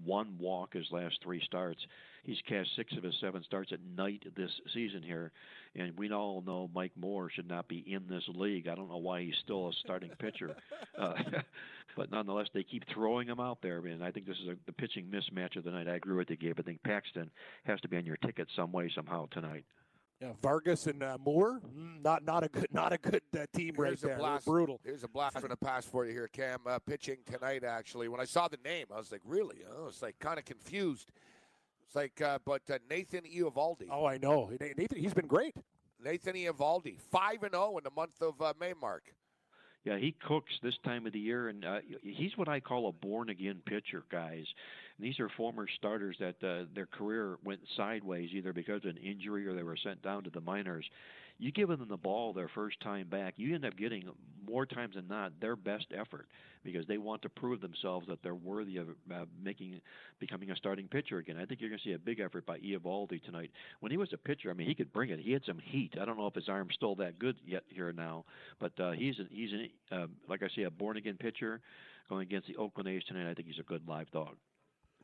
one 0.06 0.36
walk 0.40 0.74
his 0.74 0.88
last 0.92 1.20
three 1.24 1.42
starts. 1.46 1.80
He's 2.24 2.38
cast 2.48 2.70
six 2.76 2.94
of 2.96 3.04
his 3.04 3.16
seven 3.20 3.44
starts 3.44 3.72
at 3.74 3.80
night 3.98 4.24
this 4.36 4.50
season 4.74 5.04
here, 5.04 5.32
and 5.76 5.98
we 5.98 6.10
all 6.12 6.42
know 6.46 6.70
Mike 6.74 6.94
Moore 6.96 7.30
should 7.30 7.50
not 7.50 7.68
be 7.68 7.84
in 7.86 8.08
this 8.08 8.24
league. 8.30 8.68
I 8.68 8.76
don't 8.76 8.90
know 8.90 8.98
why 8.98 9.24
he's 9.24 9.36
still 9.44 9.68
a 9.68 9.74
starting 9.84 10.12
pitcher, 10.20 10.56
uh, 10.98 11.14
but 11.98 12.12
nonetheless 12.12 12.48
they 12.54 12.64
keep 12.64 12.84
throwing 12.94 13.28
him 13.28 13.42
out 13.42 13.60
there. 13.62 13.80
And 13.80 14.04
I 14.04 14.12
think 14.12 14.26
this 14.26 14.38
is 14.42 14.48
a, 14.48 14.56
the 14.66 14.72
pitching 14.72 15.08
mismatch 15.08 15.58
of 15.58 15.66
the 15.66 15.72
night. 15.72 15.90
I 15.90 15.96
agree 15.96 16.16
with 16.16 16.30
you, 16.30 16.38
Gabe. 16.38 16.56
I 16.58 16.64
think 16.64 16.82
Paxton 16.84 17.30
has 17.66 17.82
to 17.82 17.90
be 17.90 17.98
on 17.98 18.06
your 18.06 18.18
ticket 18.18 18.48
some 18.56 18.72
way 18.72 18.90
somehow 18.96 19.28
tonight. 19.32 19.66
Yeah, 20.24 20.32
Vargas 20.42 20.88
and 20.88 21.04
uh, 21.04 21.18
Moore, 21.24 21.60
mm, 21.78 22.02
not 22.02 22.24
not 22.24 22.46
a 22.46 22.48
good 22.48 22.68
not 22.72 22.94
a 22.94 22.98
good 22.98 23.22
uh, 23.38 23.46
team 23.54 23.76
right 23.78 23.90
Here's 23.90 24.00
there. 24.02 24.12
a 24.12 24.14
They're 24.14 24.20
blast. 24.20 24.46
brutal. 24.46 24.80
Here's 24.86 25.04
a 25.04 25.08
blast 25.10 25.38
from 25.38 25.50
the 25.50 25.58
past 25.58 25.92
for 25.92 26.06
you 26.06 26.14
here, 26.14 26.30
Cam. 26.30 26.60
Uh, 26.66 26.80
pitching 26.80 27.18
tonight, 27.30 27.66
actually. 27.66 28.08
When 28.08 28.22
I 28.22 28.26
saw 28.26 28.48
the 28.48 28.58
name, 28.64 28.86
I 28.94 28.98
was 28.98 29.12
like, 29.12 29.20
really? 29.26 29.58
I 29.70 29.84
was 29.84 30.02
like 30.02 30.18
kind 30.20 30.40
of 30.40 30.46
confused. 30.46 31.12
It's 31.86 31.94
like, 31.96 32.22
uh, 32.22 32.40
but 32.46 32.62
uh, 32.72 32.78
Nathan 32.90 33.24
Eovaldi. 33.26 33.88
Oh, 33.92 34.06
I 34.06 34.18
know. 34.18 34.50
Nathan, 34.62 34.98
he's 34.98 35.14
been 35.14 35.28
great. 35.28 35.56
Nathan 36.02 36.36
Eovaldi, 36.36 37.02
five 37.12 37.44
and 37.44 37.52
zero 37.52 37.78
in 37.78 37.84
the 37.84 37.92
month 37.92 38.22
of 38.22 38.42
uh, 38.42 38.54
May. 38.58 38.74
Mark. 38.80 39.04
Yeah, 39.84 39.98
he 39.98 40.16
cooks 40.26 40.54
this 40.64 40.76
time 40.86 41.06
of 41.06 41.12
the 41.12 41.20
year, 41.20 41.50
and 41.50 41.66
uh, 41.66 41.80
he's 42.02 42.38
what 42.38 42.48
I 42.48 42.62
call 42.62 42.88
a 42.88 42.94
born 42.94 43.30
again 43.30 43.62
pitcher, 43.66 44.06
guys. 44.10 44.46
These 45.04 45.20
are 45.20 45.30
former 45.30 45.68
starters 45.78 46.16
that 46.20 46.44
uh, 46.44 46.66
their 46.74 46.86
career 46.86 47.38
went 47.44 47.60
sideways 47.76 48.30
either 48.34 48.54
because 48.54 48.84
of 48.86 48.92
an 48.92 48.98
injury 48.98 49.46
or 49.46 49.54
they 49.54 49.64
were 49.64 49.78
sent 49.78 50.02
down 50.02 50.24
to 50.24 50.30
the 50.30 50.42
minors 50.42 50.86
you 51.40 51.52
give 51.52 51.70
them 51.70 51.86
the 51.90 51.98
ball 51.98 52.34
their 52.34 52.48
first 52.48 52.80
time 52.80 53.08
back, 53.08 53.34
you 53.38 53.56
end 53.56 53.66
up 53.66 53.76
getting 53.76 54.10
more 54.48 54.66
times 54.66 54.96
than 54.96 55.08
not 55.08 55.34
their 55.42 55.56
best 55.56 55.88
effort 55.94 56.28
because 56.64 56.86
they 56.88 56.98
want 56.98 57.22
to 57.24 57.30
prove 57.30 57.60
themselves 57.60 58.08
that 58.08 58.22
they're 58.24 58.36
worthy 58.36 58.78
of 58.78 58.90
uh, 59.14 59.26
making 59.44 59.82
becoming 60.20 60.52
a 60.52 60.56
starting 60.56 60.88
pitcher 60.88 61.18
again. 61.18 61.38
I 61.38 61.46
think 61.46 61.60
you're 61.60 61.70
going 61.70 61.80
to 61.80 61.84
see 61.84 61.94
a 61.94 62.00
big 62.00 62.20
effort 62.20 62.46
by 62.46 62.60
Eovaldi 62.60 63.24
tonight. 63.24 63.52
When 63.80 63.92
he 63.92 63.98
was 63.98 64.14
a 64.14 64.18
pitcher, 64.18 64.52
I 64.52 64.54
mean, 64.54 64.68
he 64.68 64.76
could 64.76 64.94
bring 64.94 65.10
it. 65.10 65.20
He 65.20 65.32
had 65.32 65.44
some 65.46 65.60
heat. 65.60 65.96
I 66.00 66.06
don't 66.06 66.18
know 66.18 66.28
if 66.28 66.36
his 66.36 66.50
arm's 66.50 66.76
still 66.76 66.96
that 66.96 67.20
good 67.20 67.36
yet 67.46 67.64
here 67.68 67.92
now, 67.92 68.26
but 68.60 68.80
uh, 68.80 68.92
he's 68.92 69.20
a, 69.20 69.26
he's 69.30 69.50
a, 69.52 69.96
uh, 69.96 70.08
like 70.30 70.44
I 70.44 70.48
say, 70.56 70.64
a 70.64 70.72
born 70.72 70.98
again 70.98 71.18
pitcher 71.20 71.62
going 72.10 72.22
against 72.22 72.48
the 72.48 72.58
Oakland 72.58 72.90
A's 72.90 73.04
tonight. 73.08 73.30
I 73.30 73.34
think 73.34 73.48
he's 73.48 73.60
a 73.60 73.64
good 73.64 73.88
live 73.88 74.10
dog. 74.12 74.36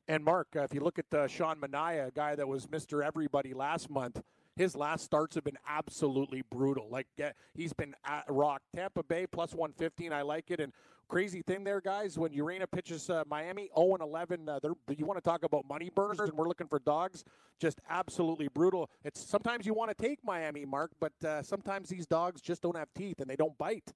And 0.10 0.26
Mark, 0.26 0.48
uh, 0.56 0.62
if 0.64 0.74
you 0.74 0.82
look 0.82 0.98
at 0.98 1.14
uh, 1.14 1.28
Sean 1.28 1.58
Manaea, 1.58 2.08
a 2.08 2.12
guy 2.12 2.34
that 2.34 2.48
was 2.48 2.66
Mr. 2.66 3.06
Everybody 3.06 3.54
last 3.54 3.92
month, 3.92 4.20
his 4.56 4.76
last 4.76 5.06
starts 5.06 5.36
have 5.36 5.44
been 5.44 5.60
absolutely 5.68 6.42
brutal. 6.50 6.90
Like 6.90 7.06
he's 7.54 7.74
been 7.74 7.94
at 8.04 8.26
rock. 8.28 8.64
Tampa 8.76 9.04
Bay 9.04 9.28
plus 9.28 9.54
115. 9.54 10.12
I 10.12 10.24
like 10.24 10.50
it. 10.50 10.60
And 10.60 10.74
crazy 11.10 11.44
thing 11.44 11.64
there, 11.64 11.80
guys, 11.80 12.18
when 12.18 12.32
Urena 12.32 12.66
pitches 12.70 13.08
uh, 13.12 13.24
Miami 13.30 13.70
0 13.78 13.94
and 13.94 14.02
11, 14.02 14.50
uh, 14.50 14.60
you 14.98 15.06
want 15.06 15.18
to 15.18 15.22
talk 15.22 15.44
about 15.44 15.66
money 15.70 15.92
burners, 15.94 16.22
and 16.22 16.34
we're 16.34 16.48
looking 16.48 16.68
for 16.68 16.80
dogs. 16.80 17.24
Just 17.60 17.80
absolutely 17.88 18.48
brutal. 18.48 18.90
It's 19.04 19.24
sometimes 19.24 19.68
you 19.68 19.76
want 19.76 19.96
to 19.96 20.04
take 20.04 20.24
Miami, 20.24 20.66
Mark, 20.66 20.90
but 21.00 21.14
uh, 21.24 21.44
sometimes 21.44 21.88
these 21.88 22.08
dogs 22.08 22.42
just 22.42 22.64
don't 22.64 22.76
have 22.76 22.90
teeth 22.96 23.20
and 23.20 23.30
they 23.30 23.36
don't 23.36 23.56
bite. 23.60 23.94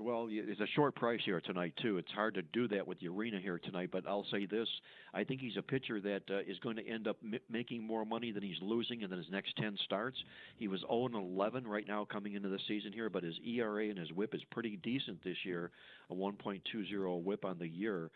Well, 0.00 0.28
it's 0.30 0.60
a 0.60 0.66
short 0.74 0.94
price 0.94 1.20
here 1.26 1.42
tonight 1.42 1.74
too. 1.82 1.98
It's 1.98 2.10
hard 2.12 2.32
to 2.34 2.42
do 2.42 2.66
that 2.68 2.88
with 2.88 2.98
the 3.00 3.08
arena 3.08 3.38
here 3.38 3.58
tonight. 3.58 3.90
But 3.92 4.06
I'll 4.08 4.24
say 4.30 4.46
this: 4.46 4.66
I 5.12 5.24
think 5.24 5.42
he's 5.42 5.58
a 5.58 5.62
pitcher 5.62 6.00
that 6.00 6.22
uh, 6.30 6.38
is 6.38 6.58
going 6.60 6.76
to 6.76 6.88
end 6.88 7.06
up 7.06 7.18
m- 7.22 7.38
making 7.50 7.86
more 7.86 8.06
money 8.06 8.32
than 8.32 8.42
he's 8.42 8.56
losing 8.62 9.02
in 9.02 9.10
his 9.10 9.26
next 9.30 9.56
10 9.56 9.76
starts. 9.84 10.16
He 10.56 10.68
was 10.68 10.80
0 10.80 11.10
11 11.14 11.66
right 11.68 11.86
now 11.86 12.06
coming 12.10 12.32
into 12.32 12.48
the 12.48 12.58
season 12.66 12.92
here, 12.92 13.10
but 13.10 13.22
his 13.22 13.34
ERA 13.46 13.88
and 13.90 13.98
his 13.98 14.10
WHIP 14.12 14.34
is 14.34 14.40
pretty 14.50 14.76
decent 14.76 15.22
this 15.22 15.36
year, 15.44 15.70
a 16.10 16.14
1.20 16.14 17.22
WHIP 17.22 17.44
on 17.44 17.58
the 17.58 17.68
year. 17.68 18.10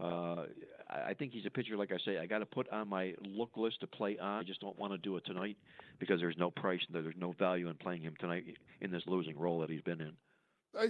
Uh, 0.00 0.44
I 0.90 1.14
think 1.14 1.32
he's 1.32 1.46
a 1.46 1.50
pitcher, 1.50 1.76
like 1.76 1.92
I 1.92 1.98
say, 2.04 2.18
I 2.18 2.26
got 2.26 2.38
to 2.38 2.46
put 2.46 2.68
on 2.70 2.88
my 2.88 3.14
look 3.24 3.56
list 3.56 3.80
to 3.80 3.86
play 3.86 4.18
on. 4.18 4.40
I 4.40 4.42
just 4.42 4.60
don't 4.60 4.78
want 4.78 4.92
to 4.92 4.98
do 4.98 5.16
it 5.16 5.24
tonight 5.24 5.56
because 6.00 6.18
there's 6.20 6.36
no 6.36 6.50
price, 6.50 6.80
there's 6.92 7.14
no 7.16 7.32
value 7.38 7.68
in 7.68 7.74
playing 7.74 8.02
him 8.02 8.14
tonight 8.18 8.44
in 8.80 8.90
this 8.90 9.02
losing 9.06 9.38
role 9.38 9.60
that 9.60 9.70
he's 9.70 9.82
been 9.82 10.00
in. 10.00 10.12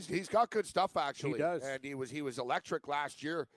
He's 0.08 0.28
got 0.28 0.50
good 0.50 0.66
stuff 0.66 0.96
actually. 0.96 1.32
He 1.32 1.38
does, 1.38 1.62
and 1.62 1.80
he 1.82 1.94
was 1.94 2.10
he 2.10 2.22
was 2.22 2.38
electric 2.38 2.88
last 2.88 3.22
year 3.22 3.48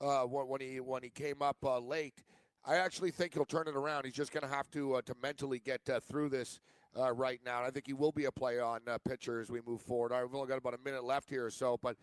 uh, 0.00 0.22
when 0.22 0.60
he 0.60 0.80
when 0.80 1.02
he 1.02 1.10
came 1.10 1.42
up 1.42 1.56
uh, 1.62 1.78
late. 1.78 2.22
I 2.64 2.76
actually 2.76 3.12
think 3.12 3.34
he'll 3.34 3.44
turn 3.44 3.68
it 3.68 3.76
around. 3.76 4.04
He's 4.04 4.14
just 4.14 4.32
going 4.32 4.42
to 4.42 4.52
have 4.52 4.70
to 4.72 4.96
uh, 4.96 5.02
to 5.02 5.14
mentally 5.22 5.60
get 5.60 5.88
uh, 5.88 6.00
through 6.00 6.30
this 6.30 6.60
uh, 6.98 7.12
right 7.12 7.40
now. 7.44 7.58
And 7.58 7.66
I 7.66 7.70
think 7.70 7.86
he 7.86 7.92
will 7.92 8.12
be 8.12 8.24
a 8.24 8.32
play 8.32 8.58
on 8.58 8.80
uh, 8.88 8.98
pitcher 8.98 9.40
as 9.40 9.50
we 9.50 9.60
move 9.66 9.82
forward. 9.82 10.12
I've 10.12 10.34
only 10.34 10.48
got 10.48 10.58
about 10.58 10.74
a 10.74 10.84
minute 10.84 11.04
left 11.04 11.28
here 11.30 11.46
or 11.46 11.50
so, 11.50 11.78
but. 11.82 11.96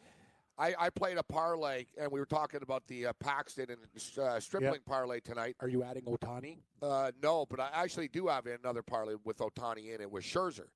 I, 0.55 0.75
I 0.77 0.89
played 0.91 1.17
a 1.17 1.23
parlay, 1.23 1.85
and 1.99 2.11
we 2.11 2.19
were 2.19 2.27
talking 2.27 2.59
about 2.61 2.85
the 2.85 3.07
Paxton 3.19 3.71
and 3.71 3.79
Stripling 4.39 4.73
yep. 4.73 4.85
parlay 4.85 5.19
tonight. 5.19 5.55
Are 5.61 5.67
you 5.67 5.81
adding 5.81 6.03
Ohtani? 6.03 6.59
no, 7.23 7.47
but 7.49 7.59
I 7.59 7.69
actually 7.73 8.07
do 8.07 8.27
have 8.27 8.45
another 8.45 8.83
parlay 8.83 9.15
with 9.23 9.39
Ohtani 9.39 9.95
in 9.95 10.01
it 10.01 10.11
with 10.11 10.23
Scherzer 10.23 10.67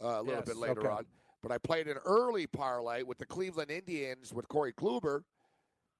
a 0.00 0.22
little 0.22 0.36
yes, 0.36 0.46
bit 0.46 0.56
later 0.56 0.80
okay. 0.80 0.88
on. 0.88 1.06
But 1.46 1.54
I 1.54 1.58
played 1.58 1.86
an 1.86 1.98
early 2.04 2.48
parlay 2.48 3.04
with 3.04 3.18
the 3.18 3.24
Cleveland 3.24 3.70
Indians 3.70 4.34
with 4.34 4.48
Corey 4.48 4.72
Kluber, 4.72 5.22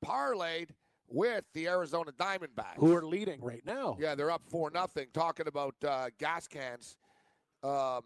parlayed 0.05 0.71
with 1.07 1.45
the 1.55 1.69
Arizona 1.69 2.11
Diamondbacks, 2.19 2.79
who 2.79 2.93
are 2.97 3.07
leading 3.07 3.41
right 3.41 3.65
now. 3.65 3.97
Yeah, 4.01 4.17
they're 4.17 4.33
up 4.33 4.43
four 4.51 4.73
nothing. 4.73 5.07
Talking 5.15 5.47
about 5.47 5.77
uh, 5.87 6.09
gas 6.19 6.49
cans. 6.49 6.97
Um, 7.63 8.03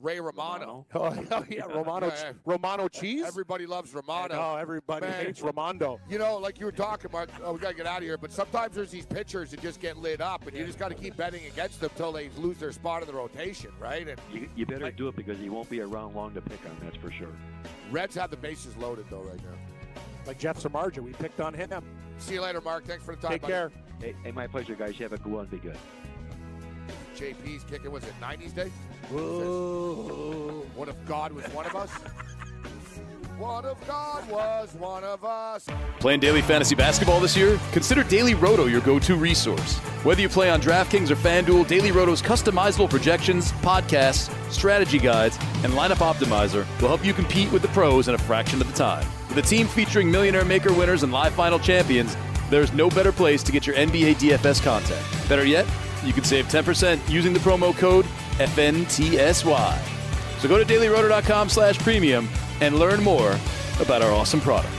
Ray 0.00 0.20
Romano. 0.20 0.52
Romano. 0.62 0.86
Oh, 0.94 1.26
oh 1.38 1.44
yeah, 1.48 1.64
Romano, 1.66 2.08
yeah, 2.08 2.32
Romano 2.44 2.88
cheese. 2.88 3.24
Everybody 3.24 3.66
loves 3.66 3.94
Romano. 3.94 4.34
Oh, 4.34 4.56
everybody 4.56 5.06
Man. 5.06 5.26
hates 5.26 5.40
Romano. 5.40 6.00
You 6.08 6.18
know, 6.18 6.38
like 6.38 6.58
you 6.58 6.66
were 6.66 6.72
talking 6.72 7.06
about. 7.06 7.28
Oh, 7.44 7.52
we 7.52 7.60
gotta 7.60 7.74
get 7.74 7.86
out 7.86 7.98
of 7.98 8.04
here. 8.04 8.18
But 8.18 8.32
sometimes 8.32 8.74
there's 8.74 8.90
these 8.90 9.06
pitchers 9.06 9.50
that 9.50 9.60
just 9.60 9.80
get 9.80 9.96
lit 9.96 10.20
up, 10.20 10.46
and 10.46 10.52
yeah. 10.54 10.60
you 10.60 10.66
just 10.66 10.78
got 10.78 10.88
to 10.88 10.94
keep 10.94 11.16
betting 11.16 11.46
against 11.46 11.80
them 11.80 11.90
until 11.92 12.12
they 12.12 12.30
lose 12.36 12.58
their 12.58 12.72
spot 12.72 13.02
in 13.02 13.08
the 13.08 13.14
rotation, 13.14 13.70
right? 13.80 14.08
And 14.08 14.20
you, 14.32 14.48
you 14.56 14.66
better 14.66 14.86
like, 14.86 14.96
do 14.96 15.08
it 15.08 15.16
because 15.16 15.38
he 15.38 15.48
won't 15.48 15.70
be 15.70 15.80
around 15.80 16.14
long 16.14 16.34
to 16.34 16.40
pick 16.40 16.64
on. 16.66 16.76
That's 16.82 16.96
for 16.96 17.10
sure. 17.10 17.32
Reds 17.90 18.14
have 18.16 18.30
the 18.30 18.36
bases 18.36 18.76
loaded 18.76 19.06
though 19.10 19.22
right 19.22 19.38
now. 19.38 19.58
Like 20.26 20.38
Jeff 20.38 20.62
Samardzija, 20.62 21.00
we 21.00 21.12
picked 21.12 21.40
on 21.40 21.54
him. 21.54 21.82
See 22.18 22.34
you 22.34 22.42
later, 22.42 22.60
Mark. 22.60 22.84
Thanks 22.86 23.04
for 23.04 23.16
the 23.16 23.22
time. 23.22 23.32
Take 23.32 23.42
buddy. 23.42 23.52
care. 23.52 23.72
Hey, 24.00 24.14
hey, 24.24 24.32
my 24.32 24.46
pleasure, 24.46 24.74
guys. 24.74 24.98
You 24.98 25.04
have 25.04 25.12
a 25.12 25.18
good 25.18 25.32
one. 25.32 25.46
Be 25.46 25.58
good. 25.58 25.76
JP's 27.16 27.64
kicking. 27.64 27.90
Was 27.90 28.04
it 28.04 28.14
90s 28.20 28.54
day? 28.54 28.70
Whoa. 29.10 30.64
What 30.74 30.88
if 30.88 30.96
God 31.06 31.32
was 31.32 31.44
one 31.46 31.66
of 31.66 31.76
us? 31.76 31.90
What 33.38 33.64
if 33.64 33.86
God 33.88 34.30
was 34.30 34.72
one 34.74 35.02
of 35.02 35.24
us? 35.24 35.66
Playing 35.98 36.20
daily 36.20 36.42
fantasy 36.42 36.74
basketball 36.74 37.18
this 37.18 37.36
year? 37.36 37.58
Consider 37.72 38.04
Daily 38.04 38.34
Roto 38.34 38.66
your 38.66 38.80
go 38.82 38.98
to 39.00 39.16
resource. 39.16 39.78
Whether 40.04 40.20
you 40.20 40.28
play 40.28 40.50
on 40.50 40.60
DraftKings 40.60 41.10
or 41.10 41.16
FanDuel, 41.16 41.66
Daily 41.66 41.90
Roto's 41.92 42.22
customizable 42.22 42.88
projections, 42.88 43.50
podcasts, 43.52 44.30
strategy 44.52 44.98
guides, 44.98 45.38
and 45.64 45.72
lineup 45.72 45.96
optimizer 45.96 46.66
will 46.80 46.88
help 46.88 47.04
you 47.04 47.12
compete 47.12 47.50
with 47.50 47.62
the 47.62 47.68
pros 47.68 48.06
in 48.06 48.14
a 48.14 48.18
fraction 48.18 48.60
of 48.60 48.68
the 48.68 48.74
time. 48.74 49.06
With 49.28 49.38
a 49.38 49.42
team 49.42 49.66
featuring 49.66 50.10
Millionaire 50.10 50.44
Maker 50.44 50.72
winners 50.72 51.02
and 51.02 51.12
live 51.12 51.32
final 51.32 51.58
champions, 51.58 52.16
there's 52.50 52.72
no 52.74 52.90
better 52.90 53.12
place 53.12 53.42
to 53.44 53.50
get 53.50 53.66
your 53.66 53.74
NBA 53.76 54.16
DFS 54.16 54.62
content. 54.62 55.02
Better 55.28 55.44
yet, 55.44 55.66
you 56.04 56.12
can 56.12 56.24
save 56.24 56.46
10% 56.46 57.08
using 57.08 57.32
the 57.32 57.40
promo 57.40 57.76
code 57.76 58.04
FNTSY. 58.38 59.78
So 60.40 60.48
go 60.48 60.62
to 60.62 60.64
dailyroto.com 60.64 61.48
slash 61.48 61.78
premium 61.78 62.28
and 62.60 62.78
learn 62.78 63.02
more 63.02 63.38
about 63.80 64.02
our 64.02 64.12
awesome 64.12 64.40
product. 64.40 64.72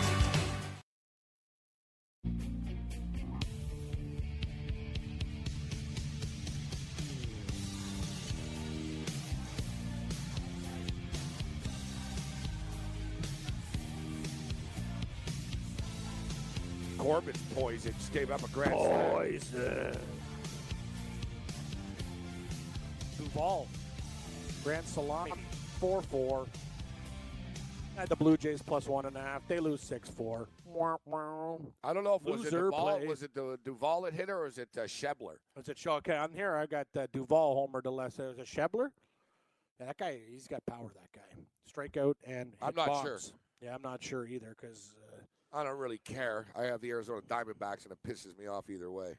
Corbin's 16.97 17.37
poison. 17.53 17.93
Just 17.99 18.13
gave 18.13 18.31
up 18.31 18.43
a 18.43 18.47
grand 18.47 18.71
Poison. 18.71 19.97
Duvall. 23.33 23.67
Grand 24.63 24.85
Salami, 24.85 25.33
4 25.79 26.01
4. 26.03 26.45
Had 27.95 28.09
the 28.09 28.15
Blue 28.15 28.37
Jays 28.37 28.61
plus 28.61 28.87
one 28.87 29.05
and 29.05 29.17
a 29.17 29.21
half. 29.21 29.47
They 29.47 29.59
lose 29.59 29.81
6 29.81 30.09
4. 30.09 30.47
I 31.83 31.93
don't 31.93 32.03
know 32.03 32.15
if 32.15 32.23
was 32.23 32.45
it, 32.45 33.07
was 33.07 33.23
it 33.23 33.33
the 33.33 33.59
Duvall 33.63 34.03
that 34.03 34.13
hit 34.13 34.29
her 34.29 34.39
or 34.39 34.47
is 34.47 34.57
it 34.57 34.69
uh, 34.77 34.81
Schebler? 34.81 35.37
Was 35.55 35.67
it 35.69 35.77
Shaw? 35.77 35.95
Okay, 35.97 36.15
I'm 36.15 36.33
here 36.33 36.55
I 36.55 36.65
got 36.65 36.87
uh, 36.95 37.07
Duvall 37.11 37.55
homer 37.55 37.81
to 37.81 37.91
less. 37.91 38.17
It 38.19 38.23
was 38.23 38.39
a 38.39 38.43
Schebler. 38.43 38.89
Yeah, 39.79 39.87
that 39.87 39.97
guy, 39.97 40.19
he's 40.29 40.47
got 40.47 40.65
power. 40.65 40.91
That 40.93 41.11
guy, 41.13 41.43
strikeout 41.71 42.15
and 42.23 42.53
I'm 42.61 42.75
not 42.75 42.87
bombs. 42.87 43.03
sure. 43.03 43.19
Yeah, 43.61 43.75
I'm 43.75 43.81
not 43.81 44.03
sure 44.03 44.25
either 44.25 44.55
because 44.59 44.95
uh, 45.11 45.57
I 45.59 45.63
don't 45.63 45.77
really 45.77 45.99
care. 45.99 46.47
I 46.55 46.63
have 46.63 46.81
the 46.81 46.89
Arizona 46.89 47.21
Diamondbacks 47.27 47.83
and 47.83 47.91
it 47.91 47.97
pisses 48.07 48.37
me 48.37 48.47
off 48.47 48.69
either 48.69 48.91
way. 48.91 49.15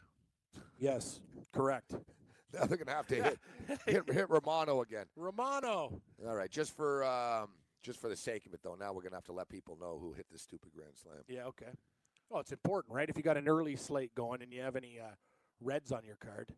yes, 0.79 1.21
correct. 1.53 1.95
Now 2.61 2.67
they're 2.67 2.79
gonna 2.79 2.97
have 2.97 3.07
to 3.09 3.17
hit 3.17 3.39
hit, 3.87 4.11
hit 4.13 4.31
Romano 4.31 4.83
again. 4.83 5.07
Romano. 5.17 6.01
All 6.27 6.35
right, 6.35 6.51
just 6.51 6.77
for 6.77 7.05
um, 7.05 7.49
just 7.83 8.01
for 8.01 8.09
the 8.09 8.17
sake 8.17 8.47
of 8.47 8.55
it 8.55 8.61
though. 8.63 8.77
Now 8.79 8.93
we're 8.93 9.03
gonna 9.03 9.17
have 9.17 9.25
to 9.25 9.33
let 9.33 9.49
people 9.49 9.77
know 9.81 9.99
who 10.01 10.13
hit 10.13 10.27
the 10.31 10.39
stupid 10.39 10.71
grand 10.75 10.93
slam. 10.95 11.17
Yeah, 11.29 11.47
okay. 11.47 11.71
Well, 12.31 12.41
it's 12.41 12.53
important, 12.53 12.95
right? 12.95 13.09
If 13.09 13.17
you 13.17 13.23
got 13.23 13.37
an 13.37 13.49
early 13.49 13.77
slate 13.77 14.15
going 14.15 14.43
and 14.43 14.53
you 14.53 14.63
have 14.63 14.77
any 14.77 14.99
uh, 15.01 15.15
Reds 15.61 15.93
on 15.93 16.05
your 16.05 16.17
card. 16.17 16.51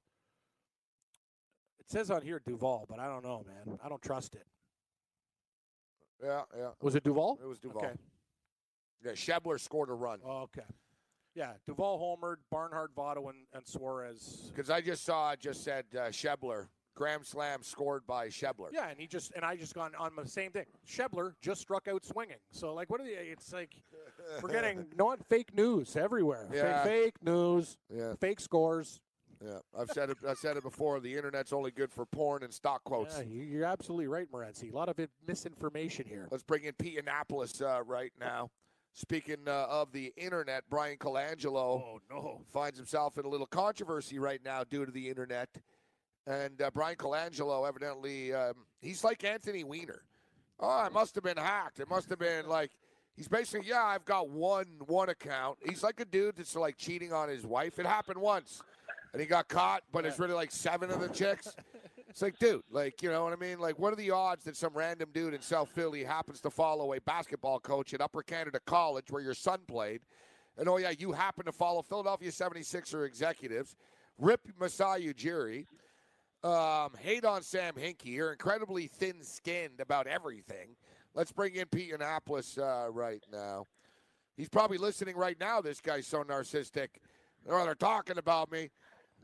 It 1.79 1.91
says 1.91 2.11
on 2.11 2.23
here 2.23 2.41
Duvall, 2.45 2.87
but 2.89 2.99
I 2.99 3.07
don't 3.07 3.23
know, 3.23 3.45
man. 3.47 3.79
I 3.85 3.89
don't 3.89 4.03
trust 4.03 4.35
it. 4.35 4.47
Yeah, 6.23 6.43
yeah. 6.57 6.71
Was 6.83 6.95
it 6.95 7.05
Duvall? 7.05 7.39
It 7.43 7.47
was 7.47 7.59
Duvall. 7.59 7.85
Okay. 7.85 7.95
Yeah, 9.05 9.13
Schebler 9.13 9.61
scored 9.61 9.91
a 9.91 9.95
run. 9.95 10.19
Oh, 10.25 10.43
okay. 10.43 10.67
Yeah, 11.37 11.53
Duvall 11.67 12.01
homered, 12.01 12.37
Barnhart, 12.51 12.95
Votto, 12.97 13.29
and, 13.29 13.45
and 13.53 13.67
Suarez. 13.67 14.51
Because 14.55 14.71
I 14.71 14.81
just 14.81 15.05
saw 15.05 15.33
it 15.33 15.41
just 15.41 15.63
said 15.63 15.85
uh, 15.95 16.05
Schebler 16.09 16.69
grand 16.95 17.27
slam 17.27 17.63
scored 17.63 18.07
by 18.07 18.29
Schebler. 18.29 18.69
Yeah, 18.73 18.89
and 18.89 18.99
he 18.99 19.07
just 19.07 19.31
and 19.37 19.45
I 19.45 19.55
just 19.55 19.75
gone 19.75 19.93
on 19.99 20.17
the 20.17 20.27
same 20.27 20.51
thing. 20.51 20.65
Schebler 20.89 21.35
just 21.43 21.61
struck 21.61 21.89
out 21.89 22.05
swinging. 22.07 22.39
So 22.53 22.73
like, 22.73 22.89
what 22.91 23.01
are 23.03 23.05
the? 23.05 23.13
It's 23.13 23.53
like 23.53 23.75
we're 24.43 24.51
getting 24.51 24.87
not 24.97 25.19
fake 25.29 25.55
news 25.55 25.95
everywhere. 25.95 26.49
Yeah. 26.53 26.83
Fake, 26.85 26.93
fake 27.05 27.15
news. 27.23 27.77
Yeah. 27.95 28.15
Fake 28.19 28.41
scores. 28.41 29.01
Yeah, 29.45 29.59
I've 29.79 29.91
said 29.91 30.09
it. 30.09 30.17
I've 30.27 30.39
said 30.39 30.57
it 30.57 30.63
before. 30.63 30.99
The 30.99 31.15
internet's 31.15 31.53
only 31.53 31.71
good 31.71 31.93
for 31.93 32.07
porn 32.07 32.43
and 32.43 32.55
stock 32.55 32.83
quotes. 32.85 33.19
Yeah, 33.19 33.25
you- 33.25 33.43
you're 33.43 33.65
absolutely 33.67 34.07
right, 34.07 34.27
Morency. 34.33 34.73
A 34.73 34.75
lot 34.75 34.89
of 34.89 34.97
misinformation 35.29 36.07
here. 36.09 36.27
Let's 36.31 36.43
bring 36.43 36.65
in 36.65 36.73
Pete 36.73 36.99
Yannopoulos 36.99 37.61
uh, 37.61 37.83
right 37.85 38.13
now. 38.19 38.51
Speaking 38.97 39.47
uh, 39.47 39.67
of 39.69 39.93
the 39.93 40.11
internet, 40.17 40.63
Bryan 40.71 40.97
Colangelo 40.97 41.55
Oh 41.85 42.01
no. 42.11 42.41
finds 42.51 42.79
himself 42.79 43.19
in 43.19 43.27
a 43.27 43.29
little 43.29 43.47
controversy 43.47 44.19
right 44.19 44.41
now 44.43 44.65
due 44.65 44.87
to 44.87 44.91
the 44.91 45.11
internet. 45.11 45.51
And 46.27 46.63
uh, 46.63 46.71
Bryan 46.71 46.97
Colangelo, 46.97 47.69
evidently, 47.69 48.33
um, 48.33 48.55
he's 48.81 49.05
like 49.05 49.23
Anthony 49.23 49.65
Weiner. 49.65 50.01
Oh, 50.59 50.87
it 50.87 50.95
must 50.95 51.15
have 51.15 51.23
been 51.23 51.37
hacked. 51.37 51.79
It 51.79 51.91
must 51.91 52.09
have 52.09 52.19
been 52.19 52.49
like 52.49 52.71
he's 53.17 53.29
basically, 53.29 53.69
yeah, 53.69 53.85
I've 53.85 54.07
got 54.07 54.31
one 54.31 54.67
one 54.87 55.11
account. 55.11 55.59
He's 55.63 55.83
like 55.83 56.01
a 56.01 56.07
dude 56.07 56.37
that's 56.37 56.57
like 56.57 56.79
cheating 56.79 57.13
on 57.13 57.29
his 57.29 57.45
wife. 57.45 57.79
It 57.79 57.85
happened 57.85 58.19
once, 58.19 58.63
and 59.13 59.21
he 59.21 59.27
got 59.29 59.47
caught, 59.49 59.83
but 59.93 60.07
it's 60.07 60.19
really 60.19 60.33
like 60.33 60.51
seven 60.51 60.91
of 60.91 61.01
the 61.01 61.09
chicks. 61.11 61.55
It's 62.17 62.23
like, 62.23 62.39
dude, 62.39 62.63
like, 62.71 63.03
you 63.03 63.11
know 63.11 63.25
what 63.25 63.35
I 63.35 63.37
mean? 63.37 63.59
Like, 63.59 63.79
what 63.79 63.93
are 63.93 63.97
the 63.97 64.11
odds 64.11 64.45
that 64.45 64.57
some 64.57 64.73
random 64.73 65.11
dude 65.13 65.35
in 65.35 65.43
South 65.43 65.69
Philly 65.69 66.03
happens 66.03 66.41
to 66.41 66.51
follow 66.51 66.95
a 66.95 67.01
basketball 67.03 67.61
coach 67.61 67.93
at 67.93 68.01
Upper 68.01 68.23
Canada 68.23 68.59
College 68.65 69.05
where 69.11 69.21
your 69.21 69.35
son 69.35 69.59
played? 69.69 70.01
And 70.57 70.67
oh, 70.67 70.79
yeah, 70.79 70.95
you 70.99 71.13
happen 71.13 71.45
to 71.45 71.53
follow 71.53 71.83
Philadelphia 71.83 72.31
76er 72.31 73.07
executives, 73.07 73.77
Rip 74.17 74.41
Masai 74.59 75.13
Ujiri, 75.13 75.67
um, 76.43 76.93
hate 76.99 77.27
on 77.27 77.43
Sam 77.43 77.75
Hinkie. 77.75 78.07
You're 78.07 78.33
incredibly 78.33 78.87
thin 78.87 79.23
skinned 79.23 79.81
about 79.81 80.07
everything. 80.07 80.69
Let's 81.13 81.33
bring 81.33 81.57
in 81.57 81.67
Pete 81.67 81.93
Yannopoulos 81.93 82.57
uh, 82.59 82.91
right 82.93 83.23
now. 83.31 83.67
He's 84.39 84.49
probably 84.49 84.79
listening 84.79 85.17
right 85.17 85.39
now. 85.39 85.61
This 85.61 85.83
guy's 85.83 86.07
so 86.07 86.25
narcissistic. 86.25 86.89
They're 87.47 87.75
talking 87.75 88.17
about 88.17 88.51
me. 88.51 88.71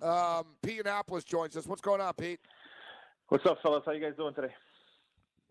Um, 0.03 0.45
Pete 0.63 0.85
Yannopoulos 0.85 1.25
joins 1.25 1.57
us. 1.57 1.67
What's 1.67 1.81
going 1.81 2.03
on, 2.03 2.13
Pete? 2.13 2.41
What's 3.33 3.47
up, 3.47 3.63
fellas? 3.63 3.83
How 3.87 3.93
you 3.93 4.01
guys 4.03 4.13
doing 4.15 4.35
today? 4.35 4.53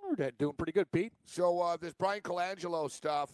We're 0.08 0.30
doing 0.38 0.54
pretty 0.54 0.72
good, 0.72 0.92
Pete. 0.92 1.14
So 1.26 1.60
uh, 1.60 1.78
this 1.82 1.96
Bryan 1.96 2.22
Colangelo 2.22 2.92
stuff, 2.92 3.32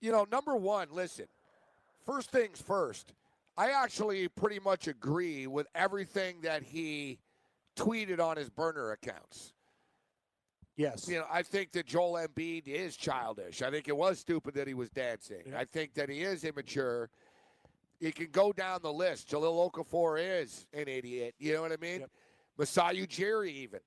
you 0.00 0.12
know, 0.12 0.24
number 0.30 0.54
one, 0.54 0.86
listen. 0.92 1.26
First 2.06 2.30
things 2.30 2.62
first. 2.62 3.12
I 3.58 3.72
actually 3.72 4.28
pretty 4.28 4.60
much 4.60 4.86
agree 4.86 5.48
with 5.48 5.66
everything 5.74 6.42
that 6.42 6.62
he 6.62 7.18
tweeted 7.76 8.20
on 8.20 8.36
his 8.36 8.50
burner 8.50 8.92
accounts. 8.92 9.52
Yes. 10.76 11.08
You 11.08 11.16
know, 11.16 11.26
I 11.28 11.42
think 11.42 11.72
that 11.72 11.86
Joel 11.86 12.24
Embiid 12.24 12.68
is 12.68 12.96
childish. 12.96 13.62
I 13.62 13.72
think 13.72 13.88
it 13.88 13.96
was 13.96 14.20
stupid 14.20 14.54
that 14.54 14.68
he 14.68 14.74
was 14.74 14.90
dancing. 14.90 15.42
I 15.56 15.64
think 15.64 15.94
that 15.94 16.08
he 16.08 16.22
is 16.22 16.44
immature. 16.44 17.10
You 17.98 18.12
can 18.12 18.28
go 18.30 18.52
down 18.52 18.78
the 18.84 18.92
list. 18.92 19.28
Jahlil 19.28 19.72
Okafor 19.72 20.20
is 20.22 20.68
an 20.72 20.86
idiot. 20.86 21.34
You 21.40 21.54
know 21.54 21.62
what 21.62 21.72
I 21.72 21.78
mean? 21.78 22.04
Masai 22.58 23.06
Ujiri 23.06 23.50
even. 23.50 23.80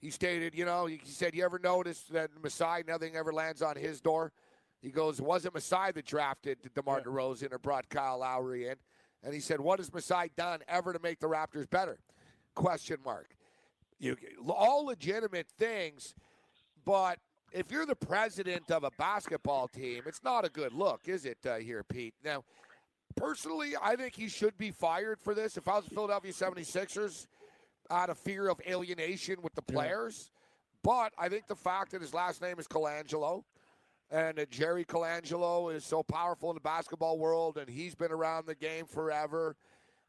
He 0.00 0.10
stated, 0.10 0.54
you 0.54 0.64
know, 0.64 0.86
he 0.86 1.00
said, 1.04 1.34
you 1.34 1.44
ever 1.44 1.58
notice 1.58 2.02
that 2.10 2.30
Masai, 2.42 2.82
nothing 2.86 3.16
ever 3.16 3.32
lands 3.32 3.62
on 3.62 3.76
his 3.76 4.00
door? 4.00 4.32
He 4.82 4.90
goes, 4.90 5.18
it 5.18 5.24
wasn't 5.24 5.54
Masai 5.54 5.92
that 5.92 6.04
drafted 6.04 6.58
DeMar 6.74 7.00
DeRozan 7.00 7.52
or 7.52 7.58
brought 7.58 7.88
Kyle 7.88 8.18
Lowry 8.18 8.68
in. 8.68 8.74
And 9.22 9.32
he 9.32 9.40
said, 9.40 9.60
what 9.60 9.78
has 9.78 9.92
Masai 9.92 10.30
done 10.36 10.60
ever 10.68 10.92
to 10.92 10.98
make 10.98 11.20
the 11.20 11.26
Raptors 11.26 11.68
better? 11.70 11.98
Question 12.54 12.98
mark. 13.02 13.30
You, 13.98 14.16
all 14.46 14.84
legitimate 14.84 15.46
things, 15.58 16.14
but 16.84 17.18
if 17.50 17.70
you're 17.70 17.86
the 17.86 17.96
president 17.96 18.70
of 18.70 18.84
a 18.84 18.90
basketball 18.98 19.68
team, 19.68 20.02
it's 20.06 20.22
not 20.22 20.44
a 20.44 20.50
good 20.50 20.74
look, 20.74 21.02
is 21.06 21.24
it, 21.24 21.38
uh, 21.48 21.56
here, 21.56 21.82
Pete? 21.82 22.12
Now, 22.22 22.44
personally, 23.16 23.72
I 23.80 23.96
think 23.96 24.14
he 24.14 24.28
should 24.28 24.58
be 24.58 24.70
fired 24.70 25.18
for 25.20 25.34
this. 25.34 25.56
If 25.56 25.68
I 25.68 25.76
was 25.76 25.84
the 25.84 25.94
Philadelphia 25.94 26.32
76ers, 26.32 27.26
out 27.90 28.10
of 28.10 28.18
fear 28.18 28.48
of 28.48 28.60
alienation 28.68 29.36
with 29.42 29.54
the 29.54 29.62
players. 29.62 30.30
But 30.82 31.12
I 31.18 31.28
think 31.28 31.46
the 31.46 31.56
fact 31.56 31.92
that 31.92 32.02
his 32.02 32.12
last 32.12 32.42
name 32.42 32.58
is 32.58 32.68
Colangelo 32.68 33.44
and 34.10 34.36
that 34.36 34.50
Jerry 34.50 34.84
Colangelo 34.84 35.74
is 35.74 35.84
so 35.84 36.02
powerful 36.02 36.50
in 36.50 36.54
the 36.54 36.60
basketball 36.60 37.18
world 37.18 37.56
and 37.56 37.68
he's 37.68 37.94
been 37.94 38.12
around 38.12 38.46
the 38.46 38.54
game 38.54 38.84
forever, 38.84 39.56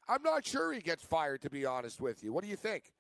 I'm 0.07 0.21
not 0.21 0.45
sure 0.45 0.73
he 0.73 0.81
gets 0.81 1.03
fired, 1.03 1.41
to 1.43 1.49
be 1.49 1.65
honest 1.65 2.01
with 2.01 2.23
you. 2.23 2.33
What 2.33 2.43
do 2.43 2.49
you 2.49 2.57
think? 2.57 2.91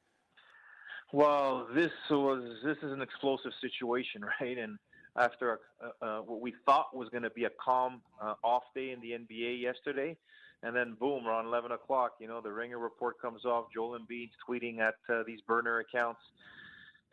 Well, 1.11 1.67
this 1.73 1.91
was 2.09 2.43
this 2.63 2.77
is 2.81 2.91
an 2.91 3.01
explosive 3.01 3.51
situation, 3.61 4.25
right? 4.41 4.57
And 4.57 4.77
after 5.15 5.59
uh, 5.81 6.05
uh, 6.05 6.19
what 6.21 6.41
we 6.41 6.53
thought 6.65 6.95
was 6.95 7.09
going 7.09 7.23
to 7.23 7.29
be 7.29 7.45
a 7.45 7.51
calm 7.63 8.01
uh, 8.21 8.33
off 8.43 8.63
day 8.73 8.91
in 8.91 8.99
the 9.01 9.11
NBA 9.11 9.61
yesterday, 9.61 10.17
and 10.65 10.75
then 10.75 10.95
boom, 10.99 11.27
around 11.27 11.45
11 11.45 11.71
o'clock, 11.71 12.13
you 12.19 12.27
know, 12.27 12.41
the 12.41 12.51
Ringer 12.51 12.79
report 12.79 13.21
comes 13.21 13.45
off. 13.45 13.65
Joel 13.71 13.99
Embiid's 13.99 14.33
tweeting 14.49 14.79
at 14.79 14.95
uh, 15.07 15.21
these 15.25 15.39
burner 15.47 15.79
accounts. 15.79 16.21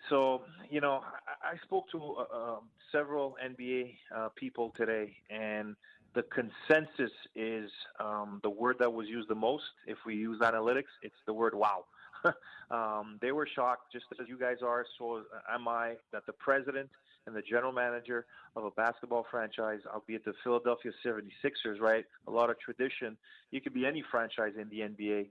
So, 0.09 0.43
you 0.71 0.81
know, 0.81 1.03
I, 1.45 1.53
I 1.53 1.57
spoke 1.65 1.91
to 1.93 1.99
uh, 1.99 2.37
um, 2.37 2.61
several 2.91 3.37
NBA 3.45 3.95
uh, 4.17 4.29
people 4.37 4.73
today, 4.77 5.15
and 5.31 5.77
the 6.15 6.25
consensus 6.25 7.13
is 7.37 7.71
um, 8.01 8.41
the 8.43 8.51
word 8.51 8.77
that 8.81 8.93
was 8.93 9.07
used 9.07 9.29
the 9.29 9.35
most. 9.35 9.65
If 9.87 9.99
we 10.07 10.15
use 10.15 10.41
analytics, 10.41 10.91
it's 11.03 11.15
the 11.27 11.35
word 11.35 11.55
"wow." 11.55 11.85
um, 12.71 13.19
they 13.21 13.33
were 13.33 13.47
shocked, 13.55 13.93
just 13.93 14.07
as 14.21 14.29
you 14.29 14.39
guys 14.39 14.57
are. 14.65 14.87
So 14.99 15.23
am 15.53 15.69
I. 15.69 15.95
That 16.13 16.25
the 16.27 16.33
president 16.33 16.89
and 17.27 17.37
the 17.37 17.43
general 17.43 17.73
manager 17.73 18.27
of 18.57 18.65
a 18.65 18.71
basketball 18.73 19.27
franchise, 19.31 19.81
albeit 19.93 20.25
the 20.25 20.35
Philadelphia 20.43 20.93
76ers, 21.05 21.81
right? 21.81 22.05
A 22.27 22.31
lot 22.31 22.51
of 22.51 22.59
tradition. 22.59 23.17
You 23.51 23.61
could 23.61 23.75
be 23.75 23.87
any 23.87 24.03
franchise 24.11 24.53
in 24.61 24.69
the 24.69 24.81
NBA. 24.81 25.29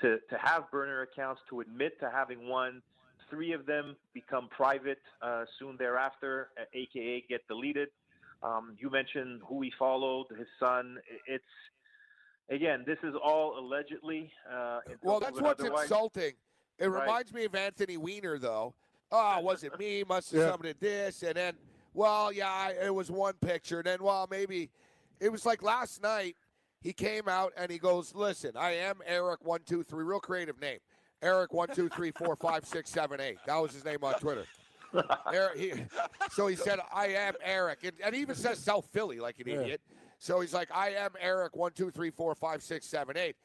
To, 0.00 0.18
to 0.30 0.38
have 0.38 0.70
burner 0.70 1.02
accounts, 1.02 1.42
to 1.50 1.60
admit 1.60 1.98
to 2.00 2.10
having 2.10 2.48
one, 2.48 2.82
three 3.30 3.52
of 3.52 3.66
them 3.66 3.94
become 4.14 4.48
private 4.48 4.98
uh, 5.20 5.44
soon 5.58 5.76
thereafter, 5.76 6.48
uh, 6.60 6.64
aka 6.72 7.24
get 7.28 7.46
deleted. 7.46 7.88
Um, 8.42 8.74
you 8.78 8.90
mentioned 8.90 9.42
who 9.46 9.60
he 9.62 9.70
followed, 9.78 10.26
his 10.36 10.48
son. 10.58 10.98
It's 11.28 11.44
again, 12.50 12.82
this 12.86 12.98
is 13.04 13.14
all 13.22 13.58
allegedly. 13.58 14.32
Uh, 14.50 14.80
Well, 15.02 15.20
that's 15.20 15.40
what's 15.40 15.60
otherwise. 15.60 15.84
insulting. 15.84 16.32
It 16.78 16.86
Right. 16.88 17.02
reminds 17.02 17.32
me 17.32 17.44
of 17.44 17.54
Anthony 17.54 17.96
Weiner, 17.96 18.38
though. 18.38 18.74
Oh, 19.12 19.40
was 19.40 19.62
it 19.62 19.78
me? 19.78 20.02
Must 20.08 20.30
have 20.32 20.40
Yeah. 20.40 20.50
somebody 20.50 20.72
this, 20.80 21.22
and 21.22 21.34
then, 21.36 21.54
well, 21.94 22.32
yeah, 22.32 22.50
I- 22.50 22.76
it 22.86 22.94
was 22.94 23.10
one 23.10 23.34
picture. 23.34 23.78
And 23.78 23.86
then, 23.86 24.02
well, 24.02 24.26
maybe 24.30 24.70
it 25.20 25.30
was 25.30 25.44
like 25.46 25.62
last 25.62 26.02
night. 26.02 26.36
He 26.80 26.92
came 26.92 27.28
out 27.28 27.52
and 27.56 27.70
he 27.70 27.78
goes, 27.78 28.12
"Listen, 28.14 28.56
I 28.56 28.72
am 28.72 29.00
Eric 29.06 29.44
one 29.44 29.60
two 29.64 29.84
three, 29.84 30.02
real 30.02 30.18
creative 30.18 30.58
name, 30.60 30.80
Eric 31.22 31.52
one 31.52 31.68
two 31.68 31.88
three 31.88 32.10
four 32.10 32.34
five 32.34 32.66
six 32.66 32.90
seven 32.90 33.20
eight. 33.20 33.38
That 33.46 33.56
was 33.58 33.72
his 33.72 33.84
name 33.84 34.02
on 34.02 34.14
Twitter. 34.14 34.46
Eric, 35.32 35.58
he, 35.58 35.72
so 36.32 36.48
he 36.48 36.56
said, 36.56 36.80
"I 36.92 37.08
am 37.08 37.34
Eric," 37.40 37.84
and, 37.84 37.92
and 38.02 38.14
he 38.14 38.20
even 38.20 38.34
says 38.34 38.58
South 38.58 38.86
Philly 38.92 39.20
like 39.20 39.38
an 39.38 39.46
Yeah. 39.48 39.60
idiot. 39.60 39.80
So 40.18 40.40
he's 40.40 40.52
like, 40.52 40.70
"I 40.74 40.90
am 40.94 41.10
Eric 41.20 41.54
one 41.54 41.72
two 41.72 41.90
three 41.92 42.10
four 42.10 42.34
five 42.34 42.62
six 42.62 42.86
seven 42.86 43.16
eight. 43.16 43.36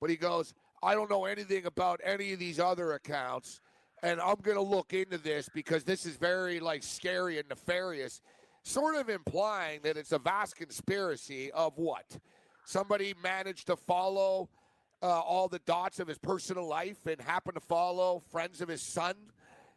But 0.00 0.10
he 0.10 0.16
goes, 0.16 0.54
I 0.82 0.94
don't 0.94 1.08
know 1.10 1.24
anything 1.24 1.64
about 1.66 2.00
any 2.04 2.32
of 2.34 2.38
these 2.38 2.60
other 2.60 2.92
accounts, 2.92 3.60
and 4.02 4.20
I'm 4.20 4.36
going 4.42 4.56
to 4.56 4.62
look 4.62 4.92
into 4.92 5.18
this 5.18 5.48
because 5.54 5.84
this 5.84 6.04
is 6.06 6.16
very 6.16 6.60
like 6.60 6.82
scary 6.82 7.38
and 7.38 7.48
nefarious, 7.48 8.20
sort 8.62 8.96
of 8.96 9.08
implying 9.08 9.80
that 9.82 9.96
it's 9.96 10.12
a 10.12 10.18
vast 10.18 10.56
conspiracy 10.56 11.50
of 11.52 11.72
what 11.76 12.04
somebody 12.66 13.14
managed 13.22 13.66
to 13.68 13.76
follow 13.76 14.48
uh, 15.02 15.06
all 15.20 15.48
the 15.48 15.58
dots 15.60 16.00
of 16.00 16.08
his 16.08 16.18
personal 16.18 16.66
life 16.66 17.06
and 17.06 17.20
happen 17.20 17.54
to 17.54 17.60
follow 17.60 18.22
friends 18.30 18.60
of 18.60 18.68
his 18.68 18.82
son. 18.82 19.14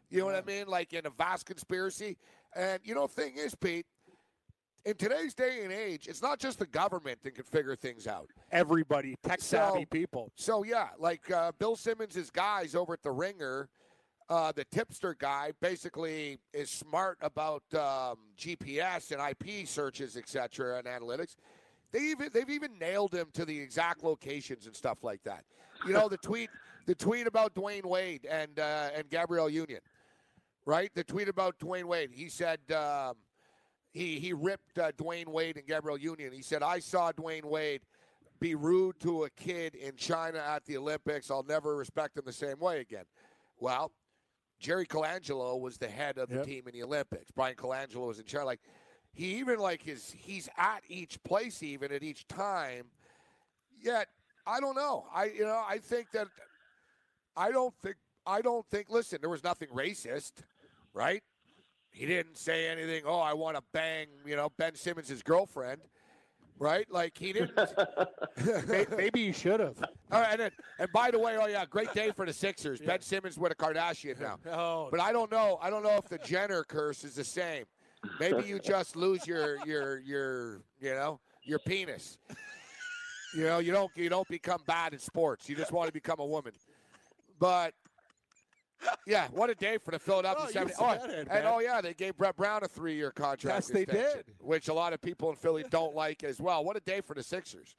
You 0.10 0.20
know 0.20 0.26
what 0.26 0.36
I 0.36 0.42
mean? 0.42 0.68
Like 0.68 0.94
in 0.94 1.06
a 1.06 1.10
vast 1.10 1.46
conspiracy. 1.46 2.18
And 2.56 2.80
you 2.84 2.96
know, 2.96 3.08
thing 3.08 3.34
is, 3.38 3.54
Pete, 3.56 3.86
in 4.86 4.96
today's 4.96 5.34
day 5.34 5.64
and 5.66 5.74
age, 5.74 6.08
it's 6.08 6.22
not 6.22 6.40
just 6.40 6.60
the 6.60 6.66
government 6.66 7.20
that 7.24 7.32
can 7.36 7.44
figure 7.44 7.76
things 7.76 8.08
out. 8.08 8.30
Everybody, 8.54 9.16
tech 9.22 9.42
savvy 9.42 9.82
So- 9.82 9.86
people. 9.92 10.32
So 10.36 10.64
yeah, 10.64 10.90
like 10.98 11.30
uh, 11.30 11.52
Bill 11.60 11.76
Simmons' 11.76 12.30
guys 12.32 12.74
over 12.74 12.94
at 12.94 13.04
the 13.04 13.12
Ringer, 13.12 13.68
uh, 14.30 14.52
the 14.52 14.66
tipster 14.66 15.16
guy 15.18 15.52
basically 15.62 16.40
is 16.54 16.70
smart 16.70 17.18
about 17.22 17.64
um, 17.74 18.18
GPS 18.38 19.12
and 19.12 19.22
IP 19.22 19.68
searches, 19.68 20.18
etc., 20.18 20.80
and 20.80 20.88
analytics. 20.88 21.36
They 21.92 22.00
even 22.00 22.30
they've 22.34 22.50
even 22.50 22.78
nailed 22.78 23.14
him 23.14 23.28
to 23.34 23.46
the 23.46 23.58
exact 23.58 24.04
locations 24.04 24.66
and 24.66 24.76
stuff 24.76 25.04
like 25.04 25.24
that. 25.24 25.46
You 25.86 25.94
know 25.94 26.10
the 26.10 26.18
tweet 26.18 26.50
the 26.86 26.96
tweet 26.96 27.28
about 27.28 27.54
Dwyane 27.54 27.86
Wade 27.86 28.26
and 28.30 28.60
uh, 28.60 28.90
and 28.96 29.10
Gabrielle 29.10 29.50
Union, 29.50 29.80
right? 30.66 30.92
The 30.94 31.04
tweet 31.04 31.30
about 31.30 31.58
Dwyane 31.60 31.86
Wade. 31.86 32.12
He 32.14 32.30
said. 32.30 32.60
Um, 32.72 33.16
he 33.94 34.20
he 34.20 34.32
ripped 34.32 34.78
uh, 34.78 34.92
Dwyane 34.92 35.28
Wade 35.30 35.58
and 35.58 35.66
Gabrielle 35.66 35.98
Union. 35.98 36.32
He 36.32 36.44
said, 36.44 36.62
"I 36.62 36.80
saw 36.80 37.12
Dwyane 37.12 37.46
Wade 37.46 37.82
be 38.40 38.54
rude 38.54 39.00
to 39.00 39.24
a 39.24 39.30
kid 39.32 39.74
in 39.74 39.96
China 39.96 40.38
at 40.38 40.66
the 40.66 40.78
Olympics. 40.78 41.32
I'll 41.32 41.42
never 41.42 41.76
respect 41.76 42.16
him 42.16 42.24
the 42.26 42.34
same 42.34 42.60
way 42.60 42.80
again." 42.80 43.06
Well, 43.60 43.92
Jerry 44.60 44.86
Colangelo 44.86 45.60
was 45.60 45.78
the 45.78 45.88
head 45.88 46.18
of 46.18 46.30
the 46.30 46.36
Yep. 46.38 46.46
team 46.46 46.64
in 46.68 46.74
the 46.74 46.84
Olympics. 46.84 47.32
Bryan 47.32 47.56
Colangelo 47.56 48.08
was 48.08 48.20
in 48.20 48.26
charge. 48.26 48.46
Like 48.46 48.60
he 49.14 49.36
even 49.38 49.60
like 49.60 49.82
his 49.82 50.12
he's 50.12 50.50
at 50.58 50.82
each 50.88 51.22
place 51.24 51.62
even 51.64 51.92
at 51.92 52.04
each 52.04 52.28
time. 52.28 52.86
Yet 53.82 54.08
I 54.46 54.60
don't 54.60 54.76
know. 54.76 55.06
I 55.14 55.26
you 55.26 55.46
know 55.46 55.64
I 55.68 55.78
think 55.80 56.12
that 56.12 56.28
I 57.36 57.52
don't 57.52 57.74
think 57.82 57.96
I 58.26 58.42
don't 58.42 58.66
think. 58.70 58.90
Listen, 58.90 59.20
there 59.22 59.30
was 59.30 59.44
nothing 59.44 59.70
racist, 59.70 60.34
right? 60.94 61.24
He 61.92 62.06
didn't 62.06 62.38
say 62.38 62.68
anything. 62.68 63.04
Oh, 63.06 63.20
I 63.20 63.34
want 63.34 63.56
to 63.58 63.64
bang, 63.74 64.08
you 64.26 64.36
know, 64.36 64.50
Ben 64.58 64.76
Simmons' 64.76 65.24
girlfriend, 65.24 65.82
right? 66.60 66.86
Like 66.92 67.18
he 67.18 67.34
didn't. 67.34 67.52
Maybe 68.98 69.22
you 69.22 69.34
should 69.34 69.60
have. 69.60 69.78
All 70.12 70.22
right, 70.22 70.32
and, 70.32 70.40
then, 70.40 70.52
and 70.80 70.92
by 70.92 71.12
the 71.12 71.20
way, 71.20 71.38
oh 71.40 71.48
yeah, 71.48 71.66
great 71.66 71.94
day 71.94 72.12
for 72.16 72.26
the 72.26 72.34
Sixers. 72.34 72.80
Ben 72.80 73.02
Simmons 73.02 73.38
with 73.38 73.52
a 73.52 73.56
Kardashian 73.56 74.20
now. 74.20 74.38
Oh, 74.52 74.88
But 74.90 75.00
I 75.00 75.12
don't 75.12 75.32
know. 75.32 75.60
I 75.62 75.70
don't 75.70 75.84
know 75.84 75.98
if 75.98 76.08
the 76.10 76.18
Jenner 76.20 76.64
curse 76.64 77.04
is 77.04 77.16
the 77.16 77.24
same. 77.24 77.66
Maybe 78.20 78.44
you 78.44 78.60
just 78.60 78.96
lose 78.96 79.26
your 79.28 79.58
your 79.66 80.00
your 80.00 80.62
you 80.80 80.92
know 80.92 81.20
your 81.44 81.60
penis. 81.60 82.18
You 83.36 83.44
know 83.44 83.60
you 83.60 83.72
don't 83.72 83.92
you 83.96 84.10
don't 84.10 84.28
become 84.28 84.62
bad 84.66 84.94
in 84.94 85.00
sports. 85.00 85.50
You 85.50 85.56
just 85.56 85.72
want 85.72 85.88
to 85.88 85.94
become 85.94 86.20
a 86.20 86.26
woman. 86.26 86.54
But 87.40 87.74
yeah, 89.06 89.28
what 89.32 89.50
a 89.50 89.56
day 89.56 89.78
for 89.78 89.92
the 89.92 90.00
Philadelphia 90.00 90.44
Oh, 90.44 90.48
you 90.48 90.54
70. 90.54 90.74
Oh, 90.80 90.92
it, 90.92 91.20
and 91.20 91.28
man. 91.30 91.44
oh 91.46 91.60
yeah, 91.60 91.82
they 91.82 91.94
gave 91.94 92.18
Brett 92.18 92.36
Brown 92.36 92.64
a 92.64 92.68
three-year 92.68 93.12
contract. 93.12 93.56
Yes, 93.56 93.68
they 93.68 93.86
did. 93.86 94.26
Which 94.40 94.68
a 94.68 94.74
lot 94.74 94.94
of 94.94 95.02
people 95.02 95.30
in 95.30 95.36
Philly 95.36 95.64
don't 95.70 95.96
like 95.96 96.24
as 96.24 96.40
well. 96.40 96.64
What 96.64 96.78
a 96.78 96.82
day 96.82 97.02
for 97.02 97.14
the 97.14 97.24
Sixers. 97.24 97.76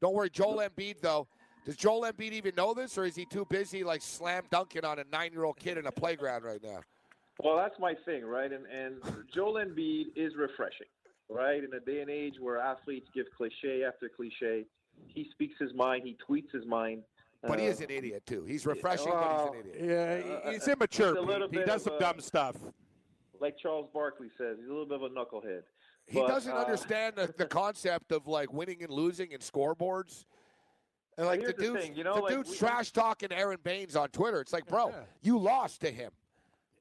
Don't 0.00 0.14
worry, 0.14 0.30
Joel 0.30 0.56
Embiid 0.68 1.00
though. 1.00 1.26
Does 1.64 1.76
Joel 1.76 2.02
Embiid 2.02 2.32
even 2.32 2.54
know 2.56 2.74
this, 2.74 2.98
or 2.98 3.04
is 3.04 3.16
he 3.16 3.24
too 3.24 3.46
busy 3.48 3.84
like 3.84 4.02
slam 4.02 4.44
dunking 4.50 4.84
on 4.84 4.98
a 4.98 5.04
nine-year-old 5.10 5.56
kid 5.56 5.78
in 5.78 5.86
a 5.86 5.92
playground 5.92 6.44
right 6.44 6.62
now? 6.62 6.80
Well, 7.42 7.56
that's 7.56 7.78
my 7.80 7.94
thing, 8.04 8.24
right? 8.24 8.52
And 8.52 8.66
and 8.66 8.96
Joel 9.34 9.54
Embiid 9.54 10.08
is 10.14 10.34
refreshing, 10.36 10.86
right? 11.28 11.64
In 11.64 11.72
a 11.74 11.80
day 11.80 12.00
and 12.00 12.10
age 12.10 12.34
where 12.38 12.58
athletes 12.58 13.08
give 13.14 13.26
cliche 13.36 13.82
after 13.84 14.08
cliche, 14.14 14.66
he 15.08 15.26
speaks 15.32 15.54
his 15.58 15.72
mind, 15.74 16.02
he 16.04 16.16
tweets 16.28 16.52
his 16.52 16.66
mind. 16.66 17.02
But 17.46 17.58
he 17.60 17.66
Uh, 17.66 17.70
is 17.70 17.80
an 17.80 17.90
idiot 17.90 18.24
too. 18.26 18.44
He's 18.44 18.64
refreshing, 18.66 19.10
well, 19.10 19.52
but 19.52 19.64
he's 19.66 19.74
an 19.76 19.80
idiot. 19.82 20.24
Yeah, 20.28 20.34
Uh, 20.34 20.50
he's 20.52 20.68
immature. 20.68 21.10
it's 21.10 21.18
a 21.18 21.20
little 21.22 21.48
Pete. 21.48 21.60
He 21.60 21.64
does 21.66 21.82
some 21.84 21.94
a- 21.94 21.98
dumb 22.00 22.20
stuff. 22.20 22.56
Like 23.40 23.58
Charles 23.58 23.88
Barkley 23.92 24.30
says, 24.38 24.56
he's 24.58 24.66
a 24.68 24.72
little 24.72 24.86
bit 24.86 24.96
of 24.96 25.02
a 25.02 25.08
knucklehead. 25.10 25.62
He 26.06 26.18
But, 26.20 26.28
doesn't 26.28 26.52
uh, 26.52 26.56
understand 26.56 27.16
the, 27.16 27.32
the 27.36 27.46
concept 27.46 28.12
of 28.12 28.26
like 28.26 28.52
winning 28.52 28.82
and 28.82 28.90
losing 28.90 29.32
and 29.34 29.42
scoreboards. 29.42 30.24
And 31.16 31.26
like 31.26 31.40
the 31.40 31.46
here's 31.46 31.56
the 31.56 31.62
dude's, 31.62 31.82
thing, 31.84 31.94
you 31.94 32.04
know, 32.04 32.14
the 32.16 32.20
like, 32.22 32.34
dude's 32.34 32.50
we- 32.50 32.56
trash 32.56 32.90
talking 32.92 33.32
Aron 33.32 33.58
Baynes 33.62 33.96
on 33.96 34.08
Twitter. 34.08 34.40
It's 34.40 34.52
like, 34.52 34.66
bro, 34.66 34.88
Yeah. 34.88 35.04
you 35.22 35.38
lost 35.38 35.80
to 35.82 35.90
him. 35.90 36.10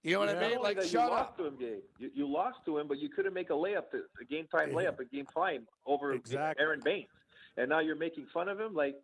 You 0.01 0.13
know 0.13 0.19
what 0.19 0.33
Not 0.33 0.43
I 0.43 0.49
mean? 0.49 0.59
Like, 0.59 0.75
that, 0.77 0.83
shut 0.85 0.91
you 0.93 0.99
up. 0.99 1.11
lost 1.11 1.37
to 1.37 1.45
him, 1.45 1.55
Gabe. 1.57 1.81
You, 1.97 2.11
you 2.13 2.27
lost 2.27 2.59
to 2.65 2.77
him, 2.77 2.87
but 2.89 2.99
you 2.99 3.07
couldn't 3.09 3.33
make 3.33 3.49
a 3.51 3.53
layup, 3.53 3.85
a 4.19 4.25
game 4.25 4.47
time 4.47 4.71
layup, 4.71 4.99
a 4.99 5.05
game 5.05 5.25
time 5.25 5.65
over 5.85 6.11
Exactly. 6.11 6.61
Aron 6.61 6.81
Baynes, 6.83 7.07
and 7.55 7.69
now 7.69 7.79
you're 7.79 7.95
making 7.95 8.25
fun 8.33 8.49
of 8.49 8.59
him. 8.59 8.73
Like, 8.73 8.95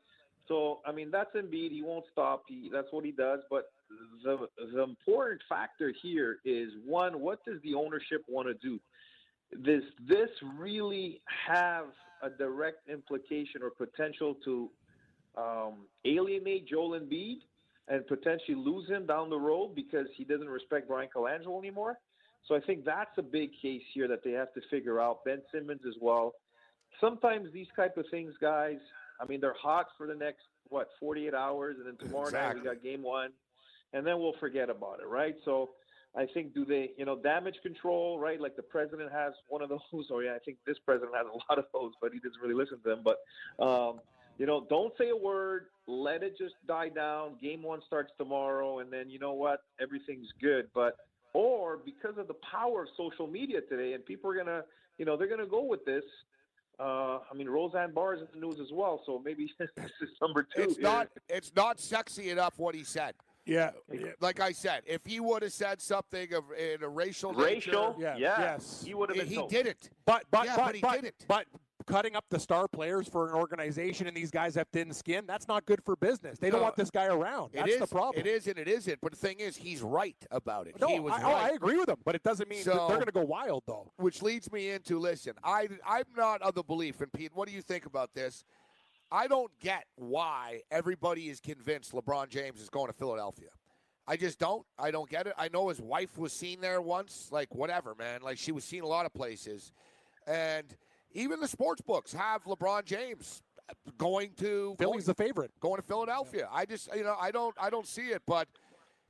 so 0.50 0.80
I 0.86 0.92
mean, 0.92 1.10
that's 1.12 1.34
Embiid. 1.36 1.72
He 1.72 1.82
won't 1.82 2.06
stop. 2.12 2.44
He 2.50 2.70
that's 2.72 2.88
what 2.92 3.06
he 3.06 3.12
does. 3.12 3.40
But 3.50 3.72
the 4.24 4.50
the 4.74 4.84
important 4.84 5.42
factor 5.48 5.94
here 6.02 6.40
is 6.44 6.72
one: 6.86 7.22
what 7.22 7.46
does 7.46 7.62
the 7.64 7.76
ownership 7.76 8.26
want 8.28 8.50
to 8.50 8.56
do? 8.56 8.80
Does 9.64 9.84
this 10.08 10.30
really 10.58 11.22
have 11.48 11.86
a 12.22 12.30
direct 12.30 12.90
implication 12.90 13.62
or 13.64 13.70
potential 13.70 14.36
to 14.44 14.70
um, 15.38 15.86
alienate 16.06 16.68
Joel 16.68 17.00
Embiid 17.00 17.38
and 17.88 18.06
potentially 18.08 18.56
lose 18.56 18.88
him 18.90 19.06
down 19.06 19.30
the 19.30 19.40
road 19.40 19.74
because 19.76 20.08
he 20.16 20.24
doesn't 20.24 20.50
respect 20.50 20.88
Bryan 20.88 21.10
Colangelo 21.16 21.58
anymore. 21.58 21.98
So 22.48 22.56
I 22.56 22.60
think 22.60 22.86
that's 22.86 23.18
a 23.18 23.22
big 23.22 23.52
case 23.62 23.82
here 23.94 24.08
that 24.08 24.24
they 24.24 24.32
have 24.32 24.54
to 24.54 24.62
figure 24.70 25.00
out. 25.00 25.26
Ben 25.26 25.42
Simmons 25.52 25.82
as 25.88 25.96
well. 26.02 26.34
Sometimes 27.02 27.52
these 27.54 27.68
type 27.76 27.98
of 27.98 28.06
things, 28.12 28.34
guys. 28.40 28.78
I 29.20 29.26
mean, 29.26 29.42
they're 29.42 29.56
hot 29.62 29.88
for 29.98 30.08
the 30.08 30.16
next 30.16 30.44
what 30.70 30.90
48 31.00 31.34
hours, 31.34 31.78
and 31.78 31.88
then 31.88 31.98
tomorrow 31.98 32.30
night 32.30 32.56
we 32.56 32.62
got 32.62 32.84
game 32.84 33.02
one, 33.02 33.32
and 33.94 34.06
then 34.06 34.20
we'll 34.20 34.36
forget 34.40 34.70
about 34.70 35.00
it, 35.02 35.08
right? 35.08 35.36
So. 35.46 35.72
I 36.18 36.26
think 36.26 36.56
do 36.56 36.66
they, 36.66 36.90
you 36.98 37.06
know, 37.06 37.16
damage 37.16 37.58
control, 37.62 38.18
right? 38.18 38.42
Like 38.42 38.56
the 38.56 38.64
president 38.64 39.12
has 39.12 39.34
one 39.48 39.62
of 39.62 39.70
those, 39.70 39.80
or 40.10 40.24
yeah, 40.24 40.34
I 40.34 40.40
think 40.40 40.58
this 40.66 40.78
president 40.84 41.16
has 41.16 41.28
a 41.28 41.38
lot 41.52 41.60
of 41.60 41.66
those, 41.72 41.92
but 42.02 42.12
he 42.12 42.18
doesn't 42.18 42.42
really 42.42 42.56
listen 42.56 42.80
to 42.82 42.90
them. 42.90 43.04
But 43.04 43.20
um, 43.64 44.00
you 44.40 44.46
know, 44.46 44.66
don't 44.70 44.94
say 44.98 45.10
a 45.10 45.16
word. 45.16 45.66
Let 45.86 46.24
it 46.24 46.38
just 46.38 46.56
die 46.66 46.90
down. 46.90 47.36
Game 47.42 47.62
one 47.62 47.82
starts 47.86 48.12
tomorrow, 48.18 48.80
and 48.80 48.92
then 48.92 49.10
you 49.10 49.20
know 49.20 49.34
what? 49.34 49.60
Everything's 49.82 50.30
good. 50.42 50.70
But 50.74 50.96
or 51.34 51.78
because 51.86 52.18
of 52.18 52.28
the 52.28 52.36
power 52.50 52.84
of 52.84 52.90
social 52.98 53.28
media 53.28 53.60
today, 53.62 53.94
and 53.94 54.06
people 54.06 54.32
are 54.32 54.36
gonna, 54.36 54.64
you 54.98 55.06
know, 55.06 55.18
they're 55.18 55.28
gonna 55.28 55.46
go 55.46 55.64
with 55.64 55.84
this. 55.86 56.04
Uh, 56.80 57.20
I 57.30 57.34
mean, 57.36 57.50
Roseanne 57.50 57.92
Barr 57.94 58.14
is 58.16 58.22
in 58.22 58.28
the 58.40 58.48
news 58.48 58.60
as 58.60 58.72
well, 58.72 59.02
so 59.06 59.22
maybe 59.24 59.52
this 59.60 59.70
is 60.02 60.10
number 60.22 60.44
two. 60.44 60.62
It's 60.64 60.76
here. 60.76 60.84
not. 60.84 61.10
It's 61.28 61.52
not 61.56 61.80
sexy 61.80 62.30
enough 62.30 62.58
what 62.58 62.74
he 62.74 62.84
said. 62.84 63.16
Yeah. 63.46 63.72
Like 64.22 64.40
I 64.40 64.52
said, 64.52 64.84
if 64.86 65.02
he 65.06 65.20
would 65.20 65.42
have 65.42 65.52
said 65.52 65.82
something 65.82 66.34
of 66.34 66.44
in 66.58 66.84
a 66.84 66.88
racial 66.90 67.34
racial. 67.34 67.96
nature, 67.98 68.02
Yeah, 68.02 68.16
Yeah, 68.18 68.40
yes. 68.54 68.84
he 68.86 68.94
would 68.94 69.10
have 69.10 69.18
been. 69.18 69.28
he 69.28 69.36
told. 69.36 69.50
didn't. 69.50 69.90
But 70.06 70.24
but 70.32 70.46
Yeah, 70.46 70.56
but 70.56 70.66
but 70.68 70.76
he 70.76 70.82
but, 70.82 71.02
didn't. 71.02 71.26
but 71.28 71.46
cutting 71.90 72.16
up 72.16 72.24
the 72.30 72.40
star 72.40 72.68
players 72.68 73.08
for 73.08 73.28
an 73.28 73.34
organization 73.34 74.08
and 74.08 74.16
these 74.16 74.30
guys 74.32 74.56
have 74.56 74.68
thin 74.72 74.94
skin, 74.94 75.26
that's 75.28 75.48
not 75.48 75.66
good 75.66 75.84
for 75.84 75.96
business. 75.96 76.38
They 76.40 76.50
don't 76.50 76.60
No. 76.60 76.64
want 76.66 76.76
this 76.76 76.92
guy 76.92 77.08
around. 77.08 77.50
It 77.54 77.58
That's 77.58 77.72
is. 77.74 77.80
the 77.80 77.88
problem. 77.88 78.20
It 78.26 78.28
is 78.30 78.48
and 78.48 78.58
it 78.60 78.68
isn't. 78.68 79.00
But 79.02 79.12
the 79.14 79.18
thing 79.18 79.40
is, 79.40 79.58
he's 79.58 79.82
right 79.82 80.16
about 80.32 80.68
it. 80.68 80.80
No, 80.80 80.88
he 80.88 81.00
was 81.00 81.14
I, 81.14 81.22
oh, 81.22 81.26
right. 81.26 81.34
oh, 81.34 81.46
I 81.46 81.50
agree 81.56 81.78
with 81.78 81.90
him, 81.90 81.98
but 82.06 82.16
it 82.16 82.24
doesn't 82.24 82.48
mean 82.50 82.64
So- 82.64 82.88
they're 82.88 82.98
going 82.98 83.06
to 83.08 83.12
go 83.12 83.26
wild 83.26 83.64
though. 83.66 83.92
which 83.98 84.22
leads 84.22 84.52
me 84.52 84.70
into 84.70 85.00
listen 85.00 85.34
i 85.44 85.68
i'm 85.86 86.04
not 86.16 86.42
of 86.42 86.54
the 86.56 86.64
belief 86.64 87.02
and 87.02 87.12
pete 87.12 87.32
what 87.34 87.48
do 87.48 87.54
you 87.54 87.62
think 87.62 87.86
about 87.86 88.14
this 88.14 88.44
i 89.12 89.28
don't 89.28 89.52
get 89.60 89.86
why 89.96 90.62
everybody 90.72 91.30
is 91.30 91.40
convinced 91.40 91.92
lebron 91.94 92.30
james 92.30 92.62
is 92.62 92.70
going 92.70 92.88
to 92.88 92.94
philadelphia 92.94 93.50
i 94.08 94.16
just 94.16 94.38
don't 94.40 94.66
i 94.78 94.92
don't 94.92 95.10
get 95.10 95.28
it 95.28 95.34
i 95.38 95.48
know 95.50 95.70
his 95.70 95.80
wife 95.82 96.18
was 96.18 96.32
seen 96.34 96.62
there 96.62 96.82
once 96.82 97.30
like 97.32 97.54
whatever 97.56 97.96
man 97.98 98.22
like 98.22 98.38
she 98.38 98.52
was 98.52 98.64
seen 98.64 98.84
a 98.84 98.88
lot 98.88 99.06
of 99.06 99.14
places 99.14 99.72
and 100.28 100.76
even 101.14 101.40
the 101.40 101.48
sports 101.48 101.82
books 101.82 102.14
have 102.14 102.44
lebron 102.44 102.86
james 102.86 103.42
going 103.98 104.32
to 104.38 104.76
Philly's 104.78 105.06
the 105.06 105.14
favorite. 105.14 105.52
going 105.60 105.78
to 105.78 105.88
Philadelphia. 105.88 106.48
I 106.52 106.66
just 106.66 106.94
you 106.96 107.04
know 107.04 107.16
I 107.20 107.32
don't 107.32 107.56
I 107.60 107.70
don't 107.70 107.88
see 107.88 108.08
it, 108.08 108.22
but 108.26 108.48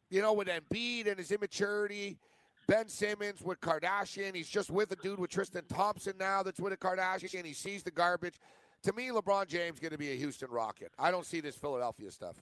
you 0.09 0.21
know 0.21 0.33
with 0.33 0.47
Embiid 0.47 1.07
and 1.07 1.17
his 1.17 1.31
immaturity, 1.31 2.17
Ben 2.67 2.87
Simmons 2.87 3.41
with 3.41 3.59
Kardashian, 3.61 4.35
he's 4.35 4.49
just 4.49 4.69
with 4.69 4.91
a 4.91 4.95
dude 4.97 5.19
with 5.19 5.29
Tristan 5.29 5.63
Thompson 5.69 6.13
now 6.19 6.43
that's 6.43 6.59
with 6.59 6.73
a 6.73 6.77
Kardashian. 6.77 7.45
He 7.45 7.53
sees 7.53 7.83
the 7.83 7.91
garbage. 7.91 8.39
To 8.83 8.93
me, 8.93 9.09
LeBron 9.09 9.47
James 9.47 9.79
going 9.79 9.91
to 9.91 9.97
be 9.97 10.11
a 10.11 10.15
Houston 10.15 10.49
Rocket. 10.49 10.91
I 10.97 11.11
don't 11.11 11.25
see 11.25 11.41
this 11.41 11.55
Philadelphia 11.55 12.11
stuff. 12.11 12.37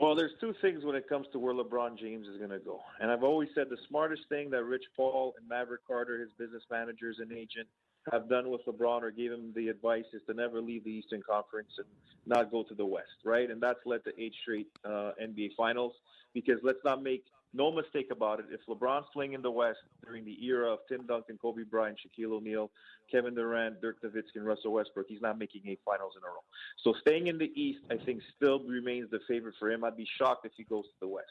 Well, 0.00 0.14
there's 0.14 0.32
two 0.40 0.52
things 0.60 0.84
when 0.84 0.96
it 0.96 1.08
comes 1.08 1.26
to 1.32 1.38
where 1.38 1.54
LeBron 1.54 1.98
James 1.98 2.26
is 2.26 2.36
going 2.38 2.50
to 2.50 2.58
go. 2.58 2.80
And 3.00 3.10
I've 3.10 3.22
always 3.22 3.48
said 3.54 3.68
the 3.70 3.78
smartest 3.88 4.22
thing 4.28 4.50
that 4.50 4.64
Rich 4.64 4.82
Paul 4.96 5.34
and 5.38 5.48
Maverick 5.48 5.86
Carter, 5.86 6.18
his 6.18 6.30
business 6.38 6.64
managers 6.70 7.18
and 7.20 7.32
agent, 7.32 7.68
have 8.12 8.28
done 8.28 8.50
with 8.50 8.64
LeBron 8.66 9.02
or 9.02 9.10
gave 9.10 9.32
him 9.32 9.52
the 9.54 9.68
advice 9.68 10.04
is 10.12 10.22
to 10.28 10.34
never 10.34 10.60
leave 10.60 10.84
the 10.84 10.90
Eastern 10.90 11.22
Conference 11.22 11.70
and 11.78 11.86
not 12.26 12.50
go 12.50 12.62
to 12.62 12.74
the 12.74 12.86
West, 12.86 13.24
right? 13.24 13.50
And 13.50 13.60
that's 13.60 13.80
led 13.84 14.04
to 14.04 14.10
eight 14.20 14.34
straight 14.42 14.68
uh, 14.84 15.12
NBA 15.22 15.50
Finals. 15.56 15.92
Because 16.34 16.58
let's 16.62 16.78
not 16.84 17.02
make 17.02 17.24
no 17.54 17.72
mistake 17.72 18.08
about 18.10 18.40
it. 18.40 18.46
If 18.50 18.60
LeBron's 18.68 19.06
playing 19.12 19.32
in 19.32 19.42
the 19.42 19.50
West 19.50 19.78
during 20.04 20.24
the 20.24 20.36
era 20.44 20.72
of 20.72 20.80
Tim 20.88 21.06
Duncan, 21.06 21.38
Kobe 21.40 21.62
Bryant, 21.62 21.98
Shaquille 21.98 22.32
O'Neal, 22.32 22.70
Kevin 23.10 23.34
Durant, 23.34 23.80
Dirk 23.80 24.02
Nowitzki, 24.02 24.36
and 24.36 24.46
Russell 24.46 24.72
Westbrook, 24.72 25.06
he's 25.08 25.22
not 25.22 25.38
making 25.38 25.62
eight 25.66 25.80
finals 25.84 26.12
in 26.16 26.22
a 26.22 26.26
row. 26.26 26.44
So 26.84 26.92
staying 27.00 27.28
in 27.28 27.38
the 27.38 27.50
East, 27.60 27.80
I 27.90 27.96
think, 27.96 28.20
still 28.36 28.60
remains 28.60 29.10
the 29.10 29.20
favorite 29.26 29.54
for 29.58 29.70
him. 29.70 29.84
I'd 29.84 29.96
be 29.96 30.06
shocked 30.18 30.44
if 30.44 30.52
he 30.56 30.64
goes 30.64 30.84
to 30.84 30.94
the 31.00 31.08
West. 31.08 31.26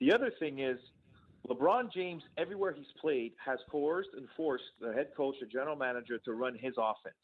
The 0.00 0.12
other 0.12 0.32
thing 0.38 0.58
is, 0.58 0.78
LeBron 1.48 1.92
James, 1.92 2.22
everywhere 2.38 2.72
he's 2.72 2.92
played, 3.00 3.32
has 3.44 3.58
coerced 3.70 4.10
and 4.16 4.26
forced 4.36 4.64
the 4.80 4.92
head 4.92 5.08
coach, 5.16 5.36
the 5.40 5.46
general 5.46 5.76
manager, 5.76 6.18
to 6.18 6.32
run 6.32 6.54
his 6.54 6.74
offense. 6.78 7.14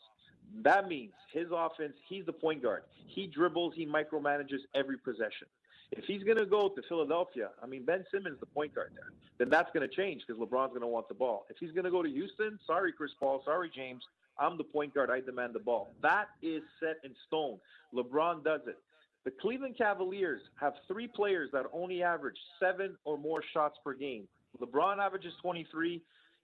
That 0.63 0.89
means 0.89 1.13
his 1.33 1.47
offense, 1.53 1.95
he's 2.09 2.27
the 2.27 2.33
point 2.33 2.63
guard. 2.63 2.83
He 3.07 3.27
dribbles, 3.27 3.73
he 3.75 3.87
micromanages 3.87 4.59
every 4.75 4.99
possession. 4.99 5.47
If 5.93 6.05
he's 6.05 6.23
going 6.23 6.37
to 6.37 6.47
go 6.47 6.69
to 6.69 6.83
Philadelphia, 6.89 7.51
I 7.63 7.67
mean, 7.67 7.85
Ben 7.85 8.05
Simmons, 8.13 8.39
the 8.41 8.47
point 8.47 8.75
guard 8.75 8.93
there, 8.95 9.13
then 9.39 9.49
that's 9.49 9.71
going 9.73 9.89
to 9.89 9.95
change 9.95 10.23
because 10.27 10.41
LeBron's 10.41 10.71
going 10.71 10.83
to 10.83 10.87
want 10.87 11.09
the 11.09 11.15
ball. 11.15 11.47
If 11.49 11.57
he's 11.59 11.73
going 11.73 11.85
to 11.85 11.91
go 11.91 12.03
to 12.03 12.09
Houston, 12.09 12.59
sorry, 12.67 12.93
Chris 12.93 13.11
Paul, 13.19 13.43
sorry, 13.45 13.71
James, 13.75 14.03
I'm 14.39 14.57
the 14.57 14.65
point 14.65 14.95
guard. 14.95 15.11
I 15.11 15.21
demand 15.21 15.55
the 15.55 15.61
ball. 15.61 15.93
That 16.03 16.29
is 16.43 16.63
set 16.79 16.97
in 17.05 17.15
stone. 17.27 17.59
LeBron 17.95 18.45
does 18.45 18.61
it. 18.67 18.79
The 19.25 19.31
Cleveland 19.31 19.77
Cavaliers 19.77 20.41
have 20.59 20.75
three 20.89 21.07
players 21.07 21.51
that 21.53 21.67
only 21.73 22.03
average 22.03 22.39
seven 22.59 22.97
or 23.05 23.19
more 23.19 23.43
shots 23.53 23.79
per 23.85 23.93
game. 23.95 24.27
LeBron 24.61 24.99
averages 24.99 25.35
23, 25.43 26.03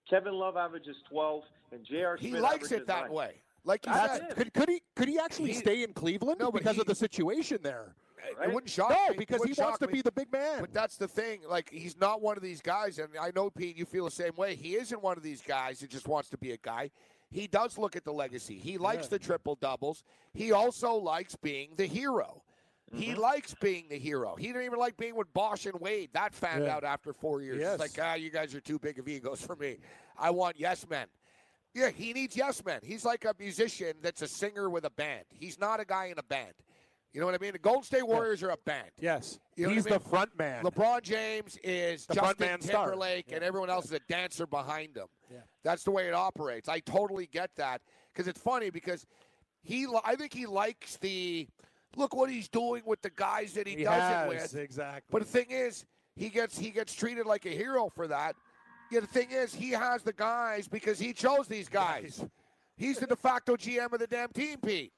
Kevin 0.09 0.33
Love 0.33 0.57
averages 0.57 0.95
12, 1.09 1.43
and 1.71 1.83
J.R. 1.85 2.17
He 2.17 2.29
Smith 2.29 2.41
likes 2.41 2.55
averages 2.65 2.71
it 2.83 2.87
that 2.87 3.03
nine. 3.05 3.11
way. 3.11 3.41
Like 3.63 3.85
you 3.85 3.93
That's 3.93 4.13
said, 4.19 4.29
it. 4.31 4.35
Could, 4.35 4.53
could 4.53 4.69
he 4.69 4.81
could 4.95 5.07
he 5.09 5.19
actually 5.19 5.49
He- 5.51 5.55
stay 5.59 5.83
in 5.83 5.91
Cleveland 5.93 6.39
No, 6.39 6.51
because 6.51 6.75
he- 6.75 6.81
of 6.81 6.87
the 6.87 6.95
situation 6.95 7.59
there? 7.63 7.95
it 8.41 8.53
wouldn't 8.53 8.69
shock 8.69 8.89
No, 8.91 9.09
me. 9.09 9.15
because 9.17 9.43
he 9.43 9.53
wants 9.61 9.79
to 9.79 9.87
me. 9.87 9.93
be 9.93 10.01
the 10.01 10.11
big 10.11 10.31
man. 10.31 10.59
But 10.61 10.73
that's 10.73 10.97
the 10.97 11.07
thing. 11.07 11.41
Like 11.49 11.69
he's 11.71 11.97
not 11.99 12.21
one 12.21 12.37
of 12.37 12.43
these 12.43 12.61
guys, 12.61 12.99
and 12.99 13.09
I 13.19 13.31
know 13.35 13.49
Pete, 13.49 13.75
you 13.75 13.85
feel 13.85 14.05
the 14.05 14.11
same 14.11 14.35
way. 14.37 14.55
He 14.55 14.75
isn't 14.75 15.01
one 15.01 15.17
of 15.17 15.23
these 15.23 15.41
guys 15.41 15.79
that 15.79 15.89
just 15.89 16.07
wants 16.07 16.29
to 16.29 16.37
be 16.37 16.51
a 16.51 16.57
guy. 16.57 16.91
he 17.29 17.45
does 17.47 17.77
look 17.77 17.97
at 17.97 18.05
the 18.05 18.13
legacy. 18.13 18.57
He 18.57 18.77
likes 18.77 19.03
Yeah. 19.07 19.09
the 19.09 19.19
triple 19.19 19.55
doubles. 19.55 20.03
He 20.33 20.53
also 20.53 20.93
likes 20.93 21.35
being 21.35 21.71
the 21.75 21.85
hero. 21.85 22.41
He 22.93 23.07
Mm-hmm. 23.11 23.19
likes 23.19 23.53
being 23.55 23.85
the 23.89 23.97
hero. 23.99 24.35
He 24.37 24.47
didn't 24.47 24.63
even 24.63 24.79
like 24.79 24.95
being 24.97 25.15
with 25.15 25.31
Bosh 25.33 25.65
and 25.65 25.79
Wade. 25.81 26.09
That 26.13 26.33
fanned 26.33 26.63
Yeah. 26.65 26.75
out 26.75 26.83
after 26.83 27.11
four 27.13 27.41
years. 27.41 27.59
Yes. 27.59 27.79
It's 27.81 27.97
like, 27.97 28.05
ah, 28.05 28.13
you 28.15 28.29
guys 28.29 28.55
are 28.55 28.61
too 28.61 28.79
big 28.79 28.97
of 28.99 29.07
egos 29.07 29.41
for 29.41 29.55
me. 29.57 29.77
I 30.17 30.29
want 30.29 30.57
yes 30.59 30.87
men. 30.89 31.07
Yeah, 31.73 31.89
he 31.89 32.13
needs 32.13 32.35
yes 32.35 32.63
men. 32.65 32.79
He's 32.83 33.03
like 33.05 33.25
a 33.25 33.35
musician 33.37 33.93
that's 34.01 34.21
a 34.21 34.27
singer 34.27 34.69
with 34.69 34.85
a 34.85 34.89
band. 34.89 35.25
He's 35.29 35.59
not 35.59 35.79
a 35.79 35.85
guy 35.85 36.05
in 36.05 36.17
a 36.17 36.23
band. 36.23 36.53
You 37.13 37.19
know 37.19 37.25
what 37.25 37.35
I 37.35 37.39
mean? 37.39 37.51
The 37.53 37.59
Golden 37.59 37.83
State 37.83 38.07
Warriors 38.07 38.41
are 38.43 38.49
a 38.51 38.57
band. 38.65 38.89
Yes. 38.99 39.39
You 39.55 39.67
know 39.67 39.73
He's 39.73 39.85
I 39.85 39.89
mean? 39.91 39.99
the 39.99 40.09
front 40.09 40.37
man. 40.37 40.63
LeBron 40.63 41.01
James 41.01 41.57
is 41.63 42.05
The 42.05 42.15
front 42.15 42.37
Justin 42.37 42.47
man 42.47 42.61
star. 42.61 42.85
Timberlake, 42.85 43.31
and 43.31 43.43
everyone 43.43 43.69
else 43.69 43.85
is 43.85 43.91
a 43.93 43.99
dancer 44.07 44.45
behind 44.47 44.95
him. 44.95 45.07
Yeah. 45.31 45.39
That's 45.63 45.83
the 45.83 45.91
way 45.91 46.07
it 46.07 46.13
operates. 46.13 46.69
I 46.69 46.79
totally 46.79 47.27
get 47.27 47.49
that 47.57 47.81
because 48.13 48.27
it's 48.27 48.39
funny 48.39 48.69
because 48.69 49.05
he, 49.61 49.87
I 50.05 50.15
think 50.15 50.33
he 50.33 50.45
likes 50.45 50.97
the 50.97 51.47
look 51.97 52.15
what 52.15 52.29
he's 52.29 52.47
doing 52.47 52.83
with 52.85 53.01
the 53.01 53.09
guys 53.09 53.53
that 53.53 53.67
he, 53.67 53.75
He 53.77 53.83
does 53.83 53.93
has, 53.93 54.25
it 54.25 54.29
with. 54.29 54.55
exactly. 54.55 55.07
But 55.11 55.23
the 55.23 55.27
thing 55.27 55.47
is, 55.49 55.85
he 56.15 56.29
gets 56.29 56.57
he 56.57 56.69
gets 56.69 56.93
treated 56.93 57.25
like 57.25 57.45
a 57.45 57.49
hero 57.49 57.89
for 57.93 58.07
that. 58.07 58.35
Yeah, 58.91 59.01
the 59.01 59.07
thing 59.07 59.29
is, 59.31 59.53
he 59.53 59.71
has 59.71 60.01
the 60.03 60.13
guys 60.13 60.67
because 60.67 60.97
he 60.97 61.11
chose 61.11 61.47
these 61.47 61.67
guys. 61.67 62.23
He's 62.77 62.99
the 62.99 63.07
de 63.07 63.15
facto 63.15 63.55
GM 63.55 63.91
of 63.91 63.99
the 63.99 64.07
damn 64.07 64.29
team, 64.29 64.59
Pete. 64.65 64.93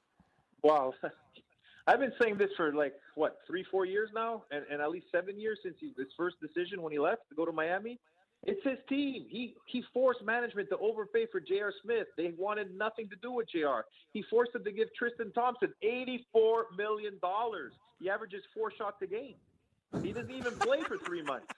Wow. 0.62 0.94
I've 1.86 1.98
been 1.98 2.12
saying 2.22 2.36
this 2.38 2.50
for 2.56 2.72
like 2.72 2.94
what 3.16 3.38
three, 3.46 3.64
four 3.70 3.84
years 3.84 4.10
now, 4.14 4.44
and, 4.52 4.64
and 4.70 4.80
at 4.80 4.90
least 4.90 5.06
seven 5.10 5.40
years 5.40 5.58
since 5.62 5.74
he, 5.80 5.92
his 5.96 6.06
first 6.16 6.36
decision 6.40 6.82
when 6.82 6.92
he 6.92 6.98
left 6.98 7.22
to 7.30 7.34
go 7.34 7.44
to 7.44 7.52
Miami. 7.52 7.98
It's 8.44 8.60
his 8.64 8.78
team. 8.88 9.26
He 9.28 9.54
he 9.66 9.82
forced 9.92 10.22
management 10.24 10.70
to 10.70 10.78
overpay 10.78 11.26
for 11.30 11.40
J.R. 11.40 11.72
Smith. 11.82 12.06
They 12.16 12.32
wanted 12.38 12.74
nothing 12.74 13.08
to 13.10 13.16
do 13.16 13.32
with 13.32 13.48
J.R. 13.50 13.84
He 14.12 14.22
forced 14.30 14.54
them 14.54 14.64
to 14.64 14.72
give 14.72 14.88
Tristan 14.98 15.30
Thompson 15.32 15.72
eighty-four 15.82 16.66
million 16.76 17.18
dollars. 17.20 17.74
He 17.98 18.08
averages 18.08 18.42
four 18.54 18.72
shots 18.76 18.96
a 19.02 19.06
game. 19.06 19.34
He 20.02 20.12
doesn't 20.12 20.30
even 20.30 20.54
play 20.56 20.80
for 20.82 20.96
three 20.98 21.22
months. 21.22 21.48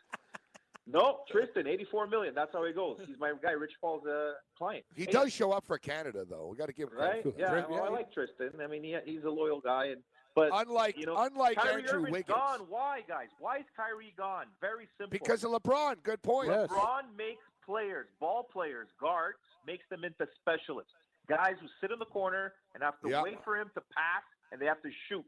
No, 0.89 1.21
Tristan, 1.31 1.69
eighty-four 1.69 2.09
million. 2.09 2.35
That's 2.35 2.53
how 2.53 2.65
he 2.67 2.73
goes. 2.73 2.99
He's 3.07 3.19
my 3.19 3.33
guy, 3.41 3.53
Rich 3.53 3.75
Paul's 3.81 4.05
uh, 4.05 4.33
client. 4.59 4.85
He 4.97 5.07
does 5.07 5.33
show 5.33 5.53
up 5.53 5.65
for 5.65 5.79
Canada, 5.79 6.25
though. 6.29 6.49
We 6.51 6.57
got 6.57 6.67
to 6.67 6.73
give 6.73 6.89
him 6.89 6.99
right? 6.99 7.25
Yeah, 7.39 7.65
well, 7.71 7.85
I 7.85 7.89
like 7.91 8.13
Tristan. 8.13 8.51
I 8.61 8.67
mean, 8.67 8.83
he, 8.83 8.97
he's 9.05 9.23
a 9.23 9.31
loyal 9.31 9.61
guy, 9.61 9.87
and 9.87 10.03
but 10.35 10.51
Unlike- 10.53 10.97
you 10.99 11.07
know, 11.07 11.17
unlike 11.19 11.57
Kyrie 11.59 11.83
Andrew 11.83 11.99
Irving's 11.99 12.13
Wiggins. 12.13 12.37
gone. 12.39 12.61
Why, 12.69 13.03
guys? 13.07 13.29
Why 13.39 13.59
is 13.59 13.65
Kyrie 13.77 14.15
gone? 14.17 14.47
Very 14.61 14.89
simple. 14.99 15.11
Because 15.19 15.45
of 15.45 15.51
LeBron. 15.53 16.03
Good 16.03 16.23
point. 16.23 16.49
LeBron 16.49 17.15
makes 17.17 17.43
players, 17.65 18.09
ball 18.21 18.45
players, 18.53 18.89
guards, 19.01 19.39
makes 19.67 19.85
them 19.91 20.05
into 20.05 20.27
specialists. 20.41 20.93
Guys 21.29 21.55
who 21.61 21.67
sit 21.81 21.91
in 21.91 21.99
the 21.99 22.07
corner 22.07 22.55
and 22.75 22.83
have 22.83 23.01
to 23.03 23.09
Yeah. 23.11 23.23
wait 23.23 23.43
for 23.45 23.57
him 23.57 23.71
to 23.75 23.81
pass, 23.81 24.23
and 24.51 24.61
they 24.61 24.67
have 24.67 24.83
to 24.83 24.91
shoot. 25.09 25.25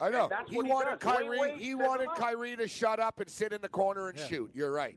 I 0.00 0.10
know. 0.10 0.24
And 0.24 0.32
that's 0.32 0.50
He 0.50 0.56
what 0.56 0.66
wanted 0.66 0.98
does. 1.00 1.04
Wayne 1.04 1.16
Kyrie. 1.26 1.38
Wade 1.38 1.58
he 1.58 1.70
set 1.72 1.78
wanted 1.78 2.02
him 2.04 2.08
up. 2.10 2.16
Kyrie 2.18 2.56
to 2.56 2.68
shut 2.68 3.00
up 3.00 3.20
and 3.20 3.30
sit 3.30 3.52
in 3.52 3.60
the 3.60 3.68
corner 3.68 4.08
and 4.08 4.18
Yeah. 4.18 4.26
shoot. 4.26 4.50
You're 4.54 4.72
right. 4.72 4.96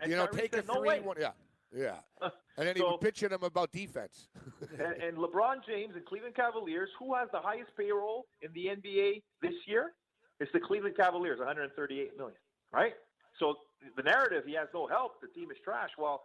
And 0.00 0.10
you 0.10 0.16
know, 0.16 0.26
Kyrie 0.26 0.40
take 0.42 0.52
a 0.54 0.56
said, 0.56 0.68
"No 0.68 0.74
three. 0.80 0.88
way." 0.88 1.00
one, 1.00 1.16
yeah, 1.20 1.32
yeah. 1.74 1.96
And 2.58 2.68
then 2.68 2.76
he 2.76 2.80
So- 2.82 2.90
was 2.90 2.98
pitching 3.00 3.30
him 3.30 3.42
about 3.42 3.72
defense. 3.72 4.28
and, 4.78 5.02
and 5.02 5.16
LeBron 5.16 5.64
James 5.66 5.94
and 5.96 6.04
Cleveland 6.04 6.34
Cavaliers, 6.34 6.90
who 6.98 7.14
has 7.14 7.28
the 7.32 7.40
highest 7.40 7.70
payroll 7.78 8.26
in 8.42 8.52
the 8.52 8.66
NBA 8.66 9.22
this 9.40 9.54
year? 9.66 9.92
It's 10.38 10.52
the 10.52 10.60
Cleveland 10.60 10.96
Cavaliers, 10.98 11.38
138 11.38 12.14
million, 12.18 12.36
right? 12.70 12.92
So 13.38 13.54
the 13.96 14.02
narrative, 14.02 14.44
he 14.46 14.52
has 14.54 14.68
no 14.74 14.86
help. 14.86 15.22
The 15.22 15.28
team 15.28 15.50
is 15.50 15.56
trash. 15.64 15.88
Well, 15.96 16.24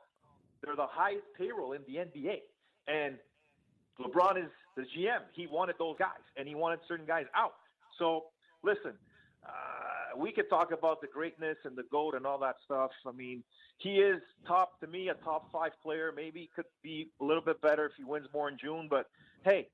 they're 0.61 0.75
the 0.75 0.85
highest 0.89 1.23
payroll 1.37 1.71
in 1.71 1.81
the 1.87 1.95
NBA, 1.95 2.39
and 2.89 3.17
LeBron 3.97 4.37
is 4.43 4.51
the 4.75 4.81
GM. 4.83 5.21
He 5.33 5.47
wanted 5.47 5.75
those 5.79 5.95
guys, 5.97 6.19
and 6.35 6.45
he 6.45 6.55
wanted 6.55 6.79
certain 6.89 7.05
guys 7.05 7.25
out. 7.35 7.53
So 7.97 8.25
listen, 8.63 8.93
uh, 9.45 9.49
we 10.17 10.31
could 10.31 10.49
talk 10.49 10.71
about 10.71 11.01
the 11.01 11.07
greatness 11.07 11.57
and 11.63 11.75
the 11.75 11.83
goat 11.91 12.15
and 12.15 12.25
all 12.25 12.39
that 12.39 12.55
stuff. 12.65 12.91
I 13.05 13.11
mean, 13.11 13.43
he 13.77 13.95
is 13.95 14.21
top 14.47 14.79
to 14.81 14.87
me, 14.87 15.09
a 15.09 15.13
top 15.15 15.51
five 15.51 15.71
player. 15.83 16.11
Maybe 16.15 16.41
he 16.41 16.49
could 16.55 16.65
be 16.81 17.09
a 17.21 17.23
little 17.23 17.43
bit 17.43 17.61
better 17.61 17.85
if 17.85 17.91
he 17.97 18.03
wins 18.03 18.27
more 18.33 18.49
in 18.49 18.57
June. 18.57 18.87
But 18.89 19.07
hey, 19.43 19.67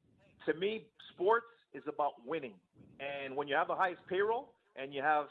to 0.45 0.53
me, 0.55 0.85
sports 1.13 1.45
is 1.73 1.83
about 1.87 2.13
winning. 2.25 2.53
And 2.99 3.35
when 3.35 3.47
you 3.47 3.55
have 3.55 3.67
the 3.67 3.75
highest 3.75 4.01
payroll 4.07 4.53
and 4.75 4.93
you 4.93 5.01
have 5.01 5.25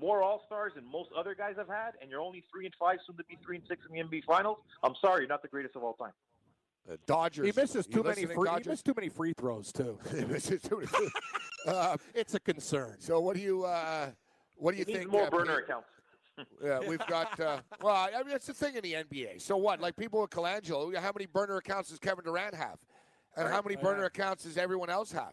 more 0.00 0.22
All 0.22 0.42
Stars 0.46 0.72
than 0.76 0.84
most 0.90 1.10
other 1.16 1.34
guys 1.34 1.54
have 1.56 1.68
had, 1.68 1.92
and 2.00 2.10
you're 2.10 2.20
only 2.20 2.44
three 2.52 2.66
and 2.66 2.74
five, 2.78 2.98
soon 3.06 3.16
to 3.16 3.24
be 3.24 3.38
three 3.44 3.56
and 3.56 3.64
six 3.66 3.82
in 3.88 3.96
the 3.96 4.02
NBA 4.02 4.24
Finals, 4.24 4.58
I'm 4.82 4.94
sorry, 5.00 5.22
you're 5.22 5.28
not 5.28 5.42
the 5.42 5.48
greatest 5.48 5.76
of 5.76 5.82
all 5.82 5.94
time. 5.94 6.12
Uh, 6.90 6.96
Dodgers. 7.06 7.46
He 7.46 7.60
misses 7.60 7.86
too 7.86 8.02
many 8.02 8.22
listening, 8.22 8.36
free. 8.36 8.48
He 8.48 8.54
Dodgers? 8.54 8.66
missed 8.68 8.84
too 8.84 8.94
many 8.96 9.08
free 9.08 9.32
throws 9.32 9.72
too. 9.72 9.98
He 10.14 10.24
misses 10.24 10.62
too 10.62 10.78
many. 10.78 11.08
Uh, 11.66 11.96
it's 12.14 12.34
a 12.34 12.40
concern. 12.40 12.94
So 13.00 13.20
what 13.20 13.36
do 13.36 13.42
you 13.42 13.64
uh, 13.64 14.10
what 14.58 14.72
do 14.72 14.78
you 14.78 14.84
He 14.86 14.94
think? 14.94 15.10
more 15.10 15.26
uh, 15.26 15.30
burner 15.30 15.56
Pete? 15.56 15.64
accounts. 15.64 15.88
Yeah, 16.62 16.78
we've 16.86 17.04
got. 17.08 17.38
Uh, 17.40 17.58
well, 17.82 17.96
I 17.96 18.22
mean, 18.22 18.32
it's 18.36 18.46
the 18.46 18.54
thing 18.54 18.76
in 18.76 18.82
the 18.82 18.92
NBA. 18.92 19.40
So 19.42 19.56
what? 19.56 19.80
Like 19.80 19.96
people 19.96 20.20
with 20.20 20.30
Colangelo, 20.30 20.94
how 20.94 21.10
many 21.12 21.26
burner 21.26 21.56
accounts 21.56 21.90
does 21.90 21.98
Kevin 21.98 22.24
Durant 22.24 22.54
have, 22.54 22.78
and 23.36 23.48
how 23.48 23.60
many 23.60 23.74
burner 23.74 24.04
accounts 24.04 24.44
does 24.44 24.56
everyone 24.56 24.88
else 24.88 25.10
have? 25.10 25.32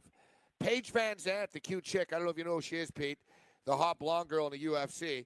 Paige 0.59 0.91
VanZant, 0.91 1.51
the 1.51 1.59
cute 1.59 1.83
chick. 1.83 2.11
I 2.11 2.15
don't 2.15 2.25
know 2.25 2.31
if 2.31 2.37
you 2.39 2.43
know 2.43 2.55
who 2.55 2.61
she 2.61 2.77
is, 2.77 2.89
Pete, 2.89 3.19
the 3.65 3.77
hot 3.77 3.99
blonde 3.99 4.29
girl 4.29 4.47
in 4.47 4.53
the 4.59 4.65
UFC. 4.65 5.25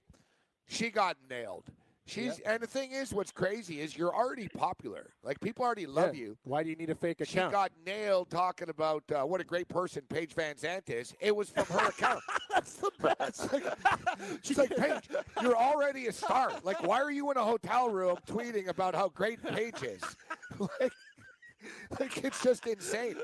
She 0.68 0.90
got 0.90 1.16
nailed. 1.30 1.64
She's 2.10 2.40
and 2.40 2.62
the 2.62 2.68
thing 2.68 2.92
is, 2.92 3.14
what's 3.14 3.32
crazy 3.32 3.82
is 3.82 3.98
you're 3.98 4.14
already 4.14 4.48
popular. 4.50 5.12
Like 5.24 5.40
people 5.40 5.64
already 5.64 5.86
love 5.86 6.16
Yeah. 6.16 6.22
you. 6.22 6.38
Why 6.44 6.64
do 6.64 6.70
you 6.70 6.76
need 6.76 6.90
a 6.90 6.96
fake 6.96 7.22
account? 7.22 7.50
She 7.50 7.54
got 7.54 7.72
nailed 7.86 8.30
talking 8.30 8.70
about 8.70 9.04
uh, 9.12 9.24
what 9.26 9.42
a 9.42 9.44
great 9.44 9.68
person 9.68 10.02
Paige 10.10 10.36
VanZant 10.36 10.90
is. 10.90 11.14
It 11.20 11.36
was 11.36 11.50
from 11.50 11.66
her 11.66 11.88
account. 11.90 12.22
That's 12.54 12.74
the 12.74 12.92
best. 13.02 13.50
She's 14.44 14.58
like, 14.58 14.76
Paige, 14.76 15.08
you're 15.42 15.58
already 15.58 16.08
a 16.08 16.12
star. 16.12 16.52
Like, 16.64 16.82
why 16.84 17.02
are 17.02 17.12
you 17.12 17.30
in 17.32 17.38
a 17.38 17.44
hotel 17.44 17.90
room 17.90 18.18
tweeting 18.28 18.68
about 18.68 18.96
how 18.96 19.10
great 19.10 19.42
Paige 19.44 19.84
is? 19.84 20.02
like, 20.60 20.92
like, 22.00 22.24
it's 22.24 22.42
just 22.44 22.66
insane. 22.66 23.16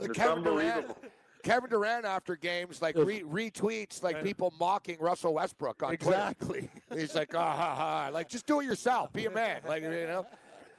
Like, 0.00 0.10
It's 0.10 0.18
Kevin 0.18 0.44
Durant, 0.44 0.68
unbelievable. 0.86 0.98
Kevin 1.42 1.70
Durant 1.70 2.04
after 2.04 2.36
games 2.36 2.82
like 2.82 2.96
re- 2.96 3.22
retweets 3.22 4.02
like 4.02 4.22
people 4.22 4.52
mocking 4.58 4.96
Russell 5.00 5.34
Westbrook 5.34 5.82
on 5.82 5.96
Twitter. 5.96 6.10
Exactly. 6.10 6.70
He's 6.94 7.14
like, 7.14 7.34
ah 7.34 7.56
ha 7.56 7.74
ha, 7.74 8.10
like 8.12 8.28
just 8.28 8.46
do 8.46 8.60
it 8.60 8.64
yourself, 8.66 9.12
be 9.12 9.26
a 9.26 9.30
man, 9.30 9.60
like 9.66 9.82
you 9.82 9.90
know. 9.90 10.26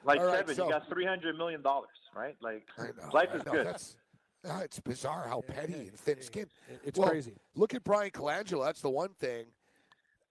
Like 0.05 0.19
All 0.19 0.27
right, 0.27 0.39
Kevin, 0.39 0.55
so- 0.55 0.65
you 0.65 0.71
got 0.71 0.87
three 0.89 1.05
hundred 1.05 1.37
million 1.37 1.61
dollars, 1.61 1.89
right? 2.15 2.35
Like 2.41 2.67
know, 2.77 3.09
life 3.13 3.29
is 3.33 3.43
good. 3.43 3.67
That's, 3.67 3.97
uh, 4.49 4.61
it's 4.63 4.79
bizarre 4.79 5.25
how 5.27 5.41
petty 5.41 5.73
and 5.89 5.93
thin-skinned. 5.99 6.49
It's 6.85 6.97
Well, 6.97 7.09
crazy. 7.09 7.33
Look 7.55 7.73
at 7.73 7.83
Bryan 7.83 8.11
Colangelo. 8.11 8.63
That's 8.63 8.81
the 8.81 8.89
one 8.89 9.09
thing. 9.19 9.45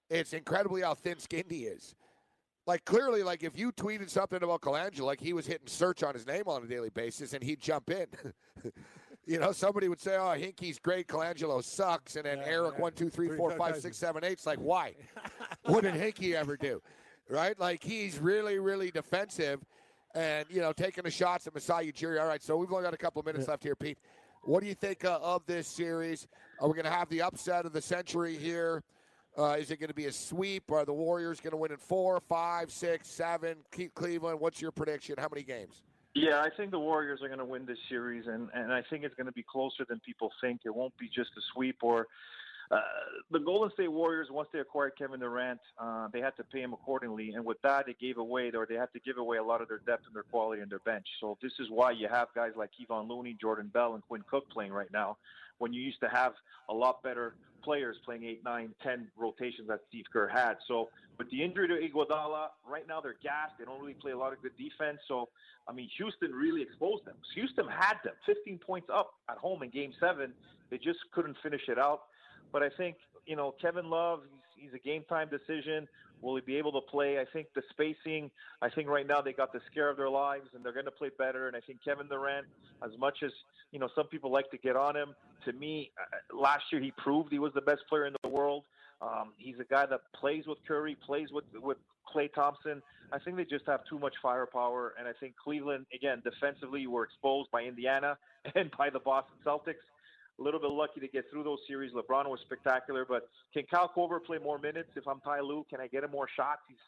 It's 0.08 0.32
incredibly 0.32 0.80
how 0.80 0.94
thin-skinned 0.94 1.50
he 1.50 1.64
is. 1.64 1.94
Like 2.66 2.84
clearly, 2.86 3.22
like 3.22 3.42
if 3.42 3.58
you 3.58 3.70
tweeted 3.72 4.08
something 4.08 4.42
about 4.42 4.62
Colangelo, 4.62 5.02
like 5.02 5.20
he 5.20 5.32
was 5.34 5.46
hitting 5.46 5.66
search 5.66 6.02
on 6.02 6.14
his 6.14 6.26
name 6.26 6.44
on 6.46 6.62
a 6.62 6.66
daily 6.66 6.90
basis, 6.90 7.32
and 7.34 7.42
he'd 7.42 7.60
jump 7.60 7.90
in. 7.90 8.06
you 9.28 9.38
know, 9.38 9.52
somebody 9.52 9.88
would 9.88 10.00
say, 10.00 10.16
"Oh, 10.16 10.34
Hinkie's 10.34 10.78
great, 10.78 11.06
Colangelo 11.06 11.62
sucks," 11.62 12.16
and 12.16 12.24
then 12.24 12.40
Eric 12.44 12.78
one, 12.78 12.92
two, 12.92 13.10
three, 13.10 13.28
four, 13.36 13.50
five, 13.52 13.76
six, 13.76 13.98
seven, 13.98 14.24
eight. 14.24 14.32
It's 14.32 14.46
like, 14.46 14.58
why? 14.58 14.94
what 15.66 15.82
did 15.82 15.94
Hinky 15.94 16.34
ever 16.34 16.56
do? 16.56 16.80
Right? 17.28 17.58
Like 17.60 17.84
he's 17.84 18.18
really, 18.18 18.58
really 18.58 18.90
defensive, 18.90 19.60
and 20.14 20.46
you 20.48 20.62
know, 20.62 20.72
taking 20.72 21.04
the 21.04 21.10
shots 21.10 21.46
at 21.46 21.54
Masai 21.54 21.92
Ujiri. 21.92 22.18
All 22.18 22.26
right, 22.26 22.42
so 22.42 22.56
we've 22.56 22.72
only 22.72 22.84
got 22.84 22.94
a 22.94 22.98
couple 22.98 23.20
of 23.20 23.26
minutes 23.26 23.46
left 23.48 23.62
here, 23.62 23.76
Pete. 23.76 23.98
What 24.44 24.62
do 24.62 24.66
you 24.66 24.74
think 24.74 25.04
uh, 25.04 25.18
of 25.22 25.44
this 25.46 25.68
series? 25.68 26.26
Are 26.58 26.66
we 26.66 26.72
going 26.72 26.86
to 26.86 26.90
have 26.90 27.10
the 27.10 27.20
upset 27.20 27.66
of 27.66 27.74
the 27.74 27.82
century 27.82 28.34
here? 28.34 28.82
Uh, 29.36 29.56
is 29.58 29.70
it 29.70 29.78
going 29.78 29.88
to 29.88 29.94
be 29.94 30.06
a 30.06 30.12
sweep? 30.12 30.72
Are 30.72 30.86
the 30.86 30.92
Warriors 30.92 31.38
going 31.38 31.50
to 31.50 31.58
win 31.58 31.70
in 31.70 31.76
four, 31.76 32.18
five, 32.28 32.72
six, 32.72 33.08
seven? 33.08 33.58
Keep 33.72 33.94
Cleveland. 33.94 34.40
What's 34.40 34.62
your 34.62 34.72
prediction? 34.72 35.16
How 35.18 35.28
many 35.30 35.42
games? 35.42 35.82
Yeah, 36.18 36.40
I 36.40 36.48
think 36.56 36.70
the 36.70 36.78
Warriors 36.78 37.20
are 37.22 37.28
going 37.28 37.38
to 37.38 37.44
win 37.44 37.64
this 37.64 37.78
series, 37.88 38.26
and, 38.26 38.48
and 38.54 38.72
I 38.72 38.82
think 38.90 39.04
it's 39.04 39.14
going 39.14 39.26
to 39.26 39.32
be 39.32 39.44
closer 39.44 39.84
than 39.88 40.00
people 40.00 40.30
think. 40.40 40.62
It 40.64 40.74
won't 40.74 40.96
be 40.98 41.06
just 41.06 41.30
a 41.36 41.40
sweep 41.54 41.76
or 41.82 42.08
uh, 42.70 42.80
the 43.30 43.38
Golden 43.38 43.70
State 43.72 43.90
Warriors. 43.90 44.28
Once 44.30 44.48
they 44.52 44.58
acquired 44.58 44.92
Kevin 44.98 45.20
Durant, 45.20 45.60
uh, 45.78 46.08
they 46.12 46.20
had 46.20 46.36
to 46.36 46.44
pay 46.44 46.60
him 46.60 46.72
accordingly, 46.72 47.32
and 47.32 47.44
with 47.44 47.60
that, 47.62 47.86
they 47.86 47.94
gave 47.94 48.18
away 48.18 48.50
or 48.54 48.66
they 48.66 48.74
had 48.74 48.92
to 48.92 49.00
give 49.00 49.18
away 49.18 49.38
a 49.38 49.42
lot 49.42 49.62
of 49.62 49.68
their 49.68 49.80
depth 49.86 50.06
and 50.06 50.14
their 50.14 50.24
quality 50.24 50.62
in 50.62 50.68
their 50.68 50.80
bench. 50.80 51.06
So 51.20 51.38
this 51.42 51.52
is 51.58 51.68
why 51.70 51.92
you 51.92 52.08
have 52.08 52.28
guys 52.34 52.52
like 52.56 52.70
Kevon 52.78 53.08
Looney, 53.08 53.36
Jordan 53.40 53.70
Bell, 53.72 53.94
and 53.94 54.02
Quinn 54.02 54.22
Cook 54.30 54.50
playing 54.50 54.72
right 54.72 54.92
now, 54.92 55.16
when 55.58 55.72
you 55.72 55.80
used 55.80 56.00
to 56.00 56.08
have 56.08 56.32
a 56.68 56.74
lot 56.74 57.02
better 57.02 57.34
players 57.62 57.96
playing 58.04 58.24
eight, 58.24 58.42
nine, 58.44 58.70
ten 58.82 59.08
rotations 59.16 59.68
that 59.68 59.80
Steve 59.88 60.04
Kerr 60.12 60.28
had. 60.28 60.54
So 60.66 60.90
with 61.18 61.30
the 61.30 61.42
injury 61.42 61.68
to 61.68 61.74
Iguodala, 61.74 62.48
right 62.66 62.86
now 62.86 63.00
they're 63.00 63.16
gassed. 63.22 63.54
They 63.58 63.64
don't 63.64 63.80
really 63.80 63.94
play 63.94 64.12
a 64.12 64.18
lot 64.18 64.32
of 64.32 64.40
good 64.42 64.56
defense. 64.56 64.98
So 65.08 65.28
I 65.66 65.72
mean, 65.72 65.88
Houston 65.98 66.32
really 66.32 66.62
exposed 66.62 67.04
them. 67.04 67.16
Houston 67.34 67.66
had 67.68 67.94
them 68.04 68.14
15 68.26 68.58
points 68.58 68.88
up 68.92 69.14
at 69.28 69.36
home 69.38 69.62
in 69.62 69.70
Game 69.70 69.92
Seven. 70.00 70.32
They 70.70 70.78
just 70.78 70.98
couldn't 71.12 71.36
finish 71.42 71.62
it 71.68 71.78
out. 71.78 72.02
But 72.52 72.62
I 72.62 72.70
think 72.76 72.96
you 73.28 73.36
know, 73.36 73.54
Kevin 73.60 73.90
Love, 73.90 74.22
he's, 74.56 74.64
he's 74.64 74.74
a 74.74 74.82
game 74.82 75.04
time 75.08 75.28
decision. 75.28 75.86
Will 76.20 76.34
he 76.34 76.40
be 76.40 76.56
able 76.56 76.72
to 76.72 76.80
play? 76.80 77.20
I 77.20 77.24
think 77.32 77.46
the 77.54 77.62
spacing, 77.70 78.30
I 78.60 78.68
think 78.70 78.88
right 78.88 79.06
now 79.06 79.20
they 79.20 79.32
got 79.32 79.52
the 79.52 79.60
scare 79.70 79.88
of 79.88 79.96
their 79.96 80.08
lives 80.08 80.48
and 80.54 80.64
they're 80.64 80.72
going 80.72 80.86
to 80.86 80.90
play 80.90 81.10
better. 81.16 81.46
And 81.46 81.54
I 81.54 81.60
think 81.60 81.78
Kevin 81.84 82.08
Durant, 82.08 82.46
as 82.82 82.90
much 82.98 83.18
as, 83.22 83.30
you 83.70 83.78
know, 83.78 83.88
some 83.94 84.06
people 84.06 84.32
like 84.32 84.50
to 84.50 84.58
get 84.58 84.74
on 84.74 84.96
him, 84.96 85.14
to 85.44 85.52
me, 85.52 85.92
uh, 86.00 86.36
last 86.36 86.64
year 86.72 86.80
he 86.80 86.90
proved 86.96 87.30
he 87.30 87.38
was 87.38 87.52
the 87.54 87.60
best 87.60 87.82
player 87.88 88.06
in 88.06 88.14
the 88.24 88.30
world. 88.30 88.64
Um, 89.00 89.32
he's 89.36 89.60
a 89.60 89.64
guy 89.64 89.86
that 89.86 90.00
plays 90.18 90.44
with 90.48 90.58
Curry, 90.66 90.96
plays 91.06 91.28
with, 91.30 91.44
with 91.62 91.76
Klay 92.12 92.32
Thompson. 92.32 92.82
I 93.12 93.18
think 93.20 93.36
they 93.36 93.44
just 93.44 93.66
have 93.66 93.80
too 93.88 93.98
much 93.98 94.14
firepower. 94.20 94.94
And 94.98 95.06
I 95.06 95.12
think 95.20 95.34
Cleveland, 95.36 95.86
again, 95.94 96.22
defensively, 96.24 96.86
were 96.88 97.04
exposed 97.04 97.50
by 97.52 97.62
Indiana 97.62 98.18
and 98.56 98.70
by 98.76 98.90
the 98.90 98.98
Boston 98.98 99.36
Celtics 99.46 99.84
a 100.38 100.42
little 100.42 100.60
bit 100.60 100.70
lucky 100.70 101.00
to 101.00 101.08
get 101.08 101.24
through 101.30 101.44
those 101.44 101.58
series. 101.66 101.92
LeBron 101.92 102.28
was 102.28 102.40
spectacular, 102.44 103.04
but 103.04 103.28
can 103.52 103.64
Kyle 103.70 103.90
Korver 103.94 104.22
play 104.22 104.38
more 104.38 104.58
minutes? 104.58 104.90
If 104.96 105.06
I'm 105.08 105.20
Ty 105.20 105.40
Lue, 105.40 105.66
can 105.68 105.80
I 105.80 105.86
get 105.88 106.04
him 106.04 106.10
more 106.10 106.28
shots? 106.36 106.60
He's 106.68 106.78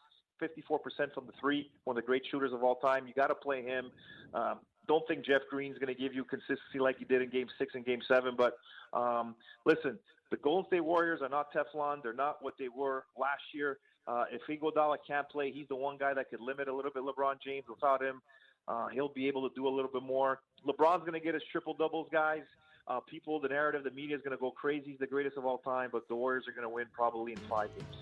54% 0.41 1.13
from 1.13 1.25
the 1.25 1.33
three, 1.39 1.69
one 1.83 1.97
of 1.97 2.03
the 2.03 2.05
great 2.05 2.23
shooters 2.31 2.53
of 2.53 2.63
all 2.63 2.75
time. 2.75 3.07
You 3.07 3.13
got 3.13 3.27
to 3.27 3.35
play 3.35 3.61
him. 3.61 3.91
Um, 4.33 4.59
don't 4.87 5.07
think 5.07 5.25
Jeff 5.25 5.41
Green's 5.49 5.77
going 5.77 5.93
to 5.93 5.99
give 5.99 6.13
you 6.13 6.23
consistency 6.23 6.79
like 6.79 6.97
he 6.97 7.05
did 7.05 7.21
in 7.21 7.29
Game 7.29 7.47
Six 7.59 7.75
and 7.75 7.85
Game 7.85 7.99
Seven. 8.07 8.35
But 8.37 8.57
um, 8.97 9.35
listen, 9.65 9.99
the 10.31 10.37
Golden 10.37 10.65
State 10.67 10.83
Warriors 10.83 11.19
are 11.21 11.29
not 11.29 11.53
Teflon. 11.53 12.01
They're 12.01 12.13
not 12.13 12.37
what 12.41 12.55
they 12.57 12.69
were 12.69 13.05
last 13.19 13.43
year. 13.53 13.77
Uh, 14.07 14.23
if 14.31 14.41
Iguodala 14.49 14.97
can't 15.05 15.29
play, 15.29 15.51
he's 15.51 15.67
the 15.69 15.75
one 15.75 15.97
guy 15.97 16.13
that 16.13 16.29
could 16.29 16.41
limit 16.41 16.67
a 16.67 16.73
little 16.73 16.91
bit 16.91 17.03
LeBron 17.03 17.35
James. 17.45 17.65
Without 17.69 18.01
him, 18.01 18.21
uh, 18.67 18.87
he'll 18.87 19.13
be 19.13 19.27
able 19.27 19.47
to 19.47 19.53
do 19.55 19.67
a 19.67 19.69
little 19.69 19.91
bit 19.91 20.03
more. 20.03 20.39
LeBron's 20.67 21.01
going 21.01 21.13
to 21.13 21.19
get 21.19 21.35
his 21.35 21.43
triple 21.51 21.75
doubles, 21.75 22.07
guys. 22.11 22.41
Uh, 22.87 22.99
people, 22.99 23.39
the 23.39 23.47
narrative, 23.47 23.83
the 23.83 23.91
media 23.91 24.15
is 24.15 24.21
going 24.21 24.35
to 24.35 24.41
go 24.41 24.51
crazy. 24.51 24.91
He's 24.91 24.99
the 24.99 25.07
greatest 25.07 25.37
of 25.37 25.45
all 25.45 25.59
time, 25.59 25.89
but 25.91 26.07
the 26.07 26.15
Warriors 26.15 26.47
are 26.47 26.51
going 26.51 26.67
to 26.67 26.73
win 26.73 26.87
probably 26.93 27.33
in 27.33 27.37
five 27.49 27.69
games. 27.77 27.95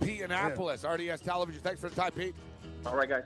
Pete 0.00 0.22
Yannopoulos, 0.22 0.84
RDS 0.84 1.20
Television. 1.20 1.60
Thanks 1.62 1.80
for 1.80 1.88
the 1.88 1.96
time, 1.96 2.12
Pete. 2.12 2.34
All 2.86 2.96
right, 2.96 3.08
guys. 3.08 3.24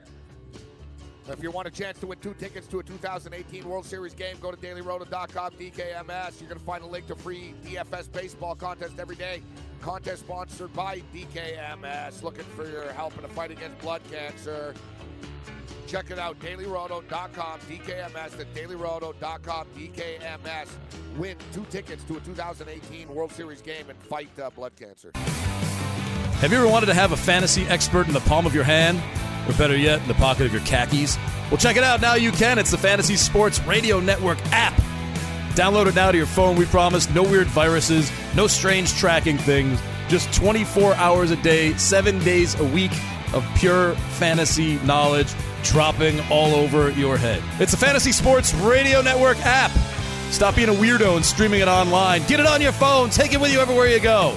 If 1.29 1.41
you 1.41 1.51
want 1.51 1.69
a 1.69 1.71
chance 1.71 1.99
to 1.99 2.07
win 2.07 2.19
two 2.19 2.33
tickets 2.33 2.67
to 2.67 2.79
a 2.79 2.83
2018 2.83 3.67
World 3.67 3.85
Series 3.85 4.13
game, 4.13 4.35
go 4.41 4.51
to 4.51 4.57
dailyroto.com, 4.57 5.53
DKMS. 5.53 6.41
You're 6.41 6.49
going 6.49 6.59
to 6.59 6.65
find 6.65 6.83
a 6.83 6.87
link 6.87 7.07
to 7.07 7.15
free 7.15 7.53
DFS 7.63 8.11
baseball 8.11 8.55
contest 8.55 8.99
every 8.99 9.15
day. 9.15 9.41
Contest 9.79 10.23
sponsored 10.23 10.73
by 10.73 11.01
DKMS. 11.13 12.23
Looking 12.23 12.43
for 12.55 12.69
your 12.69 12.91
help 12.91 13.17
in 13.17 13.23
a 13.23 13.29
fight 13.29 13.51
against 13.51 13.79
blood 13.79 14.01
cancer. 14.11 14.73
Check 15.93 16.09
it 16.09 16.17
out, 16.17 16.39
dailyroto.com, 16.39 17.59
DKMS, 17.69 18.39
at 18.39 18.51
dailyroto.com, 18.55 19.67
DKMS. 19.77 20.67
Win 21.19 21.37
two 21.53 21.63
tickets 21.69 22.03
to 22.05 22.17
a 22.17 22.19
2018 22.21 23.13
World 23.13 23.31
Series 23.31 23.61
game 23.61 23.87
and 23.87 23.99
fight 23.99 24.27
uh, 24.39 24.49
blood 24.49 24.71
cancer. 24.75 25.11
Have 25.13 26.51
you 26.51 26.57
ever 26.57 26.67
wanted 26.67 26.87
to 26.87 26.95
have 26.95 27.11
a 27.11 27.15
fantasy 27.15 27.61
expert 27.67 28.07
in 28.07 28.13
the 28.13 28.21
palm 28.21 28.47
of 28.47 28.55
your 28.55 28.63
hand? 28.63 29.03
Or 29.47 29.53
better 29.55 29.77
yet, 29.77 30.01
in 30.01 30.07
the 30.07 30.15
pocket 30.15 30.47
of 30.47 30.51
your 30.51 30.63
khakis? 30.63 31.15
Well, 31.51 31.59
check 31.59 31.77
it 31.77 31.83
out. 31.83 32.01
Now 32.01 32.15
you 32.15 32.31
can. 32.31 32.57
It's 32.57 32.71
the 32.71 32.77
Fantasy 32.79 33.15
Sports 33.15 33.59
Radio 33.59 33.99
Network 33.99 34.39
app. 34.45 34.73
Download 35.53 35.85
it 35.85 35.93
now 35.93 36.09
to 36.09 36.17
your 36.17 36.25
phone. 36.25 36.55
We 36.55 36.65
promise 36.65 37.07
no 37.11 37.21
weird 37.21 37.45
viruses, 37.45 38.11
no 38.35 38.47
strange 38.47 38.95
tracking 38.95 39.37
things. 39.37 39.79
Just 40.07 40.33
24 40.33 40.95
hours 40.95 41.29
a 41.29 41.35
day, 41.35 41.75
seven 41.75 42.17
days 42.23 42.59
a 42.59 42.63
week 42.63 42.93
of 43.35 43.47
pure 43.57 43.93
fantasy 44.17 44.79
knowledge 44.79 45.31
dropping 45.63 46.19
all 46.29 46.53
over 46.53 46.91
your 46.91 47.17
head. 47.17 47.41
It's 47.59 47.71
the 47.71 47.77
Fantasy 47.77 48.11
Sports 48.11 48.53
Radio 48.55 49.01
Network 49.01 49.37
app. 49.39 49.71
Stop 50.31 50.55
being 50.55 50.69
a 50.69 50.73
weirdo 50.73 51.15
and 51.15 51.23
streaming 51.23 51.61
it 51.61 51.67
online. 51.67 52.23
Get 52.27 52.39
it 52.39 52.47
on 52.47 52.61
your 52.61 52.71
phone. 52.71 53.09
Take 53.09 53.33
it 53.33 53.39
with 53.39 53.53
you 53.53 53.59
everywhere 53.59 53.87
you 53.87 53.99
go. 53.99 54.35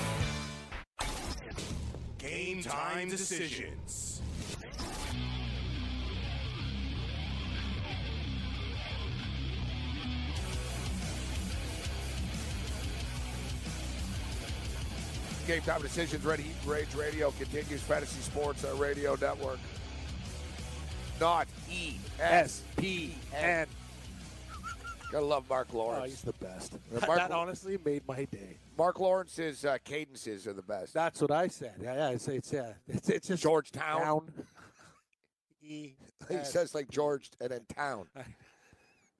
Game 2.18 2.62
time 2.62 3.08
decisions. 3.08 4.20
Game 15.46 15.62
time 15.62 15.80
decisions. 15.80 16.24
Ready 16.24 16.44
Rage 16.66 16.94
Radio 16.94 17.30
continues. 17.32 17.80
Fantasy 17.80 18.20
Sports 18.20 18.64
uh, 18.64 18.74
Radio 18.76 19.16
Network. 19.20 19.58
Not 21.20 21.48
E 21.70 21.94
S 22.20 22.62
P 22.76 23.14
N. 23.34 23.66
Gotta 25.10 25.24
love 25.24 25.48
Mark 25.48 25.72
Lawrence. 25.72 26.02
Oh, 26.02 26.08
he's 26.08 26.22
the 26.22 26.32
best. 26.44 26.74
Uh, 26.96 27.06
Mark- 27.06 27.18
that 27.18 27.30
honestly 27.30 27.78
made 27.84 28.02
my 28.08 28.24
day. 28.24 28.58
Mark 28.78 29.00
Lawrence's 29.00 29.64
uh, 29.64 29.76
cadences 29.84 30.46
are 30.46 30.52
the 30.52 30.62
best. 30.62 30.94
That's 30.94 31.20
what 31.20 31.30
I 31.30 31.48
said. 31.48 31.74
Yeah, 31.80 31.94
yeah. 31.94 32.08
It's 32.10 32.28
it's 32.28 32.52
yeah. 32.52 32.72
It's 32.88 33.08
it's 33.08 33.28
just 33.28 33.42
Georgetown. 33.42 34.00
Town. 34.02 34.32
E. 35.68 35.96
he 36.28 36.44
says 36.44 36.76
like 36.76 36.88
George 36.88 37.28
and 37.40 37.50
then 37.50 37.62
town. 37.74 38.06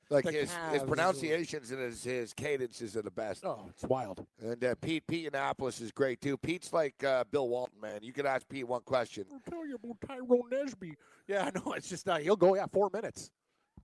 Like 0.08 0.24
The 0.24 0.32
his, 0.32 0.50
Cavs 0.50 0.72
his 0.72 0.82
pronunciations 0.84 1.70
and 1.72 1.80
his, 1.80 2.04
his 2.04 2.32
cadences 2.32 2.96
are 2.96 3.02
the 3.02 3.10
best. 3.10 3.44
Oh, 3.44 3.66
it's 3.68 3.82
wild. 3.84 4.24
And 4.40 4.62
uh, 4.64 4.74
Pete 4.80 5.04
Pete 5.06 5.32
Yannopoulos 5.32 5.80
is 5.80 5.90
great 5.90 6.20
too. 6.20 6.36
Pete's 6.36 6.72
like 6.72 7.02
uh, 7.02 7.24
Bill 7.30 7.48
Walton, 7.48 7.80
man. 7.80 8.00
You 8.02 8.12
could 8.12 8.26
ask 8.26 8.48
Pete 8.48 8.68
one 8.68 8.82
question. 8.82 9.24
I'll 9.32 9.40
tell 9.50 9.66
you 9.66 9.74
about 9.74 9.96
Tyrone 10.06 10.50
Nesby. 10.52 10.94
Yeah, 11.26 11.50
I 11.54 11.58
know. 11.58 11.72
It's 11.72 11.88
just 11.88 12.08
uh, 12.08 12.18
he'll 12.18 12.36
go. 12.36 12.54
Yeah, 12.54 12.66
four 12.72 12.88
minutes. 12.92 13.30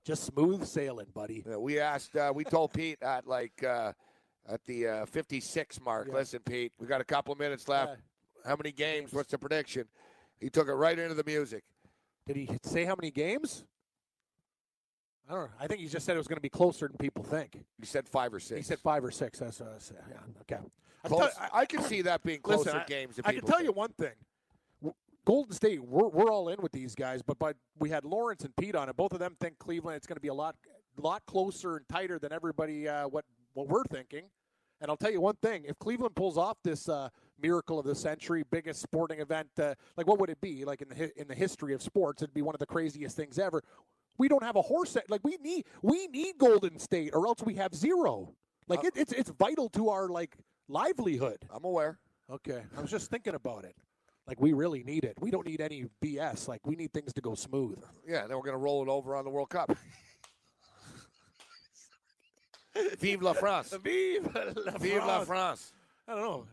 Just 0.04 0.24
smooth 0.24 0.64
sailing, 0.64 1.06
buddy. 1.14 1.44
Uh, 1.50 1.60
we 1.60 1.78
asked, 1.78 2.16
uh, 2.16 2.32
we 2.34 2.44
told 2.44 2.72
Pete 2.72 3.00
at 3.02 3.26
like 3.26 3.62
uh, 3.64 3.92
at 4.48 4.64
the 4.66 4.86
uh, 4.88 5.06
56 5.06 5.80
mark. 5.80 6.08
Yeah. 6.08 6.14
Listen, 6.14 6.40
Pete, 6.40 6.72
we 6.78 6.86
got 6.86 7.00
a 7.00 7.04
couple 7.04 7.32
of 7.32 7.38
minutes 7.38 7.68
left. 7.68 7.92
Yeah. 7.92 8.48
How 8.50 8.56
many 8.56 8.72
games? 8.72 9.12
What's 9.12 9.30
the 9.30 9.38
prediction? 9.38 9.86
He 10.40 10.50
took 10.50 10.68
it 10.68 10.72
right 10.72 10.98
into 10.98 11.14
the 11.14 11.24
music. 11.24 11.62
Did 12.26 12.36
he 12.36 12.50
say 12.62 12.84
how 12.84 12.96
many 13.00 13.10
games? 13.10 13.64
I 15.32 15.34
don't 15.34 15.44
know. 15.44 15.50
I 15.58 15.66
think 15.66 15.80
he 15.80 15.88
just 15.88 16.04
said 16.04 16.14
it 16.14 16.18
was 16.18 16.28
going 16.28 16.36
to 16.36 16.42
be 16.42 16.50
closer 16.50 16.88
than 16.88 16.98
people 16.98 17.24
think. 17.24 17.64
He 17.80 17.86
said 17.86 18.06
five 18.06 18.34
or 18.34 18.40
six. 18.40 18.58
He 18.58 18.62
said 18.62 18.78
five 18.78 19.02
or 19.02 19.10
six. 19.10 19.38
That's 19.38 19.60
what 19.60 19.70
I 19.74 19.78
said. 19.78 20.02
Yeah. 20.10 20.16
Okay. 20.42 20.62
I 21.04 21.60
I, 21.60 21.64
can 21.64 21.82
see 21.82 22.02
that 22.02 22.22
being 22.22 22.40
closer 22.40 22.64
Listen, 22.64 22.82
games. 22.86 23.16
Than 23.16 23.24
I 23.24 23.32
can 23.32 23.40
tell 23.40 23.56
think. 23.56 23.68
you 23.68 23.72
one 23.72 23.92
thing. 23.98 24.12
Golden 25.24 25.52
State, 25.52 25.82
we're, 25.82 26.08
we're 26.08 26.30
all 26.30 26.48
in 26.50 26.60
with 26.60 26.72
these 26.72 26.94
guys, 26.94 27.22
but 27.22 27.38
but 27.38 27.56
we 27.78 27.88
had 27.88 28.04
Lawrence 28.04 28.44
and 28.44 28.54
Pete 28.56 28.74
on 28.74 28.88
it. 28.88 28.96
Both 28.96 29.12
of 29.12 29.20
them 29.20 29.36
think 29.40 29.58
Cleveland 29.58 29.96
it's 29.96 30.06
going 30.06 30.16
to 30.16 30.20
be 30.20 30.28
a 30.28 30.34
lot 30.34 30.54
lot 30.98 31.24
closer 31.26 31.76
and 31.76 31.88
tighter 31.88 32.18
than 32.18 32.32
everybody 32.32 32.86
uh, 32.86 33.08
what 33.08 33.24
what 33.54 33.68
we're 33.68 33.84
thinking. 33.84 34.24
And 34.80 34.90
I'll 34.90 34.96
tell 34.96 35.12
you 35.12 35.20
one 35.20 35.36
thing: 35.36 35.64
if 35.66 35.78
Cleveland 35.78 36.14
pulls 36.14 36.36
off 36.36 36.58
this 36.62 36.88
uh, 36.88 37.08
miracle 37.40 37.78
of 37.78 37.86
the 37.86 37.94
century, 37.94 38.44
biggest 38.50 38.82
sporting 38.82 39.20
event, 39.20 39.48
uh, 39.58 39.74
like 39.96 40.06
what 40.06 40.18
would 40.18 40.28
it 40.28 40.40
be? 40.40 40.64
Like 40.64 40.82
in 40.82 40.88
the 40.88 41.20
in 41.20 41.28
the 41.28 41.36
history 41.36 41.72
of 41.72 41.82
sports, 41.82 42.22
it'd 42.22 42.34
be 42.34 42.42
one 42.42 42.54
of 42.54 42.58
the 42.60 42.66
craziest 42.66 43.16
things 43.16 43.38
ever. 43.38 43.62
We 44.22 44.28
don't 44.28 44.44
have 44.44 44.54
a 44.54 44.62
horse. 44.62 44.96
Like 45.08 45.22
we 45.24 45.36
need 45.42 45.64
we 45.82 46.06
need 46.06 46.38
Golden 46.38 46.78
State, 46.78 47.10
or 47.12 47.26
else 47.26 47.42
we 47.44 47.56
have 47.56 47.74
zero. 47.74 48.32
Like 48.68 48.84
uh, 48.84 48.86
it, 48.86 48.92
it's 48.94 49.12
it's 49.12 49.30
vital 49.30 49.68
to 49.70 49.88
our 49.88 50.08
like 50.08 50.36
livelihood. 50.68 51.38
I'm 51.50 51.64
aware. 51.64 51.98
Okay, 52.30 52.62
I 52.78 52.80
was 52.80 52.88
just 52.88 53.10
thinking 53.10 53.34
about 53.34 53.64
it. 53.64 53.74
Like 54.28 54.40
we 54.40 54.52
really 54.52 54.84
need 54.84 55.02
it. 55.02 55.16
We 55.20 55.32
don't 55.32 55.44
need 55.44 55.60
any 55.60 55.86
BS. 56.00 56.46
Like 56.46 56.64
we 56.64 56.76
need 56.76 56.92
things 56.92 57.12
to 57.14 57.20
go 57.20 57.34
smooth. 57.34 57.82
Yeah, 58.06 58.28
then 58.28 58.36
we're 58.36 58.44
going 58.44 58.52
to 58.52 58.58
roll 58.58 58.80
it 58.84 58.88
over 58.88 59.16
on 59.16 59.24
the 59.24 59.30
World 59.30 59.50
Cup. 59.50 59.76
Vive 63.00 63.22
la 63.22 63.32
France. 63.32 63.74
Vive 63.82 64.32
la 64.54 64.78
Vive 64.78 65.04
la 65.04 65.24
France. 65.24 65.72
I 66.06 66.14
don't 66.14 66.22
know. 66.22 66.46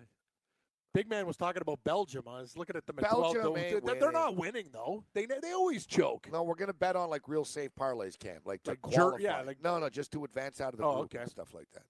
Big 0.93 1.07
man 1.07 1.27
was 1.27 1.37
talking 1.37 1.61
about 1.61 1.79
Belgium. 1.83 2.23
I 2.27 2.41
was 2.41 2.57
looking 2.57 2.75
at 2.75 2.85
them 2.87 2.95
at 2.97 3.09
Belgium 3.09 3.41
12. 3.41 3.57
ain't 3.59 3.85
They're, 3.85 3.95
they're 3.95 4.11
not 4.11 4.35
winning 4.35 4.69
though. 4.73 5.03
They 5.13 5.27
they 5.27 5.51
always 5.51 5.85
choke. 5.85 6.27
No, 6.31 6.41
we're 6.43 6.55
going 6.55 6.67
to 6.69 6.73
bet 6.73 6.95
on 6.95 7.09
like 7.11 7.27
real 7.27 7.45
safe 7.45 7.69
parlays, 7.79 8.17
Cam. 8.17 8.39
Like, 8.43 8.63
to 8.63 8.71
Like 8.71 8.79
jer- 8.89 9.01
qualify. 9.01 9.17
yeah, 9.23 9.41
like- 9.43 9.63
no, 9.63 9.77
no, 9.77 9.87
just 9.89 10.11
to 10.13 10.23
advance 10.23 10.59
out 10.59 10.73
of 10.73 10.79
the 10.79 10.85
Oh, 10.85 10.95
group 10.97 11.05
okay. 11.13 11.19
and 11.21 11.29
stuff 11.29 11.53
like 11.53 11.67
that. 11.73 11.83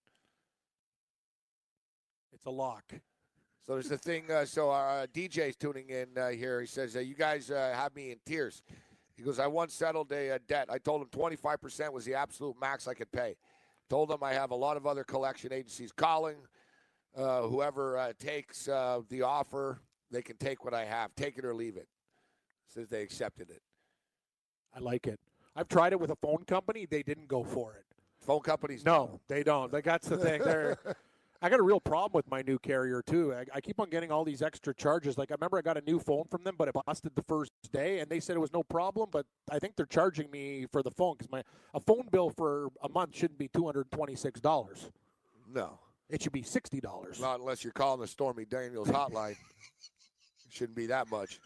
It's 2.34 2.46
a 2.46 2.50
lock. 2.52 2.84
So 3.66 3.74
there's 3.74 3.90
the 3.90 3.98
thing. 3.98 4.30
Uh, 4.32 4.46
so 4.46 4.70
our 4.70 5.02
uh, 5.02 5.08
DJ's 5.14 5.56
tuning 5.56 5.90
in 5.90 6.08
uh, 6.18 6.30
here. 6.30 6.60
He 6.62 6.68
says, 6.68 6.96
uh, 6.96 7.00
"You 7.00 7.14
guys 7.16 7.52
uh, 7.52 7.74
have 7.76 7.96
me 7.96 8.12
in 8.12 8.18
tears." 8.26 8.64
He 9.16 9.24
goes, 9.24 9.40
"I 9.40 9.48
once 9.48 9.74
settled 9.74 10.12
a, 10.12 10.32
uh 10.32 10.40
debt. 10.48 10.68
I 10.70 10.78
told 10.78 11.02
him 11.02 11.08
25% 11.10 11.92
was 11.94 12.06
the 12.06 12.16
absolute 12.16 12.56
max 12.60 12.88
I 12.88 12.94
could 12.94 13.12
pay. 13.12 13.36
Told 13.90 14.12
him 14.12 14.24
I 14.24 14.34
have 14.34 14.52
a 14.52 14.56
lot 14.56 14.78
of 14.78 14.86
other 14.88 15.04
collection 15.04 15.52
agencies 15.54 15.92
calling. 15.92 16.38
Uh, 17.16 17.42
whoever 17.44 17.98
uh, 17.98 18.14
takes 18.20 18.68
uh, 18.68 19.02
the 19.10 19.22
offer, 19.22 19.82
they 20.12 20.22
can 20.22 20.38
take 20.38 20.64
what 20.64 20.74
I 20.74 20.86
have. 20.86 21.14
Take 21.16 21.38
it 21.38 21.46
or 21.46 21.54
leave 21.54 21.76
it." 21.76 21.88
Says 22.68 22.88
they 22.88 23.02
accepted 23.02 23.50
it. 23.50 23.62
I 24.76 24.80
like 24.80 25.08
it. 25.08 25.20
I've 25.56 25.68
tried 25.68 25.94
it 25.94 26.00
with 26.00 26.12
a 26.12 26.16
phone 26.16 26.44
company. 26.46 26.86
They 26.86 27.04
didn't 27.04 27.28
go 27.28 27.44
for 27.44 27.74
it. 27.74 27.86
Phone 28.22 28.42
companies, 28.42 28.86
No, 28.86 29.20
they 29.28 29.44
don't. 29.44 29.72
Like 29.74 29.86
that's 29.86 30.08
the 30.08 30.18
thing. 30.18 30.42
They're. 30.44 30.78
I 31.42 31.50
got 31.50 31.62
a 31.62 31.64
real 31.64 31.80
problem 31.80 32.12
with 32.14 32.30
my 32.30 32.42
new 32.42 32.60
carrier 32.60 33.02
too. 33.02 33.34
I, 33.34 33.46
I 33.56 33.62
keep 33.62 33.80
on 33.80 33.90
getting 33.90 34.12
all 34.12 34.26
these 34.26 34.42
extra 34.42 34.74
charges. 34.74 35.18
Like 35.18 35.32
I 35.32 35.36
remember 35.36 35.58
I 35.58 35.62
got 35.62 35.78
a 35.78 35.82
new 35.82 35.98
phone 35.98 36.26
from 36.30 36.44
them, 36.44 36.56
but 36.58 36.68
it 36.68 36.76
busted 36.86 37.16
the 37.16 37.24
first 37.24 37.54
day, 37.72 38.00
and 38.00 38.10
they 38.10 38.20
said 38.20 38.36
it 38.36 38.40
was 38.40 38.52
no 38.52 38.62
problem. 38.62 39.08
But 39.10 39.26
I 39.50 39.58
think 39.58 39.78
they're 39.78 39.86
charging 39.86 40.30
me 40.32 40.66
for 40.70 40.84
the 40.84 40.92
phone 40.92 41.16
because 41.18 41.32
my 41.32 41.44
a 41.74 41.80
phone 41.80 42.10
bill 42.12 42.30
for 42.30 42.68
a 42.84 42.90
month 42.90 43.16
shouldn't 43.16 43.40
be 43.40 43.48
two 43.48 43.66
hundred 43.66 43.90
twenty 43.90 44.16
six 44.16 44.42
dollars. 44.42 44.90
No. 45.50 45.80
It 46.10 46.22
should 46.24 46.32
be 46.32 46.42
sixty 46.42 46.80
dollars. 46.80 47.20
Not 47.20 47.40
unless 47.40 47.64
you're 47.64 47.74
calling 47.74 48.02
the 48.02 48.08
Stormy 48.08 48.46
Daniels 48.46 48.88
hotline. 48.88 49.32
it 49.32 49.38
Shouldn't 50.50 50.76
be 50.76 50.88
that 50.88 51.10
much. 51.12 51.40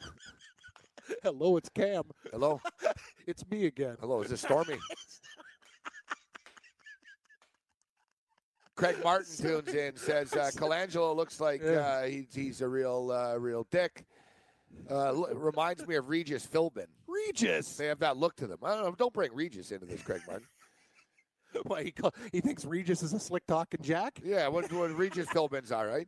Hello, 1.21 1.57
it's 1.57 1.67
Cam. 1.69 2.03
Hello? 2.31 2.61
it's 3.27 3.43
me 3.49 3.65
again. 3.65 3.97
Hello, 3.99 4.21
is 4.21 4.29
this 4.29 4.39
Stormy? 4.41 4.77
Craig 8.75 8.95
Martin 9.03 9.37
tunes 9.37 9.67
in, 9.67 9.95
says 9.97 10.33
uh, 10.33 10.49
Colangelo 10.55 11.15
looks 11.15 11.39
like 11.39 11.63
uh, 11.63 12.03
he, 12.03 12.25
he's 12.33 12.61
a 12.61 12.67
real, 12.67 13.11
uh, 13.11 13.37
real 13.37 13.67
dick. 13.69 14.03
Uh, 14.89 15.09
l- 15.09 15.27
reminds 15.35 15.85
me 15.85 15.95
of 15.95 16.09
Regis 16.09 16.47
Philbin. 16.47 16.87
Regis. 17.07 17.75
They 17.75 17.85
have 17.85 17.99
that 17.99 18.17
look 18.17 18.35
to 18.37 18.47
them. 18.47 18.57
I 18.63 18.73
don't 18.73 18.83
know. 18.83 18.95
Don't 18.97 19.13
bring 19.13 19.31
Regis 19.33 19.71
into 19.71 19.85
this, 19.85 20.01
Craig 20.01 20.21
Martin. 20.27 20.47
Why 21.63 21.83
he, 21.83 21.91
call, 21.91 22.13
he 22.31 22.41
thinks 22.41 22.65
Regis 22.65 23.03
is 23.03 23.13
a 23.13 23.19
slick 23.19 23.45
talking 23.47 23.81
Jack? 23.81 24.19
Yeah, 24.23 24.47
what, 24.47 24.71
what 24.71 24.95
Regis 24.95 25.27
Philbin's 25.27 25.71
all 25.71 25.85
right. 25.85 26.07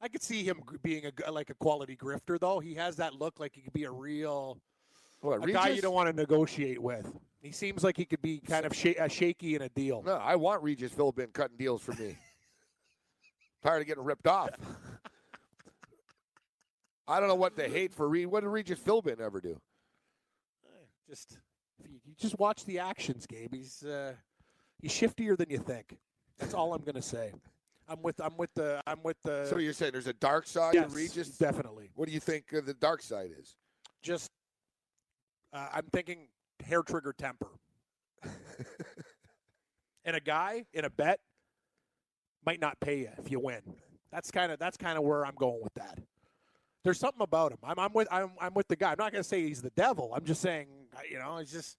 I 0.00 0.08
could 0.08 0.22
see 0.22 0.44
him 0.44 0.60
being 0.82 1.04
a 1.26 1.32
like 1.32 1.50
a 1.50 1.54
quality 1.54 1.96
grifter, 1.96 2.38
though. 2.38 2.60
He 2.60 2.74
has 2.74 2.96
that 2.96 3.14
look 3.14 3.40
like 3.40 3.54
he 3.54 3.62
could 3.62 3.72
be 3.72 3.84
a 3.84 3.90
real 3.90 4.58
What, 5.20 5.42
a 5.42 5.52
guy 5.52 5.70
you 5.70 5.80
don't 5.80 5.94
want 5.94 6.08
to 6.08 6.14
negotiate 6.14 6.80
with. 6.80 7.10
He 7.40 7.50
seems 7.50 7.82
like 7.82 7.96
he 7.96 8.04
could 8.04 8.20
be 8.20 8.38
kind 8.38 8.66
of 8.66 8.74
sha- 8.74 8.94
uh, 9.00 9.08
shaky 9.08 9.54
in 9.54 9.62
a 9.62 9.68
deal. 9.70 10.02
No, 10.04 10.16
I 10.16 10.36
want 10.36 10.62
Regis 10.62 10.92
Philbin 10.92 11.32
cutting 11.32 11.56
deals 11.56 11.82
for 11.82 11.92
me. 11.92 12.16
Tired 13.62 13.80
of 13.80 13.86
getting 13.86 14.04
ripped 14.04 14.26
off. 14.26 14.50
I 17.08 17.20
don't 17.20 17.28
know 17.28 17.36
what 17.36 17.56
they 17.56 17.70
hate 17.70 17.94
for 17.94 18.08
Re- 18.08 18.26
What 18.26 18.40
did 18.40 18.48
Regis 18.48 18.78
Philbin 18.80 19.20
ever 19.20 19.40
do? 19.40 19.60
Just 21.08 21.38
if 21.80 21.90
you, 21.90 21.98
you 22.04 22.14
just 22.18 22.38
watch 22.38 22.64
the 22.64 22.78
actions, 22.78 23.26
Gabe. 23.26 23.54
He's 23.54 23.82
uh, 23.82 24.14
he's 24.80 24.92
shiftier 24.92 25.36
than 25.36 25.50
you 25.50 25.58
think. 25.58 25.98
That's 26.38 26.54
all 26.54 26.74
I'm 26.74 26.82
gonna 26.82 27.02
say. 27.02 27.32
I'm 27.88 28.02
with 28.02 28.20
I'm 28.20 28.36
with 28.36 28.52
the 28.54 28.80
I'm 28.86 29.02
with 29.02 29.16
the. 29.22 29.46
so 29.46 29.58
you're 29.58 29.72
saying 29.72 29.92
there's 29.92 30.06
a 30.06 30.12
dark 30.14 30.46
side 30.46 30.74
yes, 30.74 30.90
to 30.90 30.96
Regis? 30.96 31.28
definitely. 31.30 31.90
What 31.94 32.08
do 32.08 32.14
you 32.14 32.20
think 32.20 32.46
the 32.50 32.74
dark 32.74 33.02
side 33.02 33.30
is? 33.38 33.56
Just 34.02 34.30
uh, 35.52 35.68
I'm 35.72 35.86
thinking 35.92 36.28
hair 36.64 36.82
trigger 36.82 37.14
temper. 37.16 37.48
and 40.04 40.16
a 40.16 40.20
guy 40.20 40.64
in 40.72 40.84
a 40.84 40.90
bet 40.90 41.20
might 42.44 42.60
not 42.60 42.78
pay 42.80 43.00
you 43.00 43.10
if 43.18 43.30
you 43.30 43.38
win. 43.38 43.60
That's 44.10 44.30
kind 44.30 44.50
of 44.50 44.58
that's 44.58 44.76
kind 44.76 44.98
of 44.98 45.04
where 45.04 45.24
I'm 45.24 45.34
going 45.34 45.60
with 45.62 45.74
that. 45.74 45.98
There's 46.84 47.00
something 47.00 47.22
about 47.22 47.52
him. 47.52 47.58
I'm, 47.64 47.78
I'm 47.78 47.92
with 47.92 48.08
I'm, 48.10 48.32
I'm 48.40 48.54
with 48.54 48.68
the 48.68 48.76
guy. 48.76 48.92
I'm 48.92 48.96
not 48.98 49.12
going 49.12 49.22
to 49.22 49.28
say 49.28 49.42
he's 49.42 49.60
the 49.62 49.70
devil. 49.70 50.12
I'm 50.14 50.24
just 50.24 50.40
saying, 50.40 50.68
you 51.10 51.18
know, 51.18 51.38
it's 51.38 51.52
just 51.52 51.78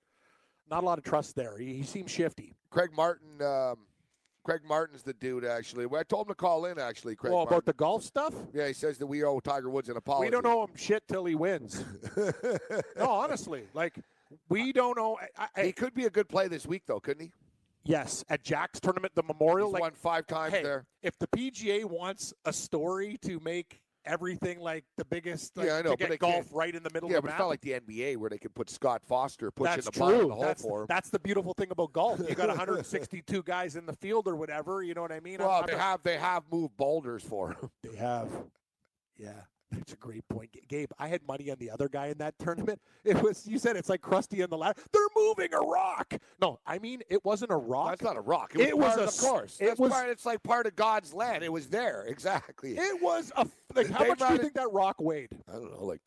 not 0.70 0.84
a 0.84 0.86
lot 0.86 0.98
of 0.98 1.04
trust 1.04 1.36
there. 1.36 1.58
He, 1.58 1.76
he 1.76 1.84
seems 1.84 2.12
shifty. 2.12 2.56
Craig 2.70 2.92
Martin. 2.96 3.42
Um, 3.42 3.78
Craig 4.44 4.62
Martin's 4.66 5.04
the 5.04 5.14
dude. 5.14 5.44
Actually, 5.44 5.88
well, 5.88 6.00
I 6.00 6.04
told 6.04 6.28
him 6.28 6.32
to 6.32 6.36
call 6.36 6.66
in. 6.66 6.80
Actually, 6.80 7.16
Craig. 7.16 7.34
well, 7.34 7.42
Martin. 7.42 7.58
about 7.58 7.66
the 7.66 7.74
golf 7.74 8.04
stuff, 8.04 8.34
yeah, 8.54 8.68
he 8.68 8.74
says 8.74 8.98
that 8.98 9.08
we 9.08 9.24
owe 9.24 9.42
Tiger 9.42 9.70
Woods 9.70 9.90
an 9.90 9.98
apology. 9.98 10.28
we 10.28 10.32
don't 10.32 10.46
know 10.46 10.64
him 10.64 10.70
shit 10.76 11.04
till 11.10 11.26
he 11.26 11.36
wins. 11.36 11.84
no, 12.98 13.10
honestly, 13.10 13.64
like 13.74 14.00
we 14.48 14.72
don't 14.72 14.98
know. 14.98 15.18
I, 15.38 15.48
I, 15.56 15.64
he 15.64 15.74
could 15.74 15.94
be 15.94 16.06
a 16.06 16.10
good 16.10 16.30
play 16.30 16.48
this 16.48 16.66
week, 16.66 16.84
though, 16.88 17.02
couldn't 17.02 17.24
he? 17.24 17.32
Yes, 17.84 18.24
at 18.30 18.44
Jack's 18.44 18.80
tournament, 18.80 19.14
the 19.16 19.24
Memorial. 19.24 19.70
He's 19.70 19.74
like, 19.74 19.82
won 19.82 19.94
five 19.94 20.28
times 20.28 20.54
hey, 20.54 20.64
there. 20.64 20.86
If 21.02 21.18
the 21.20 21.28
PGA 21.28 21.86
wants 21.86 22.34
a 22.46 22.54
story 22.54 23.18
to 23.24 23.40
make 23.40 23.82
everything 24.08 24.60
like 24.60 24.86
the 24.98 25.06
biggest, 25.06 25.56
like, 25.58 25.68
yeah, 25.68 25.76
I 25.78 25.82
know. 25.82 25.92
to 25.92 25.98
get 25.98 26.10
they 26.10 26.18
golf 26.18 26.48
right 26.52 26.74
in 26.74 26.82
the 26.84 26.90
middle 26.94 27.10
Yeah, 27.12 27.18
of 27.18 27.24
the 27.24 27.28
but 27.28 27.32
map. 27.32 27.36
it's 27.36 27.40
not 27.42 27.48
like 27.50 27.62
the 27.62 27.74
NBA 27.74 28.18
where 28.18 28.30
they 28.30 28.38
could 28.38 28.56
put 28.56 28.70
Scott 28.70 29.02
Foster 29.08 29.52
pushing 29.52 29.76
that's 29.76 29.86
the 29.90 30.00
ball 30.00 30.10
in 30.12 30.20
true. 30.20 30.28
the 30.30 30.34
hole 30.34 30.44
That's, 30.44 30.62
for 30.62 30.82
him. 30.82 30.86
that's 30.90 31.10
the 31.10 31.20
beautiful 31.20 31.54
thing 31.54 31.68
about 31.72 31.94
golf. 31.94 32.20
You 32.28 32.36
got 32.36 32.48
162 32.50 33.44
guys 33.46 33.76
in 33.76 33.86
the 33.86 33.94
field 33.94 34.28
or 34.28 34.36
whatever. 34.36 34.82
You 34.84 34.94
know 34.94 35.02
what 35.02 35.12
I 35.12 35.20
mean? 35.20 35.40
well, 35.40 35.50
I'm- 35.52 35.64
they 35.68 35.74
I'm- 35.74 35.82
have 35.82 36.04
they 36.04 36.18
have 36.18 36.44
moved 36.52 36.76
boulders 36.78 37.24
for 37.24 37.52
him. 37.52 37.70
They 37.84 37.96
have. 37.98 38.30
Yeah, 39.18 39.32
that's 39.72 39.94
a 39.94 39.98
great 39.98 40.28
point, 40.30 40.56
Gabe. 40.68 40.90
I 40.98 41.08
had 41.08 41.22
money 41.28 41.50
on 41.52 41.58
the 41.60 41.70
other 41.70 41.90
guy 41.90 42.08
in 42.08 42.18
that 42.20 42.36
tournament. 42.40 42.80
It 43.04 43.22
was 43.22 43.46
you 43.48 43.60
said 43.60 43.76
it's 43.76 43.90
like 43.90 44.02
Krusty 44.02 44.44
on 44.44 44.50
the 44.50 44.58
ladder. 44.58 44.80
They're 44.92 45.02
moving 45.16 45.54
a 45.54 45.60
rock. 45.60 46.14
No, 46.42 46.60
I 46.66 46.80
mean 46.80 47.02
it 47.10 47.24
wasn't 47.26 47.52
a 47.52 47.56
rock. 47.58 47.90
That's 47.90 48.02
not 48.04 48.18
a 48.18 48.22
rock. 48.22 48.52
It 48.56 48.60
was, 48.60 48.68
It 48.70 48.78
was 48.78 48.98
a 48.98 49.26
of 49.26 49.32
course. 49.32 49.58
it 49.60 49.66
That's 49.68 49.80
was- 49.80 49.92
part, 49.92 50.10
it's 50.10 50.26
like 50.26 50.42
part 50.44 50.68
of 50.68 50.76
God's 50.76 51.14
land. 51.14 51.44
It 51.44 51.52
was 51.52 51.68
there 51.68 52.04
exactly. 52.08 52.78
It 52.78 53.02
was 53.02 53.32
a. 53.36 53.48
Like, 53.76 53.90
how 53.92 54.06
much 54.08 54.20
do 54.20 54.26
you 54.34 54.38
think 54.40 54.54
that 54.54 54.72
rock 54.72 54.96
weighed? 55.00 55.30
I 55.50 55.54
don't 55.54 55.72
know, 55.72 55.86
like 55.86 56.02